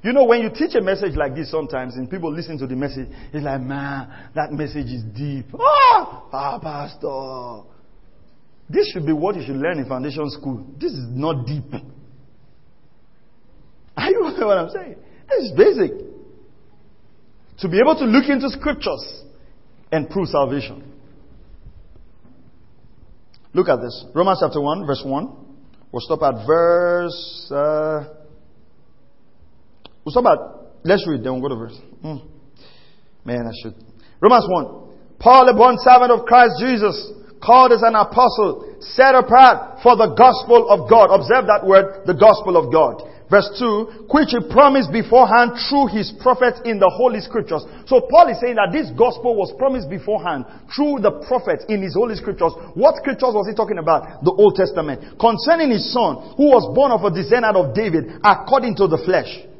You 0.03 0.13
know, 0.13 0.25
when 0.25 0.41
you 0.41 0.49
teach 0.49 0.75
a 0.75 0.81
message 0.81 1.15
like 1.15 1.35
this 1.35 1.49
sometimes 1.49 1.95
and 1.95 2.09
people 2.09 2.31
listen 2.31 2.57
to 2.57 2.67
the 2.67 2.75
message, 2.75 3.07
it's 3.33 3.43
like, 3.43 3.61
man, 3.61 4.29
that 4.33 4.51
message 4.51 4.87
is 4.87 5.03
deep. 5.15 5.45
Ah, 5.59 6.23
ah 6.31 6.59
pastor. 6.59 7.69
This 8.67 8.91
should 8.91 9.05
be 9.05 9.13
what 9.13 9.35
you 9.35 9.43
should 9.43 9.57
learn 9.57 9.77
in 9.77 9.85
foundation 9.87 10.29
school. 10.31 10.65
This 10.79 10.91
is 10.91 11.05
not 11.09 11.45
deep. 11.45 11.71
Are 13.95 14.09
you 14.09 14.21
know 14.21 14.47
what 14.47 14.57
I'm 14.57 14.69
saying? 14.69 14.95
This 15.29 15.43
is 15.43 15.51
basic. 15.55 15.91
To 17.59 17.69
be 17.69 17.79
able 17.79 17.95
to 17.95 18.05
look 18.05 18.27
into 18.27 18.49
scriptures 18.49 19.23
and 19.91 20.09
prove 20.09 20.27
salvation. 20.27 20.91
Look 23.53 23.69
at 23.69 23.81
this. 23.81 24.05
Romans 24.13 24.39
chapter 24.41 24.59
1, 24.59 24.85
verse 24.85 25.01
1. 25.05 25.45
We'll 25.91 26.01
stop 26.01 26.21
at 26.23 26.45
verse. 26.45 27.51
Uh, 27.51 28.03
we'll 30.03 30.11
stop 30.11 30.25
at. 30.25 30.39
Let's 30.83 31.07
read, 31.07 31.23
then 31.23 31.33
we'll 31.33 31.41
go 31.41 31.49
to 31.49 31.55
verse. 31.55 31.79
Mm. 32.03 32.27
Man, 33.23 33.47
I 33.47 33.53
should. 33.63 33.75
Romans 34.19 34.45
1. 34.49 35.17
Paul, 35.19 35.47
a 35.49 35.53
born 35.55 35.77
servant 35.79 36.11
of 36.11 36.25
Christ 36.25 36.55
Jesus, 36.59 37.11
called 37.41 37.71
as 37.71 37.81
an 37.81 37.95
apostle, 37.95 38.75
set 38.81 39.15
apart 39.15 39.79
for 39.81 39.95
the 39.95 40.13
gospel 40.17 40.69
of 40.69 40.89
God. 40.89 41.15
Observe 41.15 41.47
that 41.47 41.65
word, 41.65 42.05
the 42.05 42.13
gospel 42.13 42.57
of 42.57 42.71
God 42.73 43.14
Verse 43.29 43.49
2, 43.57 44.05
which 44.13 44.37
he 44.37 44.41
promised 44.53 44.91
beforehand 44.91 45.57
through 45.65 45.87
his 45.87 46.13
prophets 46.21 46.61
in 46.63 46.77
the 46.77 46.89
Holy 46.89 47.19
Scriptures. 47.21 47.65
So 47.89 48.05
Paul 48.05 48.29
is 48.29 48.37
saying 48.39 48.61
that 48.61 48.69
this 48.69 48.93
gospel 48.93 49.33
was 49.33 49.49
promised 49.57 49.89
beforehand 49.89 50.45
through 50.69 51.01
the 51.01 51.25
prophets 51.25 51.65
in 51.67 51.81
his 51.81 51.95
Holy 51.97 52.13
Scriptures. 52.15 52.53
What 52.77 53.01
scriptures 53.01 53.33
was 53.33 53.49
he 53.49 53.57
talking 53.57 53.81
about? 53.81 54.21
The 54.23 54.29
Old 54.31 54.53
Testament. 54.53 55.17
Concerning 55.17 55.73
his 55.73 55.89
son, 55.89 56.37
who 56.37 56.53
was 56.53 56.69
born 56.77 56.93
of 56.93 57.01
a 57.01 57.09
descendant 57.09 57.57
of 57.57 57.73
David 57.73 58.21
according 58.21 58.77
to 58.77 58.85
the 58.85 59.01
flesh. 59.01 59.54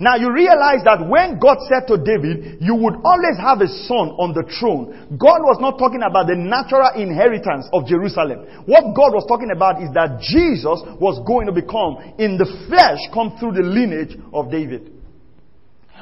Now 0.00 0.16
you 0.16 0.32
realize 0.32 0.82
that 0.82 1.06
when 1.06 1.38
God 1.38 1.58
said 1.70 1.86
to 1.86 1.96
David, 1.98 2.58
you 2.58 2.74
would 2.74 2.98
always 3.06 3.38
have 3.38 3.62
a 3.62 3.70
son 3.86 4.10
on 4.18 4.34
the 4.34 4.42
throne, 4.58 4.90
God 5.14 5.46
was 5.46 5.62
not 5.62 5.78
talking 5.78 6.02
about 6.02 6.26
the 6.26 6.34
natural 6.34 6.90
inheritance 6.98 7.70
of 7.70 7.86
Jerusalem. 7.86 8.66
What 8.66 8.94
God 8.94 9.14
was 9.14 9.22
talking 9.30 9.54
about 9.54 9.78
is 9.78 9.90
that 9.94 10.18
Jesus 10.18 10.82
was 10.98 11.22
going 11.22 11.46
to 11.46 11.54
become 11.54 12.02
in 12.18 12.34
the 12.34 12.48
flesh, 12.66 12.98
come 13.14 13.38
through 13.38 13.54
the 13.54 13.66
lineage 13.66 14.18
of 14.34 14.50
David. 14.50 14.90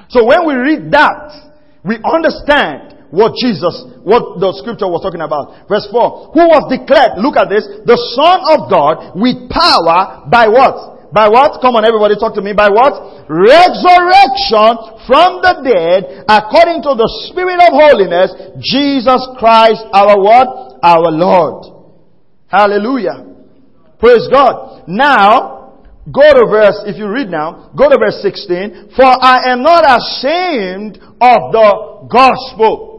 So 0.08 0.24
when 0.24 0.48
we 0.48 0.54
read 0.56 0.92
that, 0.92 1.52
we 1.84 2.00
understand 2.00 2.92
what 3.12 3.36
Jesus, 3.36 3.84
what 4.00 4.40
the 4.40 4.56
scripture 4.56 4.88
was 4.88 5.04
talking 5.04 5.20
about. 5.20 5.68
Verse 5.68 5.84
4. 5.92 6.32
Who 6.32 6.44
was 6.48 6.64
declared, 6.72 7.20
look 7.20 7.36
at 7.36 7.52
this, 7.52 7.68
the 7.84 8.00
Son 8.16 8.40
of 8.56 8.72
God 8.72 9.12
with 9.20 9.52
power 9.52 10.24
by 10.32 10.48
what? 10.48 10.92
By 11.12 11.28
what? 11.28 11.60
Come 11.60 11.76
on, 11.76 11.84
everybody 11.84 12.16
talk 12.16 12.34
to 12.34 12.42
me. 12.42 12.56
By 12.56 12.72
what? 12.72 13.28
Resurrection 13.28 15.04
from 15.04 15.44
the 15.44 15.60
dead 15.60 16.24
according 16.24 16.80
to 16.88 16.96
the 16.96 17.08
Spirit 17.28 17.60
of 17.60 17.76
holiness, 17.76 18.32
Jesus 18.64 19.20
Christ 19.36 19.84
our 19.92 20.16
what? 20.16 20.80
Our 20.82 21.12
Lord. 21.12 21.92
Hallelujah. 22.48 23.28
Praise 24.00 24.26
God. 24.32 24.88
Now, 24.88 25.84
go 26.10 26.24
to 26.24 26.44
verse, 26.48 26.80
if 26.86 26.96
you 26.96 27.08
read 27.08 27.28
now, 27.28 27.70
go 27.76 27.88
to 27.88 27.96
verse 27.96 28.20
16. 28.20 28.96
For 28.96 29.04
I 29.04 29.52
am 29.52 29.62
not 29.62 29.84
ashamed 29.84 30.96
of 30.96 31.40
the 31.52 32.08
gospel. 32.10 32.91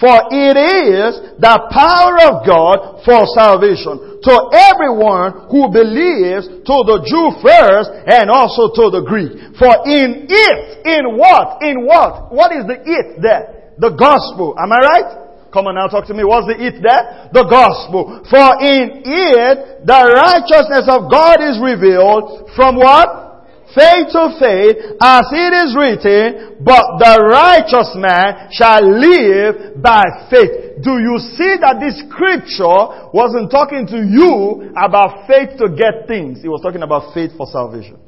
For 0.00 0.26
it 0.26 0.56
is 0.58 1.38
the 1.38 1.56
power 1.70 2.18
of 2.26 2.42
God 2.42 3.06
for 3.06 3.22
salvation 3.30 4.18
to 4.26 4.34
everyone 4.50 5.46
who 5.54 5.70
believes, 5.70 6.50
to 6.66 6.76
the 6.82 6.98
Jew 7.06 7.26
first 7.38 7.94
and 8.10 8.26
also 8.26 8.74
to 8.74 8.90
the 8.90 9.06
Greek. 9.06 9.54
For 9.54 9.86
in 9.86 10.26
it, 10.26 10.58
in 10.82 11.14
what? 11.14 11.62
In 11.62 11.86
what? 11.86 12.34
What 12.34 12.50
is 12.50 12.66
the 12.66 12.82
it 12.82 13.22
there? 13.22 13.70
The 13.78 13.94
gospel. 13.94 14.58
Am 14.58 14.72
I 14.74 14.80
right? 14.82 15.10
Come 15.54 15.70
on 15.70 15.78
now, 15.78 15.86
talk 15.86 16.10
to 16.10 16.14
me. 16.14 16.26
What's 16.26 16.50
the 16.50 16.58
it 16.58 16.82
there? 16.82 17.30
The 17.30 17.46
gospel. 17.46 18.26
For 18.26 18.48
in 18.58 19.06
it, 19.06 19.86
the 19.86 20.00
righteousness 20.10 20.90
of 20.90 21.06
God 21.06 21.38
is 21.38 21.62
revealed 21.62 22.50
from 22.58 22.74
what? 22.74 23.33
Faith 23.74 24.14
to 24.14 24.24
faith, 24.38 24.76
as 25.02 25.26
it 25.34 25.52
is 25.52 25.76
written, 25.76 26.62
but 26.64 27.02
the 27.02 27.14
righteous 27.28 27.90
man 27.98 28.48
shall 28.50 28.80
live 28.80 29.82
by 29.82 30.30
faith. 30.30 30.80
Do 30.82 30.98
you 30.98 31.18
see 31.36 31.58
that 31.60 31.82
this 31.82 31.98
scripture 32.06 33.10
wasn't 33.12 33.50
talking 33.50 33.86
to 33.90 33.98
you 33.98 34.72
about 34.78 35.26
faith 35.26 35.58
to 35.58 35.74
get 35.74 36.08
things? 36.08 36.42
It 36.42 36.48
was 36.48 36.62
talking 36.62 36.82
about 36.82 37.12
faith 37.14 37.30
for 37.36 37.46
salvation. 37.46 37.98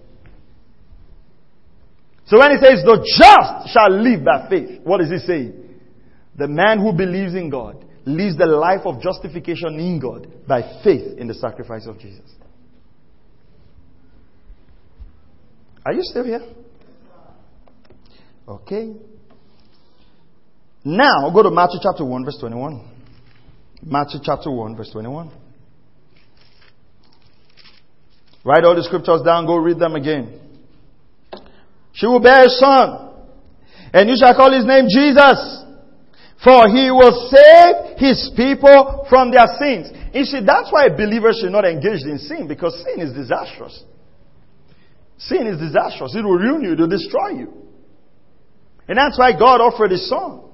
So 2.26 2.38
when 2.38 2.50
he 2.50 2.58
says 2.58 2.82
the 2.82 2.98
just 3.02 3.72
shall 3.72 3.90
live 3.90 4.24
by 4.24 4.48
faith, 4.48 4.80
what 4.82 5.00
is 5.00 5.10
he 5.10 5.18
saying? 5.18 5.62
The 6.36 6.48
man 6.48 6.80
who 6.80 6.92
believes 6.92 7.34
in 7.34 7.50
God 7.50 7.84
lives 8.04 8.36
the 8.36 8.46
life 8.46 8.82
of 8.84 9.00
justification 9.00 9.78
in 9.78 9.98
God 10.00 10.26
by 10.46 10.62
faith 10.82 11.18
in 11.18 11.28
the 11.28 11.34
sacrifice 11.34 11.86
of 11.86 11.98
Jesus. 11.98 12.34
Are 15.86 15.92
you 15.92 16.00
still 16.02 16.24
here? 16.24 16.42
Okay. 18.48 18.92
Now 20.84 21.30
go 21.32 21.44
to 21.44 21.50
Matthew 21.52 21.78
chapter 21.80 22.04
1, 22.04 22.24
verse 22.24 22.38
21. 22.40 22.90
Matthew 23.84 24.18
chapter 24.20 24.50
1, 24.50 24.76
verse 24.76 24.90
21. 24.90 25.30
Write 28.44 28.64
all 28.64 28.74
the 28.74 28.82
scriptures 28.82 29.22
down, 29.24 29.46
go 29.46 29.58
read 29.58 29.78
them 29.78 29.94
again. 29.94 30.40
She 31.92 32.06
will 32.06 32.20
bear 32.20 32.46
a 32.46 32.48
son, 32.48 33.12
and 33.92 34.10
you 34.10 34.16
shall 34.18 34.34
call 34.34 34.52
his 34.52 34.66
name 34.66 34.86
Jesus, 34.88 35.62
for 36.42 36.66
he 36.66 36.90
will 36.90 37.30
save 37.30 37.98
his 37.98 38.32
people 38.36 39.06
from 39.08 39.30
their 39.30 39.46
sins. 39.60 39.92
You 40.12 40.24
see, 40.24 40.40
that's 40.44 40.72
why 40.72 40.88
believers 40.88 41.38
should 41.40 41.52
not 41.52 41.64
engage 41.64 42.02
in 42.02 42.18
sin 42.18 42.48
because 42.48 42.74
sin 42.82 43.06
is 43.06 43.12
disastrous. 43.12 43.84
Sin 45.18 45.46
is 45.46 45.58
disastrous. 45.58 46.14
It 46.14 46.24
will 46.24 46.38
ruin 46.38 46.62
you, 46.62 46.72
it 46.72 46.78
will 46.78 46.88
destroy 46.88 47.30
you. 47.30 47.52
And 48.88 48.98
that's 48.98 49.18
why 49.18 49.32
God 49.32 49.60
offered 49.60 49.90
His 49.90 50.08
Son. 50.08 50.46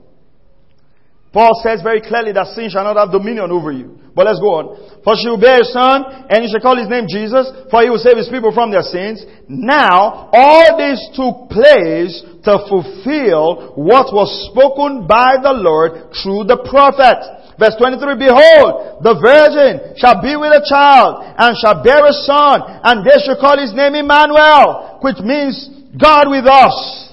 Paul 1.32 1.58
says 1.64 1.80
very 1.80 2.02
clearly 2.02 2.32
that 2.32 2.52
sin 2.52 2.68
shall 2.68 2.84
not 2.84 3.00
have 3.00 3.10
dominion 3.10 3.50
over 3.50 3.72
you. 3.72 3.98
But 4.14 4.28
let's 4.28 4.38
go 4.38 4.52
on. 4.60 4.64
For 5.00 5.16
she 5.16 5.32
will 5.32 5.40
bear 5.40 5.64
a 5.64 5.64
son, 5.64 6.04
and 6.28 6.44
you 6.44 6.52
shall 6.52 6.60
call 6.60 6.76
his 6.76 6.92
name 6.92 7.08
Jesus, 7.08 7.48
for 7.72 7.80
he 7.80 7.88
will 7.88 8.04
save 8.04 8.20
his 8.20 8.28
people 8.28 8.52
from 8.52 8.68
their 8.68 8.84
sins. 8.84 9.24
Now, 9.48 10.28
all 10.28 10.76
this 10.76 11.00
took 11.16 11.48
place 11.48 12.20
to 12.44 12.52
fulfill 12.68 13.72
what 13.80 14.12
was 14.12 14.28
spoken 14.52 15.08
by 15.08 15.40
the 15.40 15.56
Lord 15.56 16.12
through 16.20 16.44
the 16.52 16.60
prophet. 16.68 17.24
Verse 17.58 17.76
23, 17.76 18.16
Behold, 18.16 19.04
the 19.04 19.14
virgin 19.20 19.94
shall 19.96 20.20
be 20.22 20.36
with 20.36 20.52
a 20.52 20.64
child, 20.64 21.24
and 21.36 21.52
shall 21.60 21.82
bear 21.84 22.00
a 22.06 22.14
son, 22.24 22.64
and 22.84 23.04
they 23.04 23.18
shall 23.24 23.36
call 23.36 23.60
his 23.60 23.74
name 23.74 23.94
Emmanuel, 23.94 24.98
which 25.02 25.20
means 25.20 25.68
God 26.00 26.30
with 26.30 26.46
us. 26.46 27.12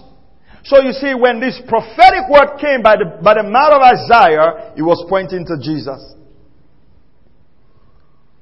So 0.63 0.81
you 0.81 0.93
see, 0.93 1.13
when 1.15 1.39
this 1.39 1.59
prophetic 1.67 2.29
word 2.29 2.59
came 2.59 2.81
by 2.83 2.95
the, 2.95 3.19
by 3.23 3.33
the 3.35 3.43
mouth 3.43 3.73
of 3.73 3.81
Isaiah, 3.81 4.73
it 4.77 4.83
was 4.83 5.03
pointing 5.09 5.45
to 5.45 5.57
Jesus. 5.59 6.13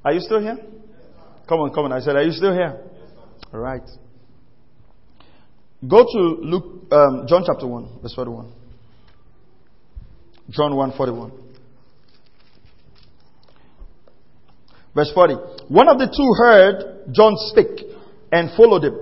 Are 0.04 0.12
you 0.12 0.20
still 0.20 0.40
here? 0.40 0.58
Come 1.48 1.60
on, 1.60 1.72
come 1.72 1.86
on. 1.86 1.92
I 1.92 2.00
said, 2.00 2.16
are 2.16 2.22
you 2.22 2.32
still 2.32 2.52
here? 2.52 2.78
All 3.52 3.60
right. 3.60 3.82
Go 5.86 6.04
to 6.04 6.18
Luke, 6.42 6.92
um, 6.92 7.26
John 7.26 7.44
chapter 7.46 7.66
1, 7.66 8.00
verse 8.02 8.14
41. 8.14 8.52
John 10.50 10.74
1, 10.76 10.92
41. 10.96 11.47
Verse 14.98 15.12
40. 15.14 15.34
One 15.68 15.86
of 15.86 16.00
the 16.00 16.10
two 16.10 16.32
heard 16.42 17.14
John 17.14 17.34
speak 17.54 17.86
and 18.32 18.50
followed 18.56 18.82
him. 18.82 18.98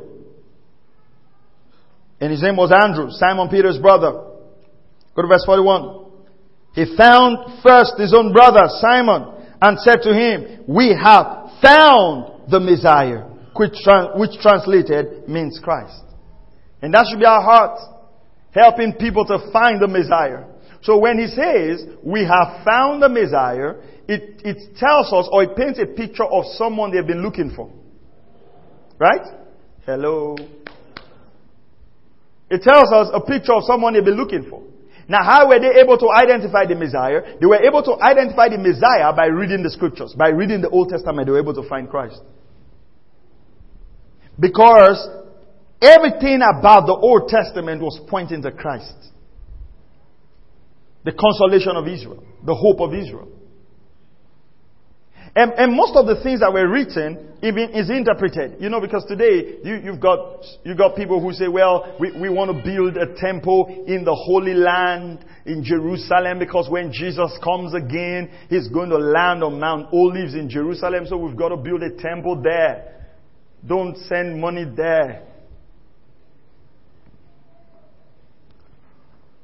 And 2.21 2.31
his 2.31 2.43
name 2.43 2.57
was 2.57 2.71
Andrew, 2.71 3.09
Simon 3.09 3.49
Peter's 3.49 3.79
brother. 3.79 4.13
Go 4.13 5.23
to 5.23 5.27
verse 5.27 5.47
41. 5.47 6.05
He 6.75 6.85
found 6.99 7.63
first 7.63 7.95
his 7.97 8.13
own 8.13 8.35
brother, 8.35 8.69
Simon, 8.79 9.41
and 9.63 9.81
said 9.81 10.03
to 10.03 10.13
him, 10.13 10.65
We 10.69 10.93
have 10.93 11.65
found 11.65 12.45
the 12.53 12.61
Messiah, 12.61 13.25
which, 13.57 13.81
which 14.21 14.37
translated 14.43 15.27
means 15.31 15.59
Christ. 15.65 16.05
And 16.83 16.93
that 16.93 17.07
should 17.09 17.21
be 17.21 17.25
our 17.25 17.41
heart, 17.41 17.81
helping 18.53 18.93
people 19.01 19.25
to 19.25 19.49
find 19.51 19.81
the 19.81 19.89
Messiah. 19.89 20.45
So 20.83 20.99
when 20.99 21.19
he 21.19 21.27
says, 21.27 21.89
we 22.03 22.21
have 22.21 22.65
found 22.67 23.03
the 23.03 23.09
Messiah, 23.09 23.81
it, 24.09 24.41
it 24.45 24.77
tells 24.77 25.13
us 25.13 25.29
or 25.31 25.43
it 25.43 25.57
paints 25.57 25.79
a 25.81 25.87
picture 25.87 26.25
of 26.25 26.45
someone 26.57 26.93
they've 26.93 27.07
been 27.07 27.23
looking 27.23 27.53
for. 27.55 27.71
Right? 28.99 29.27
Hello. 29.85 30.37
It 32.49 32.63
tells 32.63 32.93
us 32.93 33.11
a 33.13 33.21
picture 33.21 33.53
of 33.53 33.65
someone 33.65 33.95
they've 33.95 34.05
been 34.05 34.17
looking 34.17 34.49
for. 34.49 34.63
Now, 35.09 35.23
how 35.23 35.49
were 35.49 35.59
they 35.59 35.81
able 35.81 35.99
to 35.99 36.09
identify 36.11 36.67
the 36.67 36.75
Messiah? 36.75 37.39
They 37.41 37.47
were 37.47 37.63
able 37.63 37.83
to 37.83 37.95
identify 38.03 38.49
the 38.49 38.59
Messiah 38.59 39.13
by 39.15 39.27
reading 39.27 39.63
the 39.63 39.71
scriptures. 39.71 40.15
By 40.17 40.29
reading 40.29 40.61
the 40.61 40.69
Old 40.69 40.89
Testament, 40.89 41.27
they 41.27 41.33
were 41.33 41.41
able 41.41 41.55
to 41.55 41.69
find 41.69 41.89
Christ. 41.89 42.21
Because 44.39 44.99
everything 45.81 46.43
about 46.43 46.87
the 46.87 46.95
Old 46.95 47.29
Testament 47.29 47.83
was 47.83 48.01
pointing 48.09 48.43
to 48.43 48.51
Christ. 48.51 48.95
The 51.05 51.13
consolation 51.13 51.77
of 51.77 51.87
Israel. 51.87 52.25
The 52.45 52.55
hope 52.55 52.81
of 52.81 52.93
Israel. 52.93 53.36
And, 55.37 55.53
and, 55.53 55.77
most 55.77 55.95
of 55.95 56.07
the 56.07 56.23
things 56.23 56.41
that 56.41 56.51
were 56.51 56.67
written 56.67 57.37
even 57.43 57.69
is 57.75 57.91
interpreted. 57.91 58.57
You 58.59 58.71
know, 58.71 58.81
because 58.81 59.05
today 59.07 59.59
you, 59.63 59.93
have 59.93 60.01
got 60.01 60.43
you've 60.65 60.79
got 60.79 60.97
people 60.97 61.21
who 61.21 61.31
say, 61.35 61.47
"Well, 61.47 61.95
we, 62.01 62.11
we 62.19 62.31
want 62.31 62.57
to 62.57 62.63
build 62.65 62.97
a 62.97 63.15
temple 63.21 63.85
in 63.87 64.03
the 64.03 64.15
Holy 64.15 64.55
Land 64.55 65.27
in 65.45 65.63
Jerusalem 65.63 66.39
because 66.39 66.71
when 66.71 66.91
Jesus 66.91 67.31
comes 67.45 67.75
again, 67.75 68.31
He's 68.49 68.69
going 68.69 68.89
to 68.89 68.97
land 68.97 69.45
on 69.45 69.61
Mount 69.61 69.93
Olives 69.93 70.33
in 70.33 70.49
Jerusalem, 70.49 71.05
so 71.07 71.19
we've 71.19 71.37
got 71.37 71.51
to 71.51 71.59
build 71.59 71.83
a 71.83 71.95
temple 72.01 72.41
there. 72.43 73.11
Don't 73.67 73.95
send 74.09 74.41
money 74.41 74.65
there." 74.75 75.23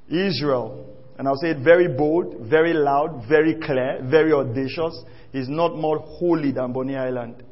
Israel, 0.09 0.92
and 1.19 1.29
I'll 1.29 1.37
say 1.37 1.51
it 1.51 1.59
very 1.63 1.89
bold, 1.89 2.49
very 2.49 2.73
loud, 2.73 3.25
very 3.29 3.55
clear, 3.55 4.01
very 4.05 4.33
audacious 4.33 5.03
is 5.33 5.49
not 5.49 5.77
more 5.77 5.99
holy 5.99 6.53
than 6.53 6.73
Bonny 6.73 6.97
Island. 6.97 7.43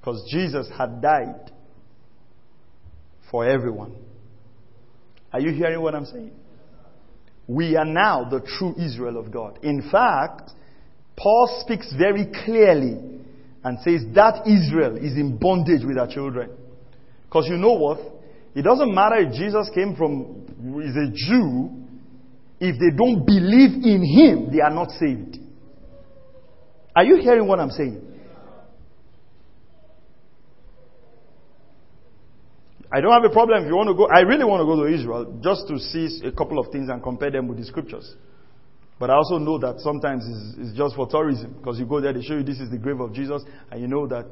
Because 0.00 0.26
Jesus 0.30 0.68
had 0.76 1.00
died 1.00 1.50
for 3.30 3.48
everyone. 3.48 3.96
Are 5.32 5.40
you 5.40 5.52
hearing 5.52 5.80
what 5.80 5.94
I'm 5.94 6.04
saying? 6.04 6.32
We 7.46 7.76
are 7.76 7.84
now 7.84 8.28
the 8.28 8.40
true 8.40 8.74
Israel 8.78 9.18
of 9.18 9.30
God. 9.30 9.58
In 9.62 9.88
fact, 9.90 10.50
Paul 11.16 11.62
speaks 11.64 11.92
very 11.96 12.26
clearly 12.44 12.98
and 13.64 13.78
says 13.80 14.02
that 14.14 14.46
Israel 14.46 14.96
is 14.96 15.16
in 15.16 15.38
bondage 15.38 15.84
with 15.84 15.98
our 15.98 16.08
children. 16.08 16.50
Because 17.24 17.46
you 17.48 17.56
know 17.56 17.72
what? 17.72 17.98
It 18.54 18.62
doesn't 18.62 18.94
matter 18.94 19.16
if 19.16 19.32
Jesus 19.32 19.68
came 19.74 19.96
from, 19.96 20.80
is 20.82 20.94
a 20.96 21.10
Jew, 21.12 21.83
if 22.64 22.78
they 22.78 22.96
don't 22.96 23.24
believe 23.24 23.84
in 23.84 24.02
him, 24.02 24.50
they 24.52 24.60
are 24.60 24.70
not 24.70 24.90
saved. 24.92 25.38
Are 26.96 27.04
you 27.04 27.16
hearing 27.16 27.46
what 27.46 27.60
I'm 27.60 27.70
saying? 27.70 28.00
I 32.92 33.00
don't 33.00 33.12
have 33.12 33.28
a 33.28 33.32
problem 33.32 33.64
if 33.64 33.68
you 33.68 33.74
want 33.74 33.88
to 33.88 33.94
go. 33.94 34.06
I 34.06 34.20
really 34.20 34.44
want 34.44 34.60
to 34.60 34.66
go 34.66 34.86
to 34.86 34.86
Israel 34.86 35.40
just 35.42 35.66
to 35.66 35.78
see 35.78 36.20
a 36.24 36.30
couple 36.30 36.60
of 36.60 36.70
things 36.70 36.88
and 36.88 37.02
compare 37.02 37.30
them 37.30 37.48
with 37.48 37.58
the 37.58 37.64
scriptures. 37.64 38.14
But 39.00 39.10
I 39.10 39.14
also 39.14 39.38
know 39.38 39.58
that 39.58 39.80
sometimes 39.80 40.22
it's, 40.24 40.68
it's 40.68 40.78
just 40.78 40.94
for 40.94 41.08
tourism 41.08 41.54
because 41.58 41.80
you 41.80 41.86
go 41.86 42.00
there, 42.00 42.12
they 42.12 42.22
show 42.22 42.34
you 42.34 42.44
this 42.44 42.60
is 42.60 42.70
the 42.70 42.78
grave 42.78 43.00
of 43.00 43.12
Jesus, 43.12 43.42
and 43.72 43.80
you 43.80 43.88
know 43.88 44.06
that 44.06 44.26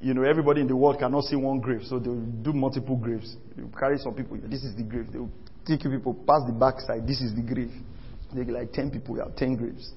you 0.00 0.14
know 0.14 0.24
everybody 0.24 0.60
in 0.60 0.66
the 0.66 0.74
world 0.74 0.98
cannot 0.98 1.22
see 1.24 1.36
one 1.36 1.60
grave, 1.60 1.82
so 1.84 2.00
they'll 2.00 2.26
do 2.42 2.52
multiple 2.52 2.96
graves. 2.96 3.36
You 3.56 3.70
carry 3.78 3.98
some 3.98 4.14
people. 4.14 4.36
This 4.42 4.64
is 4.64 4.74
the 4.74 4.82
grave. 4.82 5.12
They'll 5.12 5.30
take 5.66 5.84
you 5.84 5.90
people 5.90 6.14
past 6.14 6.46
the 6.46 6.52
backside. 6.52 7.06
This 7.06 7.20
is 7.20 7.34
the 7.34 7.42
grave. 7.42 7.72
They 8.34 8.44
like 8.44 8.72
ten 8.72 8.90
people. 8.90 9.16
You 9.16 9.22
have 9.22 9.36
ten 9.36 9.56
graves. 9.56 9.92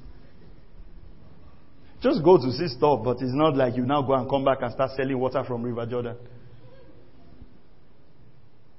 Just 2.02 2.24
go 2.24 2.38
to 2.38 2.52
see 2.52 2.68
stuff, 2.68 3.02
but 3.04 3.18
it's 3.22 3.34
not 3.34 3.56
like 3.56 3.76
you 3.76 3.86
now 3.86 4.02
go 4.02 4.14
and 4.14 4.30
come 4.30 4.46
back 4.46 4.60
and 4.62 4.72
start 4.72 4.92
selling 4.96 5.18
water 5.18 5.44
from 5.44 5.64
River 5.64 5.86
Jordan. 5.86 6.18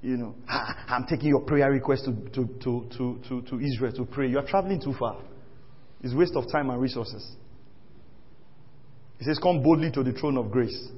You 0.02 0.16
know, 0.16 0.34
I'm 0.48 1.06
taking 1.08 1.28
your 1.30 1.40
prayer 1.40 1.70
request 1.70 2.04
to, 2.04 2.12
to, 2.12 2.46
to, 2.62 2.88
to, 2.96 3.20
to, 3.28 3.42
to 3.42 3.60
Israel 3.60 3.92
to 3.94 4.04
pray. 4.04 4.28
You 4.28 4.38
are 4.38 4.46
traveling 4.46 4.80
too 4.80 4.94
far. 4.98 5.16
It's 6.02 6.14
waste 6.14 6.36
of 6.36 6.44
time 6.52 6.70
and 6.70 6.80
resources. 6.80 7.34
It 9.18 9.24
says, 9.24 9.38
Come 9.42 9.62
boldly 9.62 9.90
to 9.92 10.02
the 10.04 10.12
throne 10.12 10.36
of 10.36 10.50
grace. 10.50 10.88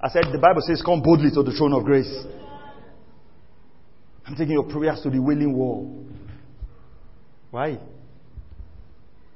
I 0.00 0.08
said, 0.08 0.24
the 0.32 0.38
Bible 0.38 0.62
says, 0.66 0.82
Come 0.84 1.00
boldly 1.00 1.30
to 1.30 1.42
the 1.42 1.52
throne 1.56 1.72
of 1.72 1.84
grace. 1.84 2.12
I'm 4.32 4.38
taking 4.38 4.54
your 4.54 4.64
prayers 4.64 4.98
to 5.02 5.10
the 5.10 5.20
wailing 5.20 5.52
wall. 5.52 6.06
Why? 7.50 7.78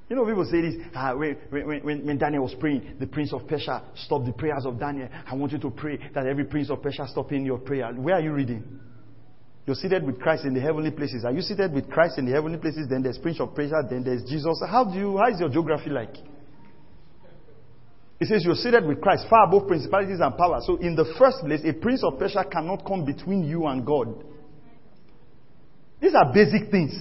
You 0.09 0.16
know, 0.16 0.24
people 0.24 0.49
say 0.51 0.62
this. 0.62 0.74
Uh, 0.94 1.12
when, 1.12 1.36
when, 1.84 2.07
when, 2.07 2.16
Daniel 2.16 2.44
was 2.44 2.55
praying, 2.59 2.97
the 2.99 3.07
prince 3.07 3.30
of 3.34 3.47
Persia 3.47 3.82
stopped 3.94 4.24
the 4.24 4.32
prayers 4.32 4.64
of 4.64 4.80
Daniel. 4.80 5.11
I 5.26 5.34
want 5.34 5.53
you 5.53 5.59
to 5.59 5.70
pray 5.70 5.99
that 6.14 6.26
every 6.26 6.44
prince 6.44 6.70
of 6.70 6.80
Persia 6.80 7.07
stop 7.09 7.30
in 7.32 7.44
your 7.44 7.59
prayer. 7.59 7.92
Where 7.92 8.14
are 8.14 8.22
you 8.22 8.32
reading? 8.32 8.64
You're 9.66 9.76
seated 9.76 10.03
with 10.03 10.18
Christ 10.18 10.47
in 10.47 10.55
the 10.55 10.61
heavenly 10.62 10.92
places. 10.92 11.26
Are 11.26 11.32
you 11.32 11.42
seated 11.42 11.74
with 11.74 11.90
Christ 11.90 12.16
in 12.16 12.24
the 12.24 12.32
heavenly 12.32 12.57
places? 12.57 12.86
Then 12.88 13.03
there's 13.03 13.18
Prince 13.18 13.38
of 13.38 13.55
Persia. 13.55 13.82
Then 13.90 14.03
there's 14.03 14.22
Jesus. 14.22 14.62
How 14.66 14.84
do 14.84 14.97
you? 14.99 15.18
How 15.18 15.28
is 15.28 15.38
your 15.38 15.51
geography 15.51 15.90
like? 15.90 16.16
It 18.18 18.28
says 18.28 18.42
you're 18.47 18.55
seated 18.55 18.86
with 18.86 19.03
Christ 19.03 19.26
far 19.28 19.47
above 19.47 19.68
principalities 19.68 20.20
and 20.20 20.34
powers. 20.38 20.64
So 20.66 20.76
in 20.76 20.97
the 20.97 21.05
first 21.18 21.40
place, 21.40 21.61
a 21.66 21.74
prince 21.74 22.03
of 22.03 22.18
Persia 22.18 22.47
cannot 22.51 22.86
come 22.86 23.05
between 23.05 23.44
you 23.44 23.66
and 23.66 23.84
God. 23.84 24.24
These 26.07 26.15
are 26.15 26.33
basic 26.33 26.71
things. 26.71 26.95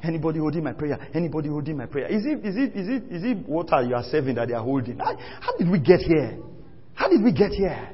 Anybody 0.00 0.38
holding 0.38 0.62
my 0.62 0.74
prayer? 0.74 0.96
Anybody 1.12 1.48
holding 1.48 1.76
my 1.76 1.86
prayer? 1.86 2.06
Is 2.06 2.24
it, 2.24 2.46
is 2.46 2.56
it, 2.56 2.76
is 2.76 2.88
it, 2.88 3.02
is 3.12 3.24
it 3.24 3.48
water 3.48 3.82
you 3.82 3.96
are 3.96 4.04
serving 4.04 4.36
that 4.36 4.46
they 4.46 4.54
are 4.54 4.62
holding? 4.62 4.96
How, 4.96 5.16
how 5.40 5.56
did 5.56 5.68
we 5.68 5.80
get 5.80 5.98
here? 5.98 6.38
How 6.94 7.08
did 7.08 7.24
we 7.24 7.32
get 7.32 7.50
here? 7.50 7.90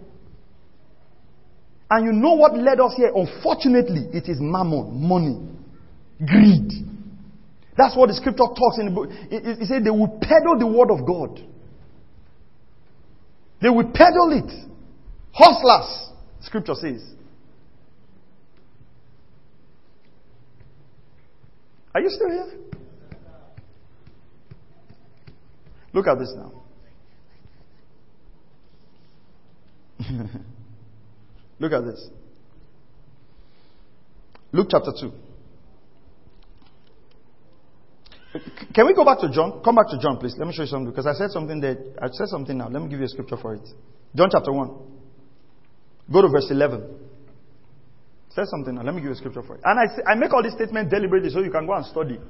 And 1.88 2.04
you 2.04 2.12
know 2.12 2.34
what 2.34 2.58
led 2.58 2.78
us 2.78 2.92
here? 2.94 3.10
Unfortunately, 3.14 4.06
it 4.12 4.28
is 4.28 4.36
mammon, 4.38 5.08
money, 5.08 5.40
greed. 6.18 6.70
That's 7.74 7.96
what 7.96 8.08
the 8.08 8.14
scripture 8.16 8.44
talks 8.54 8.78
in 8.78 8.84
the 8.84 8.90
book. 8.90 9.08
It, 9.30 9.46
it, 9.46 9.62
it 9.62 9.66
said 9.66 9.82
they 9.82 9.90
will 9.90 10.20
peddle 10.20 10.58
the 10.58 10.66
word 10.66 10.90
of 10.90 11.06
God. 11.06 11.40
They 13.62 13.70
will 13.70 13.90
peddle 13.94 14.44
it. 14.44 14.52
Hustlers, 15.32 16.10
scripture 16.42 16.74
says. 16.74 17.15
Are 21.96 22.00
you 22.02 22.10
still 22.10 22.28
here? 22.28 22.52
Look 25.94 26.06
at 26.06 26.18
this 26.18 26.30
now. 26.36 26.52
Look 31.58 31.72
at 31.72 31.86
this. 31.86 32.10
Luke 34.52 34.66
chapter 34.70 34.92
2. 35.00 35.10
Can 38.74 38.86
we 38.86 38.92
go 38.92 39.02
back 39.02 39.20
to 39.20 39.30
John? 39.30 39.62
Come 39.64 39.76
back 39.76 39.88
to 39.88 39.98
John, 39.98 40.18
please. 40.18 40.34
Let 40.36 40.46
me 40.48 40.52
show 40.52 40.64
you 40.64 40.68
something 40.68 40.90
because 40.90 41.06
I 41.06 41.14
said 41.14 41.30
something 41.30 41.60
that 41.60 41.78
I 42.02 42.08
said 42.08 42.26
something 42.26 42.58
now. 42.58 42.68
Let 42.68 42.82
me 42.82 42.90
give 42.90 42.98
you 42.98 43.06
a 43.06 43.08
scripture 43.08 43.38
for 43.38 43.54
it. 43.54 43.66
John 44.14 44.28
chapter 44.30 44.52
1. 44.52 44.68
Go 46.12 46.20
to 46.20 46.28
verse 46.28 46.50
11. 46.50 47.05
Say 48.36 48.42
something 48.50 48.74
now. 48.74 48.82
Let 48.82 48.94
me 48.94 49.00
give 49.00 49.06
you 49.06 49.12
a 49.12 49.16
scripture 49.16 49.42
for 49.42 49.54
it. 49.54 49.62
And 49.64 49.80
I, 49.80 50.12
I 50.12 50.14
make 50.14 50.30
all 50.34 50.42
these 50.42 50.52
statements 50.52 50.92
deliberately 50.92 51.30
so 51.30 51.40
you 51.40 51.50
can 51.50 51.64
go 51.64 51.72
and 51.72 51.86
study. 51.86 52.20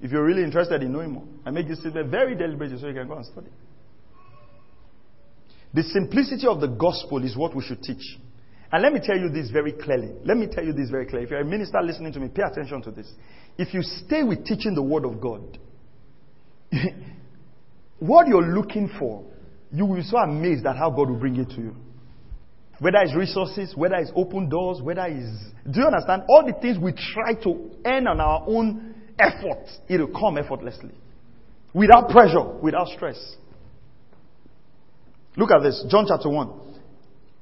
If 0.00 0.12
you're 0.12 0.24
really 0.24 0.44
interested 0.44 0.82
in 0.82 0.92
knowing 0.92 1.10
more, 1.10 1.24
I 1.44 1.50
make 1.50 1.66
this 1.66 1.80
statement 1.80 2.10
very 2.10 2.36
deliberately 2.36 2.78
so 2.78 2.86
you 2.86 2.94
can 2.94 3.08
go 3.08 3.16
and 3.16 3.26
study. 3.26 3.50
The 5.74 5.82
simplicity 5.82 6.46
of 6.46 6.60
the 6.60 6.68
gospel 6.68 7.24
is 7.24 7.36
what 7.36 7.56
we 7.56 7.64
should 7.64 7.82
teach. 7.82 8.18
And 8.70 8.82
let 8.82 8.92
me 8.92 9.00
tell 9.02 9.18
you 9.18 9.30
this 9.30 9.50
very 9.50 9.72
clearly. 9.72 10.12
Let 10.24 10.36
me 10.36 10.46
tell 10.46 10.64
you 10.64 10.72
this 10.72 10.90
very 10.90 11.06
clearly. 11.06 11.24
If 11.24 11.30
you're 11.30 11.40
a 11.40 11.44
minister 11.44 11.80
listening 11.82 12.12
to 12.12 12.20
me, 12.20 12.28
pay 12.28 12.42
attention 12.42 12.80
to 12.82 12.92
this. 12.92 13.10
If 13.58 13.74
you 13.74 13.82
stay 13.82 14.22
with 14.22 14.44
teaching 14.44 14.76
the 14.76 14.82
word 14.82 15.04
of 15.04 15.20
God, 15.20 15.58
what 17.98 18.28
you're 18.28 18.46
looking 18.54 18.88
for, 18.96 19.24
you 19.72 19.86
will 19.86 19.96
be 19.96 20.02
so 20.02 20.18
amazed 20.18 20.66
at 20.66 20.76
how 20.76 20.90
God 20.90 21.10
will 21.10 21.18
bring 21.18 21.36
it 21.36 21.48
to 21.50 21.56
you. 21.56 21.76
Whether 22.78 22.98
it's 23.02 23.14
resources, 23.14 23.74
whether 23.76 23.96
it's 23.96 24.12
open 24.16 24.48
doors, 24.48 24.80
whether 24.82 25.06
it's. 25.06 25.28
Do 25.70 25.80
you 25.80 25.86
understand? 25.86 26.22
All 26.28 26.44
the 26.44 26.54
things 26.60 26.78
we 26.78 26.92
try 26.92 27.34
to 27.44 27.70
earn 27.84 28.06
on 28.06 28.20
our 28.20 28.44
own 28.46 28.94
effort, 29.18 29.68
it'll 29.88 30.08
come 30.08 30.38
effortlessly. 30.38 30.90
Without 31.74 32.08
pressure, 32.08 32.42
without 32.60 32.88
stress. 32.88 33.36
Look 35.36 35.50
at 35.50 35.62
this. 35.62 35.84
John 35.88 36.04
chapter 36.06 36.28
1, 36.28 36.50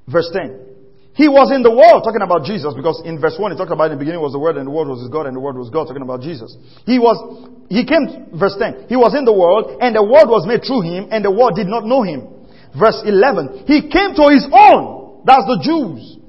verse 0.07 0.31
10. 0.33 0.67
He 1.15 1.27
was 1.27 1.51
in 1.51 1.67
the 1.67 1.75
world, 1.75 2.07
talking 2.07 2.23
about 2.23 2.47
Jesus, 2.47 2.71
because 2.73 3.03
in 3.05 3.19
verse 3.21 3.35
1 3.35 3.51
he 3.51 3.59
talked 3.59 3.73
about 3.75 3.91
in 3.91 3.99
the 3.99 4.03
beginning 4.03 4.23
was 4.23 4.31
the 4.31 4.39
Word, 4.39 4.57
and 4.57 4.67
the 4.67 4.71
Word 4.71 4.87
was 4.87 5.03
his 5.03 5.11
God, 5.11 5.27
and 5.27 5.35
the 5.35 5.43
Word 5.43 5.59
was 5.59 5.69
God, 5.69 5.91
talking 5.91 6.07
about 6.07 6.23
Jesus. 6.23 6.55
He 6.87 7.03
was, 7.03 7.19
he 7.67 7.83
came, 7.83 8.31
verse 8.39 8.55
10, 8.55 8.87
he 8.87 8.95
was 8.95 9.19
in 9.19 9.27
the 9.27 9.35
world, 9.35 9.83
and 9.83 9.99
the 9.99 10.07
Word 10.07 10.31
was 10.31 10.47
made 10.47 10.63
through 10.63 10.87
him, 10.87 11.11
and 11.11 11.25
the 11.25 11.35
world 11.35 11.59
did 11.59 11.67
not 11.67 11.83
know 11.83 12.07
him. 12.07 12.31
Verse 12.79 13.03
11, 13.03 13.67
he 13.67 13.91
came 13.91 14.15
to 14.15 14.31
his 14.31 14.47
own, 14.55 15.00
that's 15.25 15.47
the 15.47 15.61
Jews. 15.63 16.21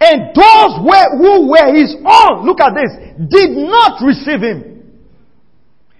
And 0.00 0.34
those 0.34 0.72
who 1.16 1.48
were 1.48 1.70
his 1.72 1.96
own, 2.04 2.44
look 2.44 2.60
at 2.60 2.74
this, 2.74 2.92
did 3.30 3.56
not 3.56 4.02
receive 4.02 4.42
him. 4.42 4.76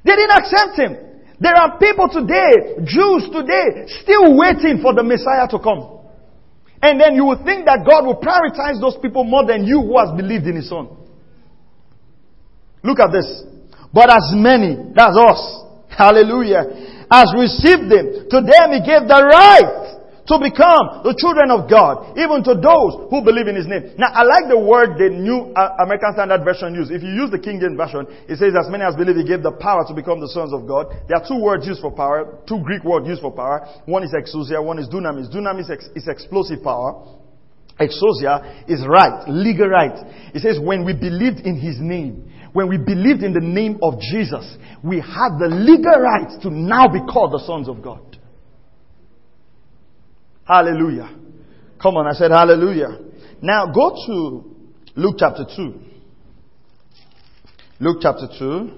They 0.05 0.15
didn't 0.15 0.37
accept 0.37 0.79
him. 0.79 1.07
There 1.41 1.55
are 1.55 1.79
people 1.79 2.09
today, 2.09 2.81
Jews 2.85 3.29
today, 3.33 3.89
still 4.03 4.37
waiting 4.37 4.81
for 4.81 4.95
the 4.95 5.03
Messiah 5.03 5.49
to 5.49 5.59
come. 5.59 5.97
And 6.83 7.01
then 7.01 7.15
you 7.15 7.25
will 7.25 7.43
think 7.45 7.65
that 7.67 7.85
God 7.89 8.05
will 8.05 8.21
prioritize 8.21 8.81
those 8.81 8.97
people 9.01 9.25
more 9.25 9.47
than 9.47 9.65
you 9.65 9.81
who 9.81 9.99
has 9.99 10.15
believed 10.17 10.47
in 10.47 10.57
His 10.57 10.69
Son. 10.69 10.89
Look 12.85 13.01
at 13.01 13.13
this. 13.13 13.45
But 13.93 14.11
as 14.11 14.33
many, 14.33 14.93
that's 14.95 15.17
us, 15.17 15.41
hallelujah, 15.89 17.09
as 17.11 17.33
received 17.37 17.89
Him, 17.91 18.29
to 18.29 18.39
them 18.45 18.77
He 18.77 18.81
gave 18.85 19.09
the 19.09 19.21
right 19.25 19.86
to 20.27 20.43
become 20.43 21.07
the 21.07 21.15
children 21.15 21.55
of 21.55 21.71
God, 21.71 22.19
even 22.19 22.43
to 22.43 22.59
those 22.59 23.07
who 23.15 23.23
believe 23.23 23.47
in 23.47 23.55
His 23.55 23.71
name. 23.71 23.95
Now, 23.95 24.11
I 24.11 24.27
like 24.27 24.51
the 24.51 24.59
word 24.59 24.99
the 24.99 25.15
New 25.15 25.55
uh, 25.55 25.79
American 25.87 26.19
Standard 26.19 26.43
Version 26.43 26.75
use. 26.75 26.91
If 26.91 27.07
you 27.07 27.15
use 27.15 27.31
the 27.31 27.39
King 27.39 27.63
James 27.63 27.79
Version, 27.79 28.11
it 28.27 28.43
says, 28.43 28.51
as 28.59 28.67
many 28.67 28.83
as 28.83 28.99
believe 28.99 29.15
He 29.15 29.27
gave 29.27 29.47
the 29.47 29.55
power 29.55 29.87
to 29.87 29.95
become 29.95 30.19
the 30.19 30.31
sons 30.35 30.51
of 30.51 30.67
God. 30.67 30.91
There 31.07 31.15
are 31.15 31.27
two 31.27 31.39
words 31.39 31.63
used 31.63 31.79
for 31.79 31.95
power, 31.95 32.43
two 32.43 32.59
Greek 32.67 32.83
words 32.83 33.07
used 33.07 33.23
for 33.23 33.31
power. 33.31 33.63
One 33.87 34.03
is 34.03 34.11
exousia, 34.11 34.59
one 34.59 34.83
is 34.83 34.91
dunamis. 34.91 35.31
Dunamis 35.31 35.71
is 35.95 36.09
explosive 36.11 36.59
power. 36.63 37.07
Exousia 37.79 38.67
is 38.67 38.83
right, 38.89 39.29
legal 39.29 39.69
right. 39.69 39.95
It 40.35 40.43
says, 40.43 40.59
when 40.59 40.85
we 40.85 40.93
believed 40.93 41.47
in 41.47 41.55
His 41.61 41.79
name, 41.79 42.33
when 42.53 42.69
we 42.69 42.79
believed 42.79 43.23
in 43.23 43.35
the 43.35 43.45
name 43.45 43.79
of 43.83 44.01
Jesus, 44.01 44.57
we 44.83 44.97
had 44.97 45.39
the 45.39 45.47
legal 45.53 46.01
right 46.01 46.41
to 46.43 46.51
now 46.51 46.89
be 46.89 47.01
called 47.05 47.33
the 47.33 47.45
sons 47.47 47.69
of 47.69 47.83
God. 47.83 48.16
Hallelujah. 50.47 51.11
Come 51.83 51.97
on, 51.97 52.07
I 52.07 52.13
said 52.13 52.31
hallelujah. 52.31 52.99
Now 53.43 53.67
go 53.73 53.95
to 54.07 54.45
Luke 54.95 55.17
chapter 55.19 55.45
2. 55.57 55.75
Luke 57.81 57.99
chapter 58.01 58.29
2 58.39 58.71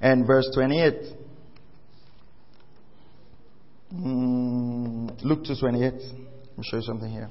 and 0.00 0.26
verse 0.26 0.48
28. 0.54 0.94
Mm, 3.94 5.24
Luke 5.24 5.44
2 5.44 5.54
28. 5.60 5.82
Let 5.82 6.02
me 6.02 6.64
show 6.64 6.76
you 6.76 6.82
something 6.82 7.10
here. 7.10 7.28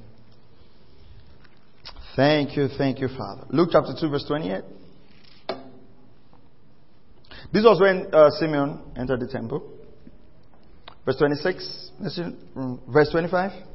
Thank 2.14 2.56
you, 2.56 2.68
thank 2.76 2.98
you, 3.00 3.08
Father. 3.08 3.46
Luke 3.50 3.70
chapter 3.72 3.94
2, 3.98 4.08
verse 4.08 4.24
28. 4.26 4.64
This 7.52 7.64
was 7.64 7.80
when 7.80 8.12
uh, 8.12 8.30
Simeon 8.30 8.80
entered 8.96 9.20
the 9.20 9.28
temple. 9.28 9.72
Verse 11.04 11.16
26. 11.16 11.90
Mm, 12.56 12.92
verse 12.92 13.08
25. 13.10 13.67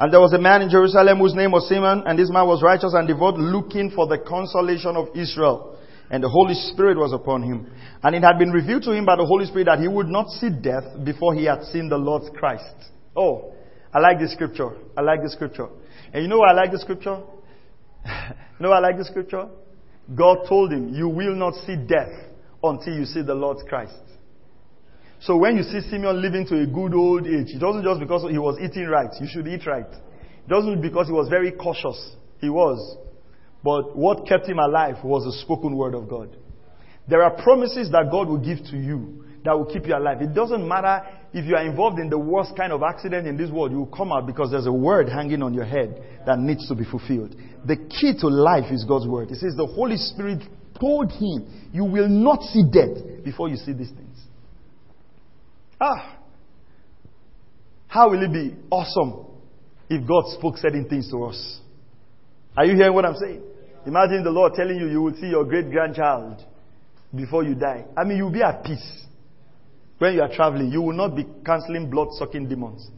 And 0.00 0.10
there 0.10 0.20
was 0.20 0.32
a 0.32 0.40
man 0.40 0.62
in 0.62 0.70
Jerusalem 0.70 1.18
whose 1.18 1.34
name 1.34 1.52
was 1.52 1.68
Simon, 1.68 2.04
and 2.06 2.18
this 2.18 2.30
man 2.30 2.46
was 2.46 2.62
righteous 2.62 2.94
and 2.94 3.06
devout, 3.06 3.38
looking 3.38 3.90
for 3.90 4.06
the 4.06 4.16
consolation 4.16 4.96
of 4.96 5.08
Israel. 5.14 5.76
And 6.08 6.24
the 6.24 6.28
Holy 6.28 6.54
Spirit 6.54 6.96
was 6.96 7.12
upon 7.12 7.42
him. 7.42 7.70
And 8.02 8.16
it 8.16 8.22
had 8.22 8.38
been 8.38 8.50
revealed 8.50 8.82
to 8.84 8.92
him 8.92 9.04
by 9.04 9.16
the 9.16 9.26
Holy 9.26 9.44
Spirit 9.44 9.66
that 9.66 9.78
he 9.78 9.88
would 9.88 10.08
not 10.08 10.30
see 10.30 10.48
death 10.48 10.84
before 11.04 11.34
he 11.34 11.44
had 11.44 11.64
seen 11.64 11.90
the 11.90 11.98
Lord's 11.98 12.30
Christ. 12.34 12.74
Oh, 13.14 13.52
I 13.92 13.98
like 14.00 14.18
this 14.18 14.32
scripture. 14.32 14.70
I 14.96 15.02
like 15.02 15.22
this 15.22 15.34
scripture. 15.34 15.68
And 16.14 16.22
you 16.22 16.28
know 16.28 16.38
why 16.38 16.52
I 16.52 16.54
like 16.54 16.72
this 16.72 16.80
scripture? 16.80 17.20
you 18.06 18.60
know 18.60 18.70
why 18.70 18.78
I 18.78 18.80
like 18.80 18.96
this 18.96 19.08
scripture? 19.08 19.48
God 20.14 20.48
told 20.48 20.72
him, 20.72 20.94
you 20.94 21.08
will 21.10 21.36
not 21.36 21.52
see 21.66 21.76
death 21.76 22.10
until 22.62 22.94
you 22.94 23.04
see 23.04 23.20
the 23.20 23.34
Lord's 23.34 23.62
Christ. 23.68 24.00
So 25.20 25.36
when 25.36 25.56
you 25.56 25.62
see 25.62 25.80
Simeon 25.90 26.22
living 26.22 26.46
to 26.46 26.60
a 26.60 26.66
good 26.66 26.94
old 26.94 27.26
age, 27.26 27.48
it 27.54 27.62
wasn't 27.62 27.84
just 27.84 28.00
because 28.00 28.30
he 28.30 28.38
was 28.38 28.58
eating 28.60 28.86
right. 28.86 29.10
You 29.20 29.28
should 29.30 29.46
eat 29.46 29.66
right. 29.66 29.86
It 29.86 30.52
wasn't 30.52 30.80
because 30.80 31.08
he 31.08 31.12
was 31.12 31.28
very 31.28 31.52
cautious. 31.52 32.16
He 32.40 32.48
was. 32.48 32.96
But 33.62 33.96
what 33.96 34.26
kept 34.26 34.46
him 34.46 34.58
alive 34.58 34.96
was 35.04 35.24
the 35.24 35.32
spoken 35.42 35.76
word 35.76 35.94
of 35.94 36.08
God. 36.08 36.36
There 37.06 37.22
are 37.22 37.42
promises 37.42 37.90
that 37.90 38.10
God 38.10 38.28
will 38.28 38.38
give 38.38 38.58
to 38.70 38.76
you 38.76 39.24
that 39.44 39.52
will 39.52 39.66
keep 39.66 39.86
you 39.86 39.96
alive. 39.96 40.20
It 40.20 40.34
doesn't 40.34 40.66
matter 40.66 41.02
if 41.32 41.44
you 41.46 41.56
are 41.56 41.64
involved 41.64 41.98
in 41.98 42.10
the 42.10 42.18
worst 42.18 42.56
kind 42.56 42.72
of 42.72 42.82
accident 42.82 43.26
in 43.26 43.36
this 43.36 43.50
world, 43.50 43.72
you 43.72 43.78
will 43.78 43.86
come 43.86 44.12
out 44.12 44.26
because 44.26 44.50
there's 44.50 44.66
a 44.66 44.72
word 44.72 45.08
hanging 45.08 45.42
on 45.42 45.54
your 45.54 45.64
head 45.64 46.02
that 46.26 46.38
needs 46.38 46.66
to 46.68 46.74
be 46.74 46.84
fulfilled. 46.84 47.34
The 47.66 47.76
key 47.76 48.14
to 48.20 48.28
life 48.28 48.72
is 48.72 48.84
God's 48.84 49.06
word. 49.06 49.30
It 49.30 49.36
says 49.36 49.54
the 49.56 49.66
Holy 49.66 49.96
Spirit 49.96 50.42
told 50.78 51.12
him, 51.12 51.70
You 51.72 51.84
will 51.84 52.08
not 52.08 52.42
see 52.42 52.64
death 52.70 53.24
before 53.24 53.48
you 53.48 53.56
see 53.56 53.72
these 53.72 53.90
things. 53.90 54.09
Ah. 55.80 56.18
How 57.88 58.10
will 58.10 58.22
it 58.22 58.32
be 58.32 58.54
awesome 58.70 59.26
if 59.88 60.06
God 60.06 60.24
spoke 60.38 60.58
certain 60.58 60.88
things 60.88 61.10
to 61.10 61.24
us? 61.24 61.60
Are 62.56 62.64
you 62.64 62.76
hearing 62.76 62.94
what 62.94 63.04
I'm 63.04 63.16
saying? 63.16 63.42
Imagine 63.86 64.22
the 64.22 64.30
Lord 64.30 64.52
telling 64.54 64.76
you 64.76 64.88
you 64.88 65.00
will 65.02 65.14
see 65.14 65.28
your 65.28 65.44
great 65.44 65.70
grandchild 65.70 66.44
before 67.14 67.42
you 67.42 67.54
die. 67.54 67.84
I 67.96 68.04
mean, 68.04 68.18
you'll 68.18 68.30
be 68.32 68.42
at 68.42 68.64
peace 68.64 69.04
when 69.98 70.14
you 70.14 70.22
are 70.22 70.32
traveling. 70.32 70.70
You 70.70 70.82
will 70.82 70.96
not 70.96 71.16
be 71.16 71.24
canceling 71.44 71.90
blood 71.90 72.08
sucking 72.12 72.48
demons. 72.48 72.88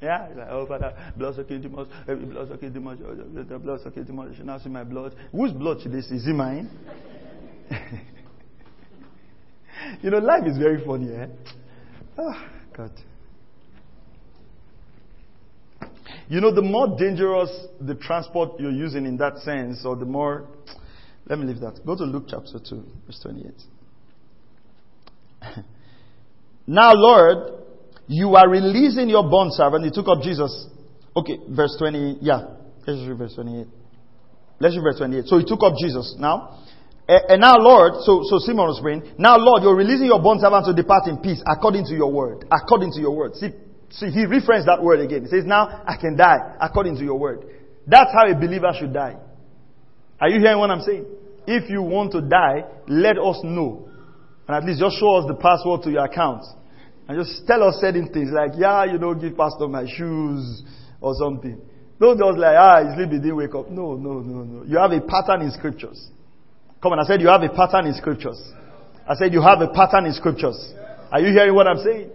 Yeah, 0.00 0.28
like, 0.36 0.48
oh 0.50 0.64
Father, 0.66 0.94
blood 1.16 1.34
sucking 1.34 1.60
demons, 1.60 1.88
eh, 2.08 2.14
blood 2.14 2.48
sucking 2.48 2.72
demons, 2.72 3.00
eh, 3.02 3.40
eh, 3.40 3.44
the 3.48 3.58
blood 3.58 3.80
sucking 3.82 4.04
demons 4.04 4.36
should 4.36 4.46
now 4.46 4.58
see 4.58 4.68
my 4.68 4.84
blood. 4.84 5.14
Whose 5.32 5.50
blood 5.52 5.78
they 5.84 6.00
see? 6.02 6.14
Is 6.14 6.26
it 6.26 6.34
mine? 6.34 6.70
you 10.02 10.10
know, 10.10 10.18
life 10.18 10.46
is 10.46 10.58
very 10.58 10.84
funny, 10.84 11.12
eh? 11.14 11.26
Oh, 12.18 12.44
God. 12.76 12.90
You 16.28 16.40
know, 16.40 16.54
the 16.54 16.62
more 16.62 16.96
dangerous 16.98 17.50
the 17.80 17.94
transport 17.94 18.60
you're 18.60 18.70
using 18.70 19.06
in 19.06 19.16
that 19.16 19.38
sense, 19.38 19.84
or 19.84 19.96
the 19.96 20.04
more. 20.04 20.46
Let 21.26 21.38
me 21.38 21.46
leave 21.46 21.60
that. 21.60 21.80
Go 21.86 21.96
to 21.96 22.04
Luke 22.04 22.24
chapter 22.28 22.58
2, 22.58 22.84
verse 23.06 23.20
28. 23.22 23.52
now, 26.66 26.92
Lord, 26.94 27.64
you 28.06 28.34
are 28.36 28.48
releasing 28.48 29.08
your 29.08 29.22
bond 29.28 29.52
servant. 29.54 29.84
He 29.84 29.90
took 29.90 30.08
up 30.08 30.22
Jesus. 30.22 30.66
Okay, 31.16 31.38
verse 31.50 31.76
20. 31.78 32.18
Yeah, 32.20 32.46
let's 32.86 33.06
read 33.08 33.18
verse 33.18 33.34
28. 33.34 33.66
Let's 34.60 34.76
read 34.76 34.82
verse 34.82 34.98
28. 34.98 35.26
So 35.26 35.38
he 35.38 35.44
took 35.44 35.62
up 35.62 35.74
Jesus. 35.80 36.14
Now, 36.18 36.64
and 37.08 37.40
now, 37.40 37.56
Lord, 37.56 38.04
so, 38.04 38.20
so 38.28 38.36
Simon 38.38 38.68
was 38.68 38.80
praying, 38.80 39.16
now, 39.16 39.38
Lord, 39.38 39.62
you're 39.62 39.74
releasing 39.74 40.06
your 40.06 40.20
bond 40.20 40.40
servant 40.44 40.66
to 40.66 40.74
depart 40.76 41.08
in 41.08 41.16
peace 41.18 41.40
according 41.46 41.86
to 41.86 41.94
your 41.94 42.12
word. 42.12 42.44
According 42.52 42.92
to 42.92 43.00
your 43.00 43.16
word. 43.16 43.34
See, 43.36 43.48
see, 43.88 44.10
he 44.10 44.26
referenced 44.26 44.66
that 44.68 44.82
word 44.82 45.00
again. 45.00 45.22
He 45.24 45.28
says, 45.28 45.44
now 45.46 45.82
I 45.88 45.96
can 45.96 46.16
die 46.16 46.36
according 46.60 46.96
to 46.96 47.04
your 47.04 47.18
word. 47.18 47.48
That's 47.86 48.12
how 48.12 48.28
a 48.30 48.34
believer 48.34 48.70
should 48.78 48.92
die. 48.92 49.16
Are 50.20 50.28
you 50.28 50.38
hearing 50.38 50.58
what 50.58 50.70
I'm 50.70 50.82
saying? 50.82 51.06
If 51.46 51.70
you 51.70 51.80
want 51.80 52.12
to 52.12 52.20
die, 52.20 52.68
let 52.88 53.16
us 53.16 53.40
know. 53.42 53.88
And 54.46 54.56
at 54.56 54.64
least 54.64 54.80
just 54.80 55.00
show 55.00 55.16
us 55.16 55.24
the 55.26 55.34
password 55.34 55.82
to 55.84 55.90
your 55.90 56.04
account. 56.04 56.44
And 57.08 57.16
just 57.16 57.46
tell 57.46 57.62
us 57.64 57.80
certain 57.80 58.12
things 58.12 58.28
like, 58.32 58.52
yeah, 58.58 58.84
you 58.84 58.98
don't 58.98 59.18
give 59.18 59.34
pastor 59.34 59.66
my 59.66 59.86
shoes 59.88 60.62
or 61.00 61.14
something. 61.16 61.58
Don't 61.98 62.18
just 62.18 62.36
like, 62.36 62.56
ah, 62.56 62.84
he's 62.84 62.94
sleeping, 62.96 63.22
didn't 63.22 63.36
wake 63.36 63.54
up. 63.54 63.70
No, 63.70 63.94
no, 63.94 64.20
no, 64.20 64.44
no. 64.44 64.64
You 64.64 64.76
have 64.76 64.92
a 64.92 65.00
pattern 65.00 65.40
in 65.40 65.50
scriptures. 65.52 66.10
Come 66.82 66.92
on, 66.92 67.00
I 67.00 67.04
said 67.04 67.20
you 67.20 67.28
have 67.28 67.42
a 67.42 67.48
pattern 67.48 67.86
in 67.86 67.94
scriptures. 67.94 68.40
I 69.08 69.14
said 69.14 69.32
you 69.32 69.42
have 69.42 69.60
a 69.60 69.68
pattern 69.68 70.06
in 70.06 70.12
scriptures. 70.12 70.72
Are 71.10 71.20
you 71.20 71.32
hearing 71.32 71.54
what 71.54 71.66
I'm 71.66 71.78
saying? 71.78 72.10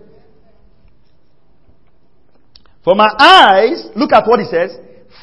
For 2.83 2.95
my 2.95 3.09
eyes, 3.17 3.87
look 3.95 4.11
at 4.13 4.27
what 4.27 4.39
he 4.39 4.45
says. 4.45 4.77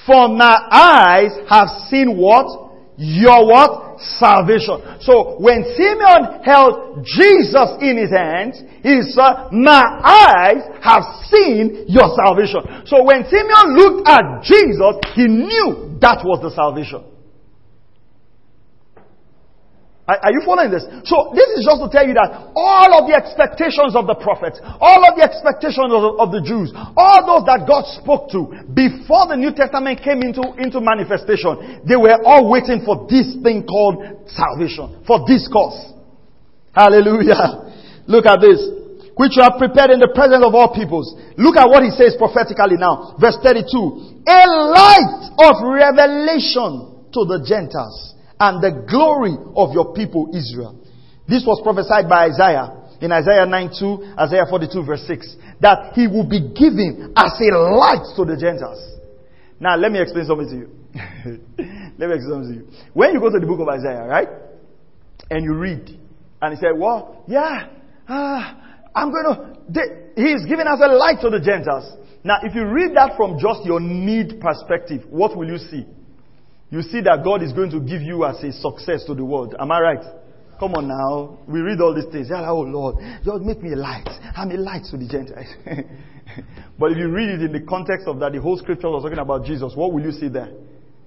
For 0.06 0.28
my 0.28 0.56
eyes 0.70 1.30
have 1.48 1.68
seen 1.88 2.16
what? 2.16 2.70
Your 2.96 3.46
what? 3.46 4.00
Salvation. 4.18 4.80
So 5.00 5.36
when 5.38 5.64
Simeon 5.76 6.42
held 6.42 7.04
Jesus 7.04 7.68
in 7.80 7.96
his 7.96 8.10
hands, 8.10 8.60
he 8.82 9.02
said, 9.12 9.52
my 9.52 9.84
eyes 10.02 10.64
have 10.82 11.02
seen 11.28 11.84
your 11.86 12.08
salvation. 12.16 12.84
So 12.86 13.04
when 13.04 13.24
Simeon 13.28 13.76
looked 13.76 14.08
at 14.08 14.42
Jesus, 14.42 14.96
he 15.14 15.28
knew 15.28 15.98
that 16.00 16.24
was 16.24 16.40
the 16.42 16.50
salvation. 16.50 17.04
Are, 20.18 20.32
you 20.34 20.42
following 20.42 20.74
this? 20.74 20.82
So 21.06 21.30
this 21.38 21.46
is 21.54 21.62
just 21.62 21.78
to 21.78 21.86
tell 21.86 22.02
you 22.02 22.18
that 22.18 22.50
all 22.58 22.90
of 22.98 23.06
the 23.06 23.14
expectations 23.14 23.94
of 23.94 24.10
the 24.10 24.18
prophets, 24.18 24.58
all 24.82 25.06
of 25.06 25.14
the 25.14 25.22
expectations 25.22 25.86
of, 25.86 26.18
of 26.18 26.34
the 26.34 26.42
Jews, 26.42 26.74
all 26.74 27.20
those 27.22 27.46
that 27.46 27.62
God 27.62 27.86
spoke 27.94 28.26
to 28.34 28.50
before 28.74 29.30
the 29.30 29.38
New 29.38 29.54
Testament 29.54 30.02
came 30.02 30.26
into, 30.26 30.42
into 30.58 30.82
manifestation, 30.82 31.86
they 31.86 31.94
were 31.94 32.18
all 32.26 32.50
waiting 32.50 32.82
for 32.82 33.06
this 33.06 33.38
thing 33.38 33.62
called 33.62 34.26
salvation, 34.26 35.06
for 35.06 35.22
this 35.30 35.46
cause. 35.46 35.94
Hallelujah. 36.74 37.70
Look 38.10 38.26
at 38.26 38.42
this. 38.42 38.58
Which 39.14 39.38
you 39.38 39.46
have 39.46 39.62
prepared 39.62 39.94
in 39.94 40.02
the 40.02 40.10
presence 40.10 40.42
of 40.42 40.58
all 40.58 40.74
peoples. 40.74 41.14
Look 41.38 41.54
at 41.54 41.70
what 41.70 41.86
he 41.86 41.92
says 41.94 42.18
prophetically 42.18 42.80
now. 42.82 43.14
Verse 43.20 43.38
32. 43.38 44.26
A 44.26 44.42
light 44.74 45.22
of 45.38 45.54
revelation 45.70 47.06
to 47.14 47.20
the 47.30 47.44
Gentiles 47.46 48.10
and 48.40 48.62
the 48.64 48.88
glory 48.88 49.36
of 49.54 49.72
your 49.72 49.92
people 49.92 50.32
Israel. 50.34 50.80
This 51.28 51.44
was 51.46 51.60
prophesied 51.62 52.08
by 52.08 52.32
Isaiah 52.32 52.80
in 53.00 53.12
Isaiah 53.12 53.46
9:2, 53.46 54.18
Isaiah 54.18 54.46
42 54.48 54.82
verse 54.82 55.06
6, 55.06 55.36
that 55.60 55.92
he 55.94 56.08
will 56.08 56.26
be 56.26 56.40
given 56.40 57.12
as 57.16 57.32
a 57.40 57.56
light 57.56 58.04
to 58.16 58.24
the 58.24 58.36
Gentiles. 58.36 58.80
Now 59.60 59.76
let 59.76 59.92
me 59.92 60.00
explain 60.00 60.24
something 60.24 60.48
to 60.48 60.56
you. 60.56 60.68
let 61.98 62.08
me 62.08 62.14
explain 62.16 62.44
something 62.44 62.48
to 62.48 62.58
you. 62.60 62.66
When 62.92 63.12
you 63.12 63.20
go 63.20 63.30
to 63.30 63.38
the 63.38 63.46
book 63.46 63.60
of 63.60 63.68
Isaiah, 63.68 64.04
right? 64.08 64.28
And 65.30 65.44
you 65.44 65.54
read, 65.54 66.00
and 66.42 66.54
he 66.54 66.60
said, 66.60 66.72
well, 66.76 67.22
yeah, 67.28 67.68
uh, 68.08 68.54
I'm 68.94 69.12
going 69.12 69.36
to, 69.36 69.80
he 70.16 70.32
is 70.32 70.44
giving 70.46 70.66
us 70.66 70.80
a 70.82 70.88
light 70.88 71.20
to 71.20 71.30
the 71.30 71.40
Gentiles. 71.40 71.96
Now, 72.24 72.38
if 72.42 72.54
you 72.54 72.64
read 72.66 72.96
that 72.96 73.16
from 73.16 73.38
just 73.38 73.64
your 73.64 73.80
need 73.80 74.40
perspective, 74.40 75.04
what 75.08 75.36
will 75.36 75.46
you 75.46 75.58
see? 75.58 75.86
You 76.70 76.82
see 76.82 77.00
that 77.02 77.22
God 77.24 77.42
is 77.42 77.52
going 77.52 77.70
to 77.70 77.80
give 77.80 78.00
you 78.00 78.24
as 78.24 78.42
a 78.44 78.52
success 78.52 79.04
to 79.06 79.14
the 79.14 79.24
world. 79.24 79.54
Am 79.58 79.70
I 79.70 79.80
right? 79.80 80.04
Come 80.58 80.74
on 80.74 80.88
now. 80.88 81.38
We 81.48 81.60
read 81.60 81.80
all 81.80 81.94
these 81.94 82.10
things. 82.12 82.28
Oh 82.30 82.60
Lord, 82.60 82.96
Lord, 83.24 83.42
make 83.42 83.62
me 83.62 83.72
a 83.72 83.76
light. 83.76 84.08
I'm 84.36 84.50
a 84.50 84.56
light 84.56 84.84
to 84.90 84.96
the 84.96 85.08
Gentiles. 85.08 85.48
but 86.78 86.92
if 86.92 86.98
you 86.98 87.08
read 87.08 87.30
it 87.30 87.42
in 87.42 87.52
the 87.52 87.66
context 87.66 88.06
of 88.06 88.20
that, 88.20 88.32
the 88.32 88.40
whole 88.40 88.58
scripture 88.58 88.88
was 88.88 89.02
talking 89.02 89.18
about 89.18 89.44
Jesus. 89.46 89.72
What 89.74 89.92
will 89.92 90.02
you 90.02 90.12
see 90.12 90.28
there? 90.28 90.52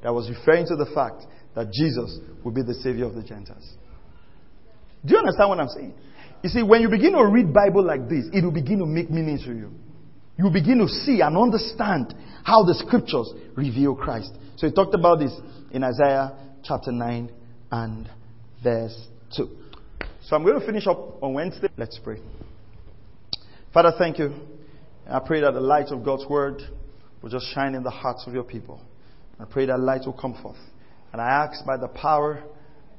That 0.02 0.14
was 0.14 0.28
referring 0.28 0.66
to 0.68 0.76
the 0.76 0.88
fact 0.94 1.24
that 1.56 1.72
Jesus 1.72 2.20
will 2.44 2.52
be 2.52 2.64
the 2.64 2.74
Savior 2.74 3.06
of 3.06 3.16
the 3.16 3.24
Gentiles. 3.24 3.78
Do 5.06 5.14
you 5.14 5.20
understand 5.20 5.50
what 5.50 5.60
I'm 5.60 5.70
saying? 5.70 5.94
You 6.44 6.50
see, 6.50 6.64
when 6.64 6.82
you 6.82 6.90
begin 6.90 7.14
to 7.14 7.24
read 7.26 7.54
Bible 7.54 7.86
like 7.86 8.10
this, 8.10 8.26
it 8.34 8.44
will 8.44 8.52
begin 8.52 8.80
to 8.80 8.86
make 8.86 9.10
meaning 9.10 9.38
to 9.38 9.54
you. 9.54 9.72
You 10.38 10.50
begin 10.50 10.80
to 10.80 10.88
see 10.88 11.22
and 11.22 11.38
understand 11.38 12.16
how 12.44 12.64
the 12.64 12.74
scriptures 12.74 13.32
reveal 13.56 13.96
Christ. 13.96 14.34
So 14.56 14.68
he 14.68 14.74
talked 14.74 14.94
about 14.94 15.20
this 15.20 15.34
in 15.72 15.84
Isaiah 15.84 16.32
chapter 16.64 16.92
9 16.92 17.32
and 17.72 18.10
verse 18.64 19.08
2. 19.36 19.50
So 20.24 20.36
I'm 20.36 20.44
going 20.44 20.60
to 20.60 20.66
finish 20.66 20.88
up 20.88 21.22
on 21.22 21.34
Wednesday. 21.34 21.68
Let's 21.76 22.00
pray. 22.04 22.20
Father, 23.74 23.92
thank 23.98 24.20
you. 24.20 24.34
I 25.10 25.20
pray 25.20 25.42
that 25.42 25.54
the 25.54 25.60
light 25.60 25.88
of 25.88 26.06
God's 26.06 26.26
word 26.30 26.62
will 27.22 27.30
just 27.30 27.48
shine 27.54 27.74
in 27.76 27.84
the 27.84 27.90
hearts 27.90 28.24
of 28.28 28.34
your 28.34 28.44
people. 28.44 28.80
I 29.40 29.46
pray 29.46 29.66
that 29.66 29.80
light 29.80 30.02
will 30.06 30.14
come 30.14 30.40
forth. 30.42 30.58
And 31.12 31.22
I 31.22 31.46
ask 31.46 31.66
by 31.66 31.78
the 31.78 31.88
power, 31.88 32.44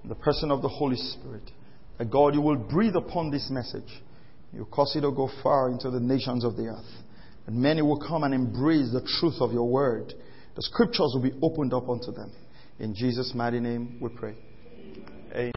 the 0.04 0.14
person 0.16 0.50
of 0.50 0.60
the 0.60 0.68
Holy 0.68 0.96
Spirit, 0.96 1.50
that 1.98 2.10
God, 2.10 2.34
you 2.34 2.40
will 2.40 2.56
breathe 2.56 2.96
upon 2.96 3.30
this 3.30 3.48
message. 3.50 4.02
You 4.52 4.66
cause 4.66 4.94
it 4.96 5.02
to 5.02 5.12
go 5.12 5.30
far 5.42 5.70
into 5.70 5.90
the 5.90 6.00
nations 6.00 6.44
of 6.44 6.56
the 6.56 6.66
earth. 6.66 6.84
And 7.46 7.56
many 7.56 7.82
will 7.82 8.00
come 8.00 8.24
and 8.24 8.34
embrace 8.34 8.92
the 8.92 9.06
truth 9.20 9.36
of 9.40 9.52
your 9.52 9.68
word. 9.68 10.12
The 10.56 10.62
scriptures 10.62 11.12
will 11.14 11.22
be 11.22 11.32
opened 11.42 11.72
up 11.74 11.88
unto 11.88 12.12
them. 12.12 12.30
In 12.78 12.94
Jesus' 12.94 13.32
mighty 13.34 13.58
name 13.60 13.98
we 14.00 14.08
pray. 14.10 14.34
Amen. 15.34 15.50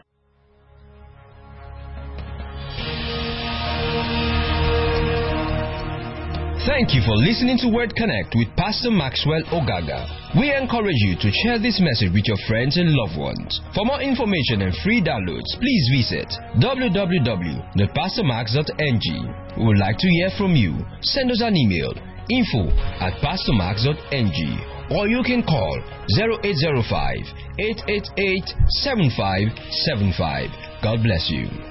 Thank 6.66 6.94
you 6.94 7.02
for 7.06 7.14
listening 7.16 7.58
to 7.58 7.68
Word 7.72 7.94
Connect 7.96 8.34
with 8.34 8.48
Pastor 8.56 8.90
Maxwell 8.90 9.42
Ogaga. 9.50 10.06
We 10.38 10.52
encourage 10.54 11.00
you 11.06 11.16
to 11.16 11.30
share 11.42 11.58
this 11.58 11.80
message 11.80 12.12
with 12.12 12.26
your 12.26 12.36
friends 12.46 12.76
and 12.76 12.92
loved 12.92 13.16
ones. 13.18 13.60
For 13.74 13.86
more 13.86 14.02
information 14.02 14.60
and 14.62 14.74
free 14.84 15.00
downloads, 15.00 15.56
please 15.58 15.88
visit 15.94 16.28
www.pastormax.ng. 16.60 19.34
We 19.58 19.64
would 19.64 19.78
like 19.78 19.96
to 19.98 20.08
hear 20.08 20.30
from 20.36 20.54
you. 20.54 20.84
Send 21.00 21.30
us 21.30 21.40
an 21.40 21.56
email 21.56 21.94
info 22.28 22.68
at 23.00 23.14
pastormax.ng 23.24 24.77
or 24.90 25.08
you 25.08 25.22
can 25.22 25.42
call 25.42 25.80
0805 26.16 27.16
888 27.58 28.44
7575. 28.84 30.50
God 30.82 31.02
bless 31.02 31.28
you. 31.30 31.67